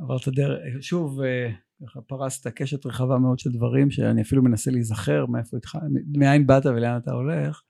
עברת 0.00 0.28
דרך 0.28 0.58
שוב 0.80 1.20
אה, 1.20 1.50
ככה 1.86 2.00
פרסת 2.00 2.48
קשת 2.48 2.86
רחבה 2.86 3.18
מאוד 3.18 3.38
של 3.38 3.50
דברים 3.52 3.90
שאני 3.90 4.22
אפילו 4.22 4.42
מנסה 4.42 4.70
להיזכר 4.70 5.26
מאיפה 5.26 5.56
איתך 5.56 5.78
מאין 6.18 6.46
באת 6.46 6.66
ולאן 6.66 6.98
אתה 7.02 7.12
הולך. 7.12 7.62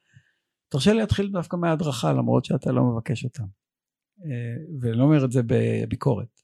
תרשה 0.68 0.92
לי 0.92 0.98
להתחיל 0.98 1.30
דווקא 1.32 1.56
מההדרכה 1.56 2.12
למרות 2.12 2.44
שאתה 2.44 2.72
לא 2.72 2.82
מבקש 2.84 3.24
אותה. 3.24 3.42
אה, 4.24 4.78
ואני 4.80 4.98
לא 4.98 5.02
אומר 5.02 5.24
את 5.24 5.32
זה 5.32 5.40
בביקורת. 5.46 6.40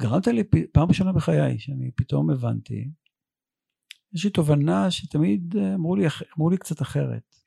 גרמת 0.00 0.26
לי 0.26 0.42
פעם 0.72 0.88
ראשונה 0.88 1.12
בחיי 1.12 1.58
שאני 1.58 1.90
פתאום 1.96 2.30
הבנתי 2.30 2.90
יש 4.14 4.24
לי 4.24 4.30
תובנה 4.30 4.90
שתמיד 4.90 5.54
אמרו 5.74 5.96
לי, 5.96 6.06
אמרו 6.36 6.50
לי 6.50 6.56
קצת 6.56 6.82
אחרת 6.82 7.41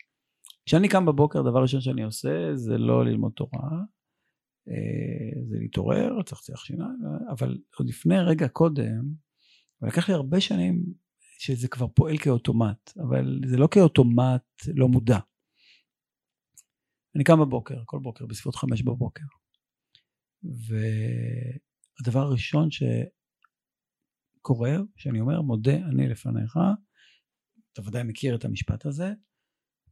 כשאני 0.66 0.90
קם 0.90 1.06
בבוקר 1.06 1.42
דבר 1.42 1.62
ראשון 1.62 1.82
שאני 1.82 2.04
עושה 2.04 2.56
זה 2.56 2.78
לא 2.78 3.06
ללמוד 3.06 3.32
תורה 3.36 3.70
אה, 4.70 5.42
זה 5.50 5.58
להתעורר, 5.60 6.14
לצחצח 6.14 6.66
שיניים, 6.66 7.00
אבל 7.32 7.58
עוד 7.78 7.90
לפני 7.90 8.20
רגע 8.20 8.48
קודם, 8.48 9.14
ולקח 9.82 10.10
לי 10.10 10.16
הרבה 10.16 10.42
שנים 10.42 10.84
שזה 11.40 11.68
כבר 11.68 11.88
פועל 11.88 12.18
כאוטומט, 12.18 12.98
אבל 13.08 13.42
זה 13.46 13.58
לא 13.58 13.68
כאוטומט 13.72 14.44
לא 14.76 14.88
מודע. 14.88 15.20
אני 17.16 17.24
קם 17.24 17.40
בבוקר, 17.40 17.82
כל 17.86 18.00
בוקר, 18.00 18.26
בסביבות 18.26 18.56
חמש 18.56 18.82
בבוקר, 18.82 19.26
והדבר 20.44 22.20
הראשון 22.20 22.70
שקורה, 24.42 24.78
שאני 24.98 25.20
אומר, 25.20 25.42
מודה 25.42 25.76
אני 25.76 26.08
לפניך, 26.08 26.58
אתה 27.74 27.82
ודאי 27.82 28.04
מכיר 28.04 28.36
את 28.36 28.46
המשפט 28.46 28.86
הזה, 28.86 29.14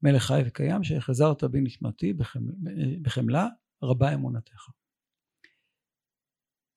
מלך 0.04 0.24
חי 0.24 0.41
וקיים 0.45 0.84
שהחזרת 0.84 1.43
בי 1.43 1.62
נשמתי 1.62 2.14
בחמלה 3.01 3.47
רבה 3.84 4.14
אמונתך. 4.14 4.70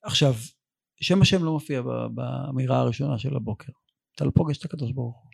עכשיו, 0.02 0.34
שם 1.00 1.22
השם 1.22 1.44
לא 1.44 1.52
מופיע 1.52 1.82
באמירה 2.14 2.78
הראשונה 2.78 3.18
של 3.18 3.36
הבוקר. 3.36 3.72
אתה 4.14 4.24
לא 4.24 4.30
פוגש 4.34 4.58
את 4.58 4.64
הקדוש 4.64 4.92
ברוך 4.92 5.22
הוא. 5.22 5.30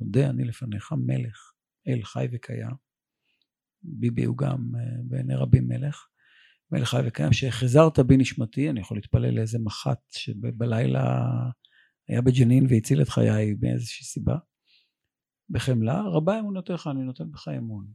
מודה 0.00 0.30
אני 0.30 0.44
לפניך 0.44 0.92
מלך, 0.92 1.52
אל 1.88 2.02
חי 2.02 2.26
וקיים. 2.32 2.76
ביבי 3.82 4.24
הוא 4.24 4.38
גם 4.38 4.72
אה, 4.76 5.02
בעיני 5.04 5.34
רבים 5.34 5.68
מלך. 5.68 6.06
מלך 6.72 6.88
חי 6.88 7.00
וקיים, 7.06 7.32
שהחזרת 7.32 7.98
בי 7.98 8.16
נשמתי, 8.16 8.70
אני 8.70 8.80
יכול 8.80 8.96
להתפלל 8.96 9.34
לאיזה 9.34 9.58
מח"ט 9.58 10.12
שבלילה 10.12 11.26
היה 12.08 12.22
בג'נין 12.22 12.66
והציל 12.68 13.02
את 13.02 13.08
חיי 13.08 13.54
מאיזושהי 13.60 14.04
סיבה. 14.04 14.36
בחמלה, 15.50 16.00
רבה 16.00 16.40
אמונתך, 16.40 16.88
אני 16.90 17.04
נותן 17.04 17.30
בך 17.30 17.48
אמון. 17.48 17.86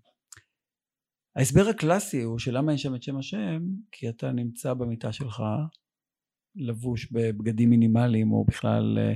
ההסבר 1.36 1.68
הקלאסי 1.70 2.22
הוא 2.22 2.39
שלמה 2.39 2.72
אין 2.72 2.78
שם 2.78 2.95
את 2.95 3.04
שם 3.04 3.18
השם 3.18 3.62
כי 3.91 4.10
אתה 4.10 4.32
נמצא 4.32 4.74
במיטה 4.74 5.12
שלך 5.12 5.43
לבוש 6.56 7.12
בבגדים 7.12 7.70
מינימליים 7.70 8.32
או 8.32 8.45
בכלל 8.45 8.97
אה, 9.00 9.14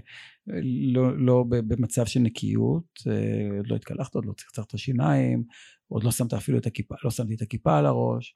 לא, 0.94 1.18
לא 1.18 1.46
במצב 1.50 2.06
של 2.06 2.20
נקיות 2.20 3.00
אה, 3.08 3.58
עוד 3.58 3.68
לא 3.68 3.76
התקלחת 3.76 4.16
עוד 4.16 4.26
לא 4.26 4.34
צחצחת 4.34 4.78
שיניים 4.78 5.44
עוד 5.88 6.04
לא 6.04 6.12
שמת 6.12 6.34
אפילו 6.34 6.58
את 6.58 6.66
הכיפה 6.66 6.96
לא 7.04 7.12
שמתי 7.12 7.36
את 7.36 7.42
הכיפה 7.42 7.78
על 7.78 7.86
הראש 7.86 8.34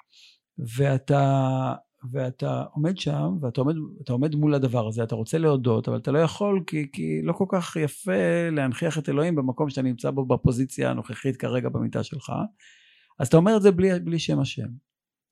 ואתה 0.77 1.73
ואתה 2.11 2.63
עומד 2.73 2.97
שם 2.97 3.37
ואתה 3.41 3.61
עומד, 3.61 3.75
עומד 4.09 4.35
מול 4.35 4.53
הדבר 4.53 4.87
הזה 4.87 5.03
אתה 5.03 5.15
רוצה 5.15 5.37
להודות 5.37 5.87
אבל 5.87 5.97
אתה 5.97 6.11
לא 6.11 6.19
יכול 6.19 6.63
כי, 6.67 6.91
כי 6.91 7.21
לא 7.23 7.33
כל 7.33 7.45
כך 7.49 7.75
יפה 7.75 8.49
להנכיח 8.51 8.97
את 8.97 9.09
אלוהים 9.09 9.35
במקום 9.35 9.69
שאתה 9.69 9.81
נמצא 9.81 10.11
בו 10.11 10.25
בפוזיציה 10.25 10.91
הנוכחית 10.91 11.37
כרגע 11.37 11.69
במיטה 11.69 12.03
שלך. 12.03 12.31
אז 13.19 13.27
אתה 13.27 13.37
אומר 13.37 13.57
את 13.57 13.61
זה 13.61 13.71
בלי, 13.71 13.99
בלי 13.99 14.19
שם 14.19 14.39
השם. 14.39 14.67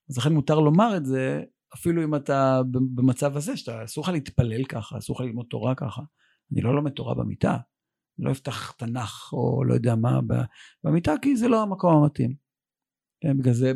אז 0.10 0.18
לכן 0.18 0.34
מותר 0.34 0.60
לומר 0.60 0.98
את 0.98 1.06
זה 1.06 1.44
אפילו 1.74 2.04
אם 2.04 2.16
אתה 2.16 2.62
במצב 2.96 3.38
הזה 3.38 3.58
שאתה 3.58 3.84
אסור 3.84 4.04
לך 4.04 4.10
להתפלל 4.10 4.64
ככה 4.64 4.98
אסור 4.98 5.16
לך 5.16 5.22
ללמוד 5.22 5.46
תורה 5.50 5.76
ככה. 5.76 6.02
אני 6.52 6.62
לא 6.62 6.76
לומד 6.76 6.92
תורה 6.92 7.16
במיטה. 7.16 7.58
אני 8.20 8.26
לא 8.26 8.32
אפתח 8.32 8.72
תנ"ך 8.72 9.34
או 9.34 9.64
לא 9.64 9.74
יודע 9.74 9.96
מה 9.96 10.20
במיטה 10.84 11.14
כי 11.22 11.36
זה 11.36 11.48
לא 11.48 11.62
המקום 11.62 11.96
המתאים. 11.96 12.34
כן, 13.22 13.38
בגלל 13.38 13.54
זה, 13.54 13.74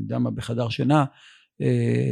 יודע 0.00 0.18
מה, 0.18 0.30
בחדר 0.30 0.68
שינה, 0.68 1.04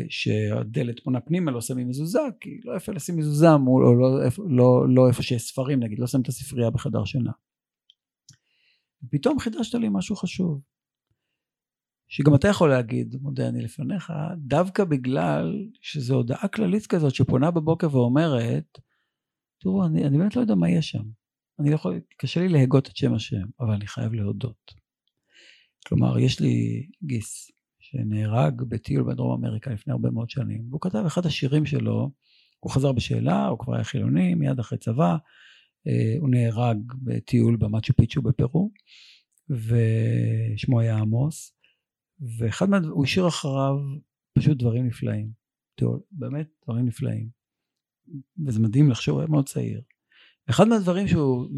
שהדלת 0.08 1.00
פונה 1.04 1.20
פנימה 1.20 1.50
לא 1.50 1.60
שמים 1.60 1.88
מזוזה, 1.88 2.20
כי 2.40 2.60
לא 2.64 2.74
איפה 2.74 2.92
לשים 2.92 3.16
מזוזה 3.16 3.56
מול, 3.56 3.86
או 3.86 3.94
לא, 3.94 4.20
לא, 4.48 4.94
לא 4.94 5.08
איפה 5.08 5.22
שיש 5.22 5.42
ספרים 5.42 5.82
נגיד, 5.82 5.98
לא 5.98 6.06
שמים 6.06 6.22
את 6.22 6.28
הספרייה 6.28 6.70
בחדר 6.70 7.04
שינה. 7.04 7.32
ופתאום 9.04 9.38
חידשת 9.38 9.74
לי 9.74 9.88
משהו 9.90 10.16
חשוב, 10.16 10.60
שגם 12.08 12.34
אתה 12.34 12.48
יכול 12.48 12.70
להגיד, 12.70 13.16
מודה 13.20 13.48
אני 13.48 13.62
לפניך, 13.62 14.12
דווקא 14.36 14.84
בגלל 14.84 15.68
שזו 15.80 16.14
הודעה 16.14 16.48
כללית 16.48 16.86
כזאת 16.86 17.14
שפונה 17.14 17.50
בבוקר 17.50 17.96
ואומרת, 17.96 18.78
תראו, 19.60 19.86
אני, 19.86 20.04
אני 20.04 20.18
באמת 20.18 20.36
לא 20.36 20.40
יודע 20.40 20.54
מה 20.54 20.70
יש 20.70 20.90
שם. 20.90 21.02
אני 21.60 21.70
לא 21.70 21.74
יכול, 21.74 22.00
קשה 22.16 22.40
לי 22.40 22.48
להגות 22.48 22.88
את 22.88 22.96
שם 22.96 23.14
השם, 23.14 23.46
אבל 23.60 23.70
אני 23.70 23.86
חייב 23.86 24.12
להודות. 24.12 24.74
כלומר, 25.86 26.18
יש 26.18 26.40
לי 26.40 26.86
גיס 27.04 27.50
שנהרג 27.90 28.62
בטיול 28.62 29.02
בדרום 29.02 29.44
אמריקה 29.44 29.70
לפני 29.70 29.92
הרבה 29.92 30.10
מאוד 30.10 30.30
שנים, 30.30 30.66
והוא 30.70 30.80
כתב 30.80 31.02
אחד 31.06 31.26
השירים 31.26 31.66
שלו, 31.66 32.10
הוא 32.60 32.72
חזר 32.72 32.92
בשאלה, 32.92 33.46
הוא 33.46 33.58
כבר 33.58 33.74
היה 33.74 33.84
חילוני, 33.84 34.34
מיד 34.34 34.58
אחרי 34.58 34.78
צבא, 34.78 35.16
אה, 35.86 36.14
הוא 36.20 36.28
נהרג 36.28 36.78
בטיול 37.02 37.56
במצ'ו 37.56 37.92
פיצ'ו 37.96 38.22
בפרו, 38.22 38.70
ושמו 39.50 40.80
היה 40.80 40.96
עמוס, 40.96 41.54
ואחד 42.38 42.68
מה... 42.68 42.78
הוא 42.90 43.04
השאיר 43.04 43.28
אחריו 43.28 43.76
פשוט 44.32 44.58
דברים 44.58 44.86
נפלאים. 44.86 45.30
באמת 46.10 46.48
דברים 46.64 46.86
נפלאים. 46.86 47.28
וזה 48.46 48.60
מדהים 48.60 48.90
לחשוב, 48.90 49.14
הוא 49.14 49.20
היה 49.20 49.30
מאוד 49.30 49.48
צעיר. 49.48 49.82
אחד 50.50 50.68
מהדברים 50.68 51.08
שהוא, 51.08 51.48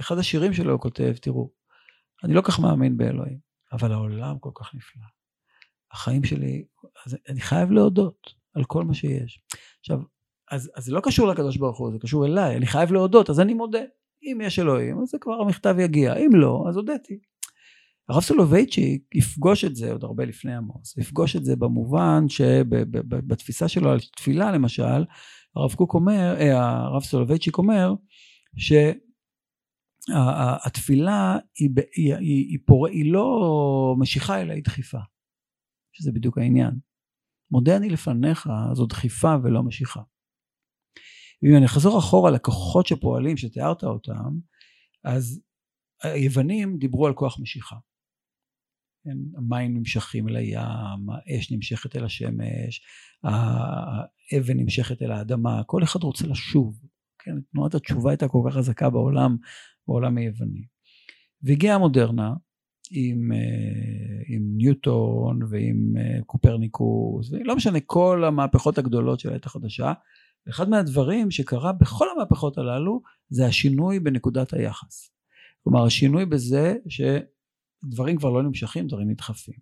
אחד 0.00 0.18
השירים 0.18 0.52
שלו 0.52 0.72
הוא 0.72 0.80
כותב, 0.80 1.12
תראו, 1.22 1.50
אני 2.24 2.34
לא 2.34 2.42
כך 2.44 2.60
מאמין 2.60 2.96
באלוהים, 2.96 3.38
אבל 3.72 3.92
העולם 3.92 4.38
כל 4.38 4.50
כך 4.54 4.74
נפלא. 4.74 5.21
החיים 5.92 6.24
שלי, 6.24 6.64
אז 7.06 7.16
אני 7.28 7.40
חייב 7.40 7.70
להודות 7.70 8.34
על 8.54 8.64
כל 8.64 8.84
מה 8.84 8.94
שיש. 8.94 9.40
עכשיו, 9.80 9.98
אז, 10.50 10.70
אז 10.76 10.84
זה 10.84 10.92
לא 10.92 11.00
קשור 11.00 11.28
לקדוש 11.28 11.56
ברוך 11.56 11.78
הוא, 11.78 11.92
זה 11.92 11.98
קשור 11.98 12.26
אליי, 12.26 12.56
אני 12.56 12.66
חייב 12.66 12.92
להודות, 12.92 13.30
אז 13.30 13.40
אני 13.40 13.54
מודה. 13.54 13.82
אם 14.22 14.40
יש 14.40 14.58
אלוהים, 14.58 15.02
אז 15.02 15.08
זה 15.08 15.18
כבר 15.20 15.40
המכתב 15.40 15.76
יגיע, 15.78 16.14
אם 16.14 16.30
לא, 16.34 16.64
אז 16.68 16.76
הודיתי. 16.76 17.18
הרב 18.08 18.22
סולובייצ'יק 18.22 19.14
יפגוש 19.14 19.64
את 19.64 19.76
זה 19.76 19.92
עוד 19.92 20.04
הרבה 20.04 20.24
לפני 20.24 20.54
עמוס, 20.54 20.96
יפגוש 20.98 21.36
את 21.36 21.44
זה 21.44 21.56
במובן 21.56 22.28
שבתפיסה 22.28 23.68
שלו 23.68 23.90
על 23.90 24.00
תפילה 24.16 24.52
למשל, 24.52 25.04
הרב 25.56 25.74
קוק 25.74 25.94
אומר, 25.94 26.36
אה, 26.40 26.60
הרב 26.60 27.02
סולובייצ'יק 27.02 27.58
אומר, 27.58 27.94
שהתפילה 30.08 31.36
היא, 31.58 31.70
היא, 31.96 32.14
היא, 32.14 32.46
היא, 32.48 32.58
פור... 32.66 32.86
היא 32.86 33.12
לא 33.12 33.94
משיכה 33.98 34.40
אלא 34.42 34.52
היא 34.52 34.64
דחיפה, 34.64 34.98
שזה 35.92 36.12
בדיוק 36.12 36.38
העניין. 36.38 36.74
מודה 37.50 37.76
אני 37.76 37.88
לפניך 37.88 38.48
זו 38.72 38.86
דחיפה 38.86 39.34
ולא 39.42 39.62
משיכה. 39.62 40.00
ואם 41.42 41.56
אני 41.56 41.66
אחזור 41.66 41.98
אחורה 41.98 42.30
לכוחות 42.30 42.86
שפועלים 42.86 43.36
שתיארת 43.36 43.84
אותם, 43.84 44.38
אז 45.04 45.42
היוונים 46.02 46.78
דיברו 46.78 47.06
על 47.06 47.14
כוח 47.14 47.40
משיכה. 47.40 47.76
המים 49.36 49.76
נמשכים 49.76 50.28
אל 50.28 50.36
הים, 50.36 51.10
האש 51.10 51.52
נמשכת 51.52 51.96
אל 51.96 52.04
השמש, 52.04 52.84
האבן 53.24 54.56
נמשכת 54.56 55.02
אל 55.02 55.12
האדמה, 55.12 55.62
כל 55.66 55.82
אחד 55.82 56.02
רוצה 56.02 56.26
לשוב. 56.26 56.80
כן? 57.18 57.40
תנועת 57.52 57.74
התשובה 57.74 58.10
הייתה 58.10 58.28
כל 58.28 58.38
כך 58.48 58.56
חזקה 58.56 58.90
בעולם, 58.90 59.36
בעולם 59.88 60.16
היווני. 60.16 60.66
והגיעה 61.42 61.74
המודרנה 61.74 62.34
עם, 62.92 63.32
אה, 63.32 64.22
עם 64.26 64.42
ניוטון 64.56 65.40
ועם 65.50 65.94
אה, 65.96 66.22
קופרניקוס, 66.26 67.32
ולא 67.32 67.56
משנה 67.56 67.80
כל 67.80 68.24
המהפכות 68.24 68.78
הגדולות 68.78 69.20
של 69.20 69.32
העת 69.32 69.46
החדשה, 69.46 69.92
אחד 70.48 70.68
מהדברים 70.68 71.30
שקרה 71.30 71.72
בכל 71.72 72.06
המהפכות 72.14 72.58
הללו 72.58 73.02
זה 73.28 73.46
השינוי 73.46 74.00
בנקודת 74.00 74.52
היחס. 74.52 75.10
כלומר 75.64 75.86
השינוי 75.86 76.26
בזה 76.26 76.74
שדברים 76.88 78.16
כבר 78.16 78.30
לא 78.30 78.42
נמשכים, 78.42 78.86
דברים 78.86 79.10
נדחפים. 79.10 79.54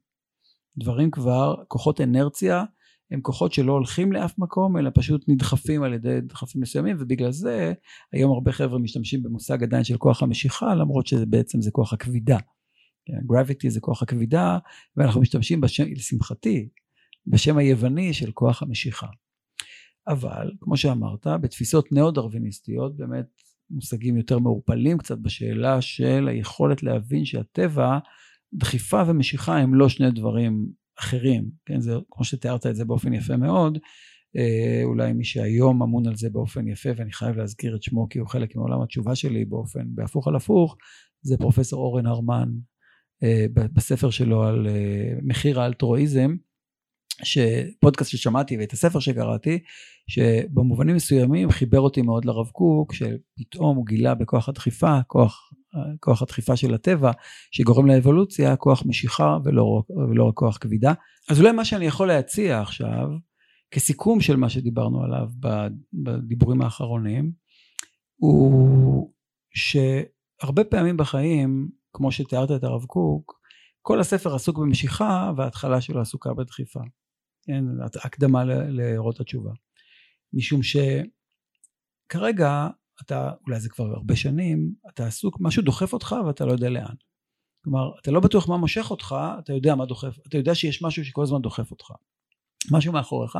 דברים 0.77 1.11
כבר, 1.11 1.55
כוחות 1.69 2.01
אנרציה 2.01 2.65
הם 3.11 3.21
כוחות 3.21 3.53
שלא 3.53 3.73
הולכים 3.73 4.13
לאף 4.13 4.39
מקום 4.39 4.77
אלא 4.79 4.91
פשוט 4.95 5.25
נדחפים 5.29 5.83
על 5.83 5.95
ידי 5.95 6.21
דחפים 6.21 6.61
מסוימים 6.61 6.97
ובגלל 7.01 7.33
זה 7.33 7.73
היום 8.13 8.33
הרבה 8.33 8.53
חבר'ה 8.53 8.79
משתמשים 8.79 9.23
במושג 9.23 9.63
עדיין 9.63 9.85
של 9.85 9.97
כוח 9.97 10.23
המשיכה 10.23 10.75
למרות 10.75 11.07
שזה 11.07 11.27
בעצם 11.27 11.61
זה 11.61 11.71
כוח 11.71 11.93
הכבידה. 11.93 12.39
גרביטי 13.27 13.61
כן, 13.61 13.69
זה 13.69 13.81
כוח 13.81 14.03
הכבידה 14.03 14.59
ואנחנו 14.97 15.21
משתמשים 15.21 15.61
בשם, 15.61 15.85
לשמחתי, 15.93 16.69
בשם 17.27 17.57
היווני 17.59 18.13
של 18.13 18.33
כוח 18.33 18.63
המשיכה. 18.63 19.07
אבל 20.09 20.51
כמו 20.61 20.77
שאמרת 20.77 21.27
בתפיסות 21.27 21.93
נאו-דרוויניסטיות 21.93 22.97
באמת 22.97 23.27
מושגים 23.71 24.17
יותר 24.17 24.39
מעורפלים 24.39 24.99
קצת 24.99 25.19
בשאלה 25.19 25.81
של 25.81 26.29
היכולת 26.29 26.83
להבין 26.83 27.25
שהטבע 27.25 27.99
דחיפה 28.55 29.03
ומשיכה 29.07 29.59
הם 29.59 29.75
לא 29.75 29.89
שני 29.89 30.11
דברים 30.11 30.67
אחרים 30.99 31.51
כן 31.67 31.81
זה 31.81 31.95
כמו 32.11 32.25
שתיארת 32.25 32.67
את 32.67 32.77
זה 32.77 32.85
באופן 32.85 33.13
יפה 33.13 33.37
מאוד 33.37 33.79
אה, 34.37 34.81
אולי 34.85 35.13
מי 35.13 35.25
שהיום 35.25 35.83
אמון 35.83 36.07
על 36.07 36.17
זה 36.17 36.31
באופן 36.31 36.69
יפה 36.69 36.89
ואני 36.97 37.13
חייב 37.13 37.37
להזכיר 37.37 37.77
את 37.77 37.83
שמו 37.83 38.09
כי 38.09 38.19
הוא 38.19 38.29
חלק 38.29 38.57
מעולם 38.57 38.83
התשובה 38.83 39.15
שלי 39.15 39.45
באופן 39.45 39.87
בהפוך 39.95 40.29
על 40.29 40.37
הפוך 40.37 40.77
זה 41.23 41.37
פרופסור 41.39 41.85
אורן 41.85 42.07
הרמן 42.07 42.49
בספר 43.55 44.11
שלו 44.11 44.45
על 44.45 44.67
אה, 44.67 45.13
מחיר 45.23 45.61
האלטרואיזם 45.61 46.37
שפודקאסט 47.23 48.11
ששמעתי 48.11 48.57
ואת 48.57 48.73
הספר 48.73 49.01
שקראתי 49.01 49.59
שבמובנים 50.09 50.97
מסוימים 50.97 51.51
חיבר 51.51 51.81
אותי 51.81 52.03
מאוד 52.03 52.25
לרב 52.25 52.47
קוק 52.47 52.95
שפתאום 52.95 53.77
הוא 53.77 53.87
גילה 53.87 54.15
בכוח 54.15 54.49
הדחיפה 54.49 54.99
כוח, 55.07 55.51
כוח 56.01 56.23
הדחיפה 56.23 56.57
של 56.57 56.75
הטבע 56.75 57.11
שגורם 57.51 57.87
לאבולוציה 57.87 58.57
כוח 58.57 58.87
משיכה 58.87 59.39
ולא, 59.45 59.83
ולא 60.11 60.25
רק 60.25 60.35
כוח 60.35 60.59
כבידה. 60.61 60.93
אז 61.31 61.41
אולי 61.41 61.53
מה 61.53 61.65
שאני 61.65 61.87
יכול 61.87 62.09
להציע 62.09 62.61
עכשיו 62.61 63.09
כסיכום 63.71 64.21
של 64.21 64.37
מה 64.37 64.49
שדיברנו 64.49 65.03
עליו 65.03 65.29
בדיבורים 65.93 66.63
האחרונים 66.63 67.33
הוא 68.17 69.13
שהרבה 69.55 70.65
פעמים 70.65 70.97
בחיים 70.97 71.80
כמו 71.93 72.13
שתיארת 72.13 72.51
את 72.51 72.65
הרב 72.65 72.85
קוק 72.85 73.41
כל 73.83 74.01
הספר 74.01 74.35
עסוק 74.35 74.59
במשיכה 74.59 75.33
וההתחלה 75.37 75.81
שלו 75.81 76.01
עסוקה 76.01 76.35
בדחיפה 76.35 76.81
כן, 77.43 77.65
הקדמה 78.05 78.45
לאורות 78.45 79.21
התשובה. 79.21 79.51
משום 80.33 80.61
שכרגע 82.07 82.69
אתה, 83.03 83.33
אולי 83.47 83.61
זה 83.61 83.69
כבר 83.69 83.85
הרבה 83.85 84.17
שנים, 84.17 84.75
אתה 84.89 85.07
עסוק, 85.07 85.37
משהו 85.41 85.63
דוחף 85.63 85.93
אותך 85.93 86.17
ואתה 86.27 86.45
לא 86.45 86.53
יודע 86.53 86.69
לאן. 86.69 86.95
כלומר, 87.65 87.99
אתה 88.03 88.11
לא 88.11 88.21
בטוח 88.21 88.49
מה 88.49 88.57
מושך 88.57 88.91
אותך, 88.91 89.17
אתה 89.39 89.53
יודע 89.53 89.75
מה 89.75 89.87
דוחף, 89.87 90.19
אתה 90.29 90.37
יודע 90.39 90.55
שיש 90.55 90.83
משהו 90.83 91.05
שכל 91.05 91.23
הזמן 91.23 91.43
דוחף 91.43 91.71
אותך. 91.71 91.91
משהו 92.71 92.93
מאחוריך 92.93 93.39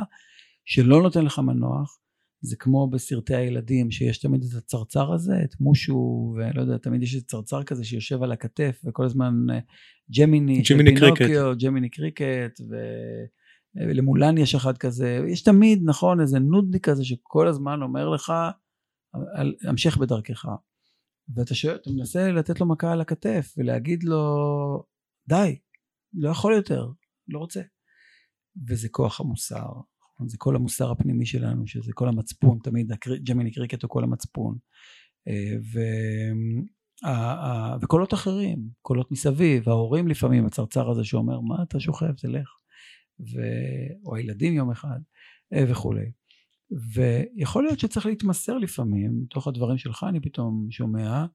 שלא 0.65 1.03
נותן 1.03 1.25
לך 1.25 1.39
מנוח, 1.39 1.99
זה 2.43 2.57
כמו 2.57 2.91
בסרטי 2.91 3.35
הילדים 3.35 3.91
שיש 3.91 4.19
תמיד 4.19 4.45
את 4.45 4.55
הצרצר 4.59 5.13
הזה, 5.13 5.35
את 5.45 5.61
מושו, 5.61 6.35
ולא 6.37 6.61
יודע, 6.61 6.79
תמיד 6.79 7.03
יש 7.03 7.17
את 7.17 7.23
צרצר 7.23 7.63
כזה 7.63 7.85
שיושב 7.85 8.23
על 8.23 8.33
הכתף, 8.33 8.81
וכל 8.85 9.05
הזמן 9.05 9.35
אה, 9.51 9.59
ג'מיני, 10.19 10.63
ג'מיני 10.71 10.95
קריקט, 10.95 11.25
ג'מיני 11.63 11.89
קריקט, 11.89 12.61
ו... 12.71 12.75
למולן 13.75 14.39
יש 14.39 14.55
אחד 14.55 14.79
כזה, 14.79 15.21
יש 15.29 15.43
תמיד 15.43 15.83
נכון 15.85 16.21
איזה 16.21 16.39
נודניק 16.39 16.89
כזה 16.89 17.05
שכל 17.05 17.49
הזמן 17.49 17.83
אומר 17.83 18.09
לך 18.09 18.33
המשך 19.69 19.97
בדרכך. 19.97 20.45
ואתה 21.35 21.55
שואל, 21.55 21.75
אתה 21.75 21.91
מנסה 21.91 22.33
לתת 22.33 22.61
לו 22.61 22.69
מכה 22.69 22.93
על 22.93 23.01
הכתף 23.01 23.55
ולהגיד 23.57 24.05
לו 24.05 24.25
די, 25.29 25.59
לא 26.15 26.31
יכול 26.31 26.55
יותר, 26.55 26.89
לא 27.29 27.39
רוצה. 27.39 27.61
וזה 28.69 28.89
כוח 28.89 29.21
המוסר, 29.21 29.67
זה 30.29 30.37
כל 30.39 30.57
המוסר 30.57 30.91
הפנימי 30.91 31.27
שלנו 31.27 31.67
שזה 31.67 31.93
כל 31.95 32.09
המצפון 32.09 32.59
תמיד 32.63 32.93
ג'מיני 33.25 33.51
קריקט 33.51 33.83
הוא 33.83 33.89
כל 33.89 34.05
המצפון 34.05 34.57
אה, 35.29 35.57
ו... 35.73 35.81
וקולות 37.83 38.15
אחרים, 38.15 38.69
קולות 38.83 39.13
מסביב, 39.13 39.69
ההורים 39.69 40.09
לפעמים, 40.09 40.47
הצרצר 40.47 40.91
הזה 40.91 41.05
שאומר 41.05 41.41
מה 41.41 41.63
אתה 41.63 41.81
שוכב, 41.81 42.13
תלך 42.13 42.49
ו... 43.21 43.41
או 44.07 44.17
הילדים 44.17 44.55
יום 44.55 44.71
אחד 44.71 44.99
אה, 45.53 45.65
וכולי. 45.69 46.11
ויכול 46.95 47.65
להיות 47.65 47.79
שצריך 47.79 48.07
להתמסר 48.07 48.59
לפעמים, 48.59 49.21
מתוך 49.23 49.49
הדברים 49.49 49.79
שלך 49.79 50.07
אני 50.09 50.21
פתאום 50.21 50.67
שומע, 50.71 51.27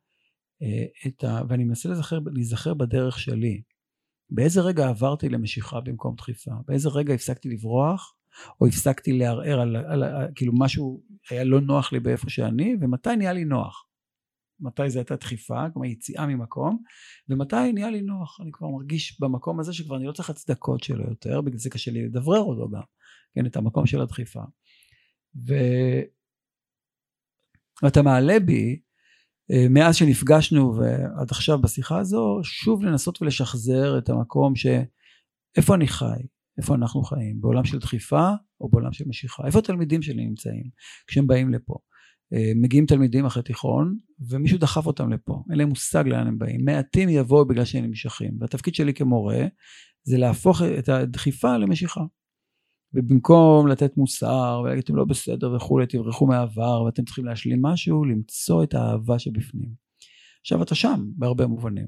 אה, 0.62 0.86
את 1.08 1.24
ה... 1.24 1.42
ואני 1.50 1.64
מנסה 1.64 1.90
לזכר, 1.90 2.20
להיזכר 2.34 2.74
בדרך 2.74 3.20
שלי. 3.20 3.62
באיזה 4.30 4.62
רגע 4.62 4.90
עברתי 4.90 5.30
למשיכה 5.30 5.82
במקום 5.82 6.16
דחיפה? 6.16 6.52
באיזה 6.68 6.90
רגע 6.90 7.14
הפסקתי 7.14 7.50
לברוח? 7.50 8.15
או 8.62 8.68
הפסקתי 8.68 9.14
לערער 9.14 9.60
על, 9.60 9.76
על, 9.76 10.04
על 10.04 10.28
כאילו 10.36 10.54
משהו 10.60 11.04
היה 11.30 11.44
לא 11.44 11.62
נוח 11.62 11.94
לי 11.94 12.00
באיפה 12.00 12.30
שאני, 12.30 12.76
ומתי 12.82 13.16
נהיה 13.16 13.34
לי 13.34 13.46
נוח? 13.46 13.86
מתי 14.60 14.90
זה 14.90 15.00
הייתה 15.00 15.16
דחיפה, 15.16 15.70
כלומר 15.74 15.88
יציאה 15.88 16.26
ממקום, 16.26 16.78
ומתי 17.30 17.74
נהיה 17.74 17.90
לי 17.90 18.02
נוח, 18.02 18.38
אני 18.42 18.52
כבר 18.54 18.68
מרגיש 18.68 19.22
במקום 19.22 19.60
הזה 19.60 19.74
שכבר 19.74 19.96
אני 19.98 20.06
לא 20.06 20.12
צריך 20.12 20.30
הצדקות 20.30 20.84
שלו 20.84 21.10
יותר, 21.10 21.42
בגלל 21.42 21.60
זה 21.60 21.70
קשה 21.70 21.92
לי 21.92 22.06
לדברר 22.06 22.40
אותו 22.42 22.70
גם, 22.70 22.82
כן, 23.36 23.46
את 23.46 23.56
המקום 23.56 23.86
של 23.86 24.02
הדחיפה. 24.02 24.42
ו... 25.48 25.54
ואתה 27.84 28.02
מעלה 28.02 28.40
בי, 28.40 28.80
אה, 29.52 29.66
מאז 29.70 29.96
שנפגשנו 29.96 30.76
ועד 30.76 31.32
עכשיו 31.32 31.62
בשיחה 31.62 32.00
הזו, 32.00 32.40
שוב 32.44 32.84
לנסות 32.84 33.22
ולשחזר 33.22 33.98
את 33.98 34.10
המקום 34.10 34.56
ש... 34.56 34.66
איפה 35.58 35.76
אני 35.76 35.88
חי, 35.88 36.06
איפה 36.58 36.76
אנחנו 36.76 37.04
חיים, 37.04 37.42
בעולם 37.42 37.64
של 37.64 37.80
דחיפה 37.80 38.30
או 38.62 38.70
בעולם 38.70 38.94
של 38.94 39.06
משיכה, 39.08 39.48
איפה 39.48 39.60
התלמידים 39.60 40.02
שלי 40.02 40.26
נמצאים 40.26 40.70
כשהם 41.08 41.28
באים 41.28 41.54
לפה. 41.54 41.76
אה, 42.34 42.52
מגיעים 42.56 42.86
תלמידים 42.86 43.26
אחרי 43.26 43.44
תיכון 43.44 43.98
ומישהו 44.30 44.58
דחף 44.58 44.86
אותם 44.86 45.14
לפה, 45.14 45.44
אין 45.50 45.58
להם 45.58 45.70
מושג 45.70 46.08
לאן 46.08 46.28
הם 46.28 46.38
באים, 46.38 46.66
מעטים 46.66 47.10
יבואו 47.10 47.46
בגלל 47.46 47.66
שהם 47.66 47.86
נמשכים, 47.86 48.38
והתפקיד 48.40 48.76
שלי 48.76 48.94
כמורה 48.94 49.46
זה 50.04 50.18
להפוך 50.18 50.62
את 50.80 50.90
הדחיפה 50.90 51.58
למשיכה. 51.58 52.02
ובמקום 52.94 53.68
לתת 53.68 53.98
מוסר 53.98 54.62
ולהגיד 54.64 54.84
אתם 54.84 54.96
לא 54.96 55.06
בסדר 55.06 55.54
וכולי 55.54 55.86
תברחו 55.88 56.28
מהעבר 56.28 56.84
ואתם 56.84 57.06
צריכים 57.06 57.26
להשלים 57.26 57.62
משהו 57.62 58.06
למצוא 58.06 58.64
את 58.64 58.74
האהבה 58.74 59.20
שבפנים. 59.20 59.70
עכשיו 60.42 60.64
אתה 60.64 60.76
שם 60.76 61.06
בהרבה 61.16 61.48
מובנים 61.48 61.88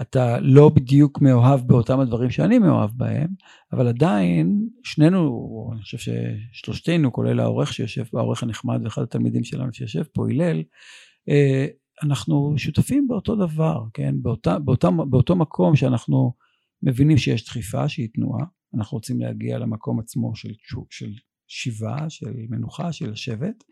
אתה 0.00 0.40
לא 0.40 0.68
בדיוק 0.68 1.20
מאוהב 1.20 1.60
באותם 1.60 2.00
הדברים 2.00 2.30
שאני 2.30 2.58
מאוהב 2.58 2.90
בהם, 2.96 3.28
אבל 3.72 3.88
עדיין 3.88 4.68
שנינו, 4.84 5.70
אני 5.72 5.82
חושב 5.82 5.98
ששלושתנו, 5.98 7.12
כולל 7.12 7.40
העורך 7.40 7.72
שיושב 7.72 8.04
העורך 8.14 8.42
הנחמד 8.42 8.80
ואחד 8.84 9.02
התלמידים 9.02 9.44
שלנו 9.44 9.72
שיושב 9.72 10.02
פה, 10.02 10.26
הלל, 10.30 10.62
אה, 11.28 11.66
אנחנו 12.02 12.54
שותפים 12.56 13.08
באותו 13.08 13.36
דבר, 13.36 13.84
כן? 13.94 14.14
באותה, 14.22 14.58
באותה, 14.58 14.88
באותו 14.90 15.36
מקום 15.36 15.76
שאנחנו 15.76 16.32
מבינים 16.82 17.18
שיש 17.18 17.44
דחיפה 17.44 17.88
שהיא 17.88 18.08
תנועה, 18.14 18.44
אנחנו 18.74 18.96
רוצים 18.96 19.20
להגיע 19.20 19.58
למקום 19.58 20.00
עצמו 20.00 20.36
של, 20.36 20.52
של 20.90 21.12
שיבה, 21.48 22.10
של 22.10 22.32
מנוחה, 22.48 22.92
של 22.92 23.10
לשבת, 23.10 23.64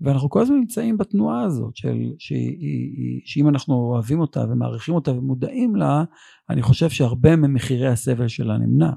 ואנחנו 0.00 0.30
כל 0.30 0.42
הזמן 0.42 0.56
נמצאים 0.56 0.98
בתנועה 0.98 1.44
הזאת, 1.44 1.76
של, 1.76 1.96
שהיא, 2.18 3.20
שאם 3.24 3.48
אנחנו 3.48 3.74
אוהבים 3.74 4.20
אותה 4.20 4.40
ומעריכים 4.40 4.94
אותה 4.94 5.10
ומודעים 5.10 5.76
לה, 5.76 6.04
אני 6.50 6.62
חושב 6.62 6.90
שהרבה 6.90 7.36
ממחירי 7.36 7.88
הסבל 7.88 8.28
שלה 8.28 8.58
נמנע. 8.58 8.90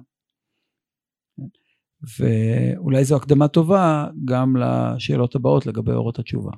ואולי 2.19 3.03
זו 3.03 3.15
הקדמה 3.15 3.47
טובה 3.47 4.07
גם 4.25 4.53
לשאלות 4.57 5.35
הבאות 5.35 5.65
לגבי 5.65 5.91
אורות 5.91 6.19
התשובה. 6.19 6.51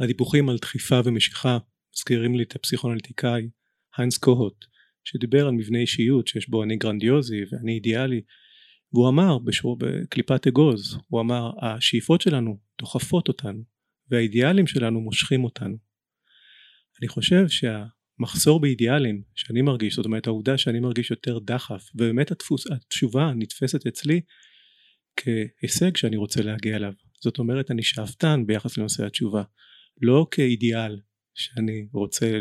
הדיווחים 0.00 0.48
על 0.48 0.56
דחיפה 0.56 0.94
ומשיכה 1.04 1.58
מזכירים 1.94 2.34
לי 2.34 2.42
את 2.42 2.56
הפסיכואנליטיקאי 2.56 3.48
היינס 3.96 4.18
קוהוט 4.18 4.64
שדיבר 5.08 5.46
על 5.46 5.52
מבנה 5.52 5.78
אישיות 5.78 6.26
שיש 6.26 6.48
בו 6.48 6.62
אני 6.62 6.76
גרנדיוזי 6.76 7.40
ואני 7.50 7.72
אידיאלי 7.72 8.20
והוא 8.92 9.08
אמר 9.08 9.38
בשור, 9.38 9.76
בקליפת 9.78 10.46
אגוז 10.46 10.98
הוא 11.08 11.20
אמר 11.20 11.50
השאיפות 11.62 12.20
שלנו 12.20 12.58
דוחפות 12.80 13.28
אותנו 13.28 13.62
והאידיאלים 14.10 14.66
שלנו 14.66 15.00
מושכים 15.00 15.44
אותנו. 15.44 15.76
אני 17.00 17.08
חושב 17.08 17.44
שהמחסור 17.48 18.60
באידיאלים 18.60 19.22
שאני 19.34 19.62
מרגיש 19.62 19.96
זאת 19.96 20.06
אומרת 20.06 20.26
העובדה 20.26 20.58
שאני 20.58 20.80
מרגיש 20.80 21.10
יותר 21.10 21.38
דחף 21.38 21.82
ובאמת 21.94 22.30
התפוס, 22.30 22.70
התשובה 22.70 23.32
נתפסת 23.36 23.86
אצלי 23.86 24.20
כהישג 25.16 25.96
שאני 25.96 26.16
רוצה 26.16 26.42
להגיע 26.42 26.76
אליו. 26.76 26.92
זאת 27.20 27.38
אומרת 27.38 27.70
אני 27.70 27.82
שאפתן 27.82 28.42
ביחס 28.46 28.78
לנושא 28.78 29.06
התשובה 29.06 29.42
לא 30.02 30.26
כאידיאל 30.30 31.00
שאני 31.34 31.88
רוצה 31.92 32.38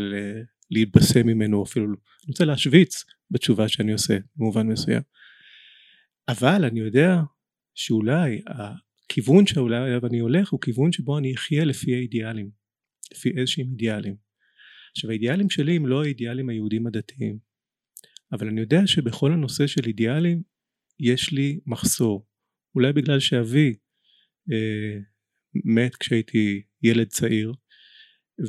להתבשם 0.72 1.28
ממנו 1.28 1.64
אפילו. 1.64 1.86
אני 1.86 1.96
רוצה 2.28 2.46
להשוויץ 2.46 3.04
בתשובה 3.32 3.68
שאני 3.68 3.92
עושה 3.92 4.18
במובן 4.36 4.68
מסוים. 4.68 5.02
אבל 6.28 6.66
אני 6.66 6.80
יודע 6.80 7.16
שאולי 7.76 8.42
הכיוון 8.48 9.48
שאולי 9.48 9.96
אני 10.04 10.20
הולך 10.20 10.50
הוא 10.50 10.62
כיוון 10.62 10.92
שבו 10.92 11.18
אני 11.18 11.36
אחיה 11.36 11.66
לפי 11.66 11.96
האידיאלים 11.96 12.50
לפי 13.12 13.32
איזשהם 13.38 13.66
אידיאלים. 13.72 14.16
עכשיו 14.92 15.10
האידיאלים 15.10 15.50
שלי 15.50 15.76
הם 15.76 15.86
לא 15.86 16.04
האידיאלים 16.04 16.50
היהודים 16.50 16.88
הדתיים 16.88 17.48
אבל 18.32 18.48
אני 18.48 18.62
יודע 18.62 18.88
שבכל 18.88 19.32
הנושא 19.32 19.68
של 19.68 19.86
אידיאלים 19.88 20.44
יש 21.00 21.32
לי 21.32 21.60
מחסור. 21.66 22.28
אולי 22.76 22.94
בגלל 22.94 23.20
שאבי 23.20 23.76
אה, 24.52 25.00
מת 25.66 25.96
כשהייתי 25.96 26.62
ילד 26.84 27.08
צעיר 27.08 27.54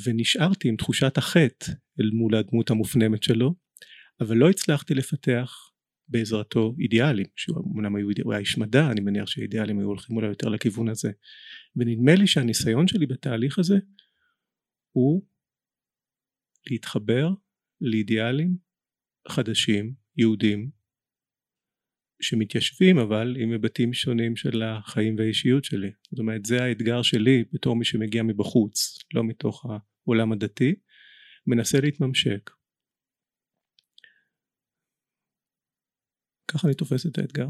ונשארתי 0.04 0.68
עם 0.68 0.76
תחושת 0.76 1.18
החטא 1.18 1.72
אל 2.00 2.10
מול 2.12 2.34
הדמות 2.34 2.70
המופנמת 2.70 3.22
שלו 3.22 3.54
אבל 4.20 4.36
לא 4.36 4.50
הצלחתי 4.50 4.94
לפתח 4.94 5.70
בעזרתו 6.08 6.74
אידיאלים 6.80 7.26
שהוא 7.36 7.56
אמנם 7.76 7.96
הוא 7.96 8.32
היה 8.32 8.40
איש 8.40 8.58
מדע 8.58 8.90
אני 8.90 9.00
מניח 9.00 9.26
שאידיאלים 9.26 9.78
היו 9.78 9.86
הולכים 9.86 10.16
אולי 10.16 10.28
יותר 10.28 10.48
לכיוון 10.48 10.88
הזה. 10.88 11.10
ונדמה 11.76 12.14
לי 12.14 12.26
שהניסיון 12.26 12.88
שלי 12.88 13.06
בתהליך 13.06 13.58
הזה 13.58 13.78
הוא 14.92 15.26
להתחבר 16.70 17.28
לאידיאלים 17.80 18.56
חדשים 19.28 19.94
יהודים 20.16 20.70
שמתיישבים 22.20 22.98
אבל 22.98 23.36
עם 23.38 23.52
היבטים 23.52 23.92
שונים 23.92 24.36
של 24.36 24.62
החיים 24.62 25.16
והאישיות 25.18 25.64
שלי. 25.64 25.90
זאת 26.10 26.18
אומרת 26.18 26.44
זה 26.44 26.62
האתגר 26.62 27.02
שלי 27.02 27.44
בתור 27.52 27.76
מי 27.76 27.84
שמגיע 27.84 28.22
מבחוץ 28.22 28.98
לא 29.14 29.24
מתוך 29.24 29.66
העולם 30.06 30.32
הדתי 30.32 30.74
מנסה 31.46 31.80
להתממשק. 31.80 32.50
ככה 36.48 36.68
אני 36.68 36.74
תופס 36.74 37.06
את 37.06 37.18
האתגר 37.18 37.46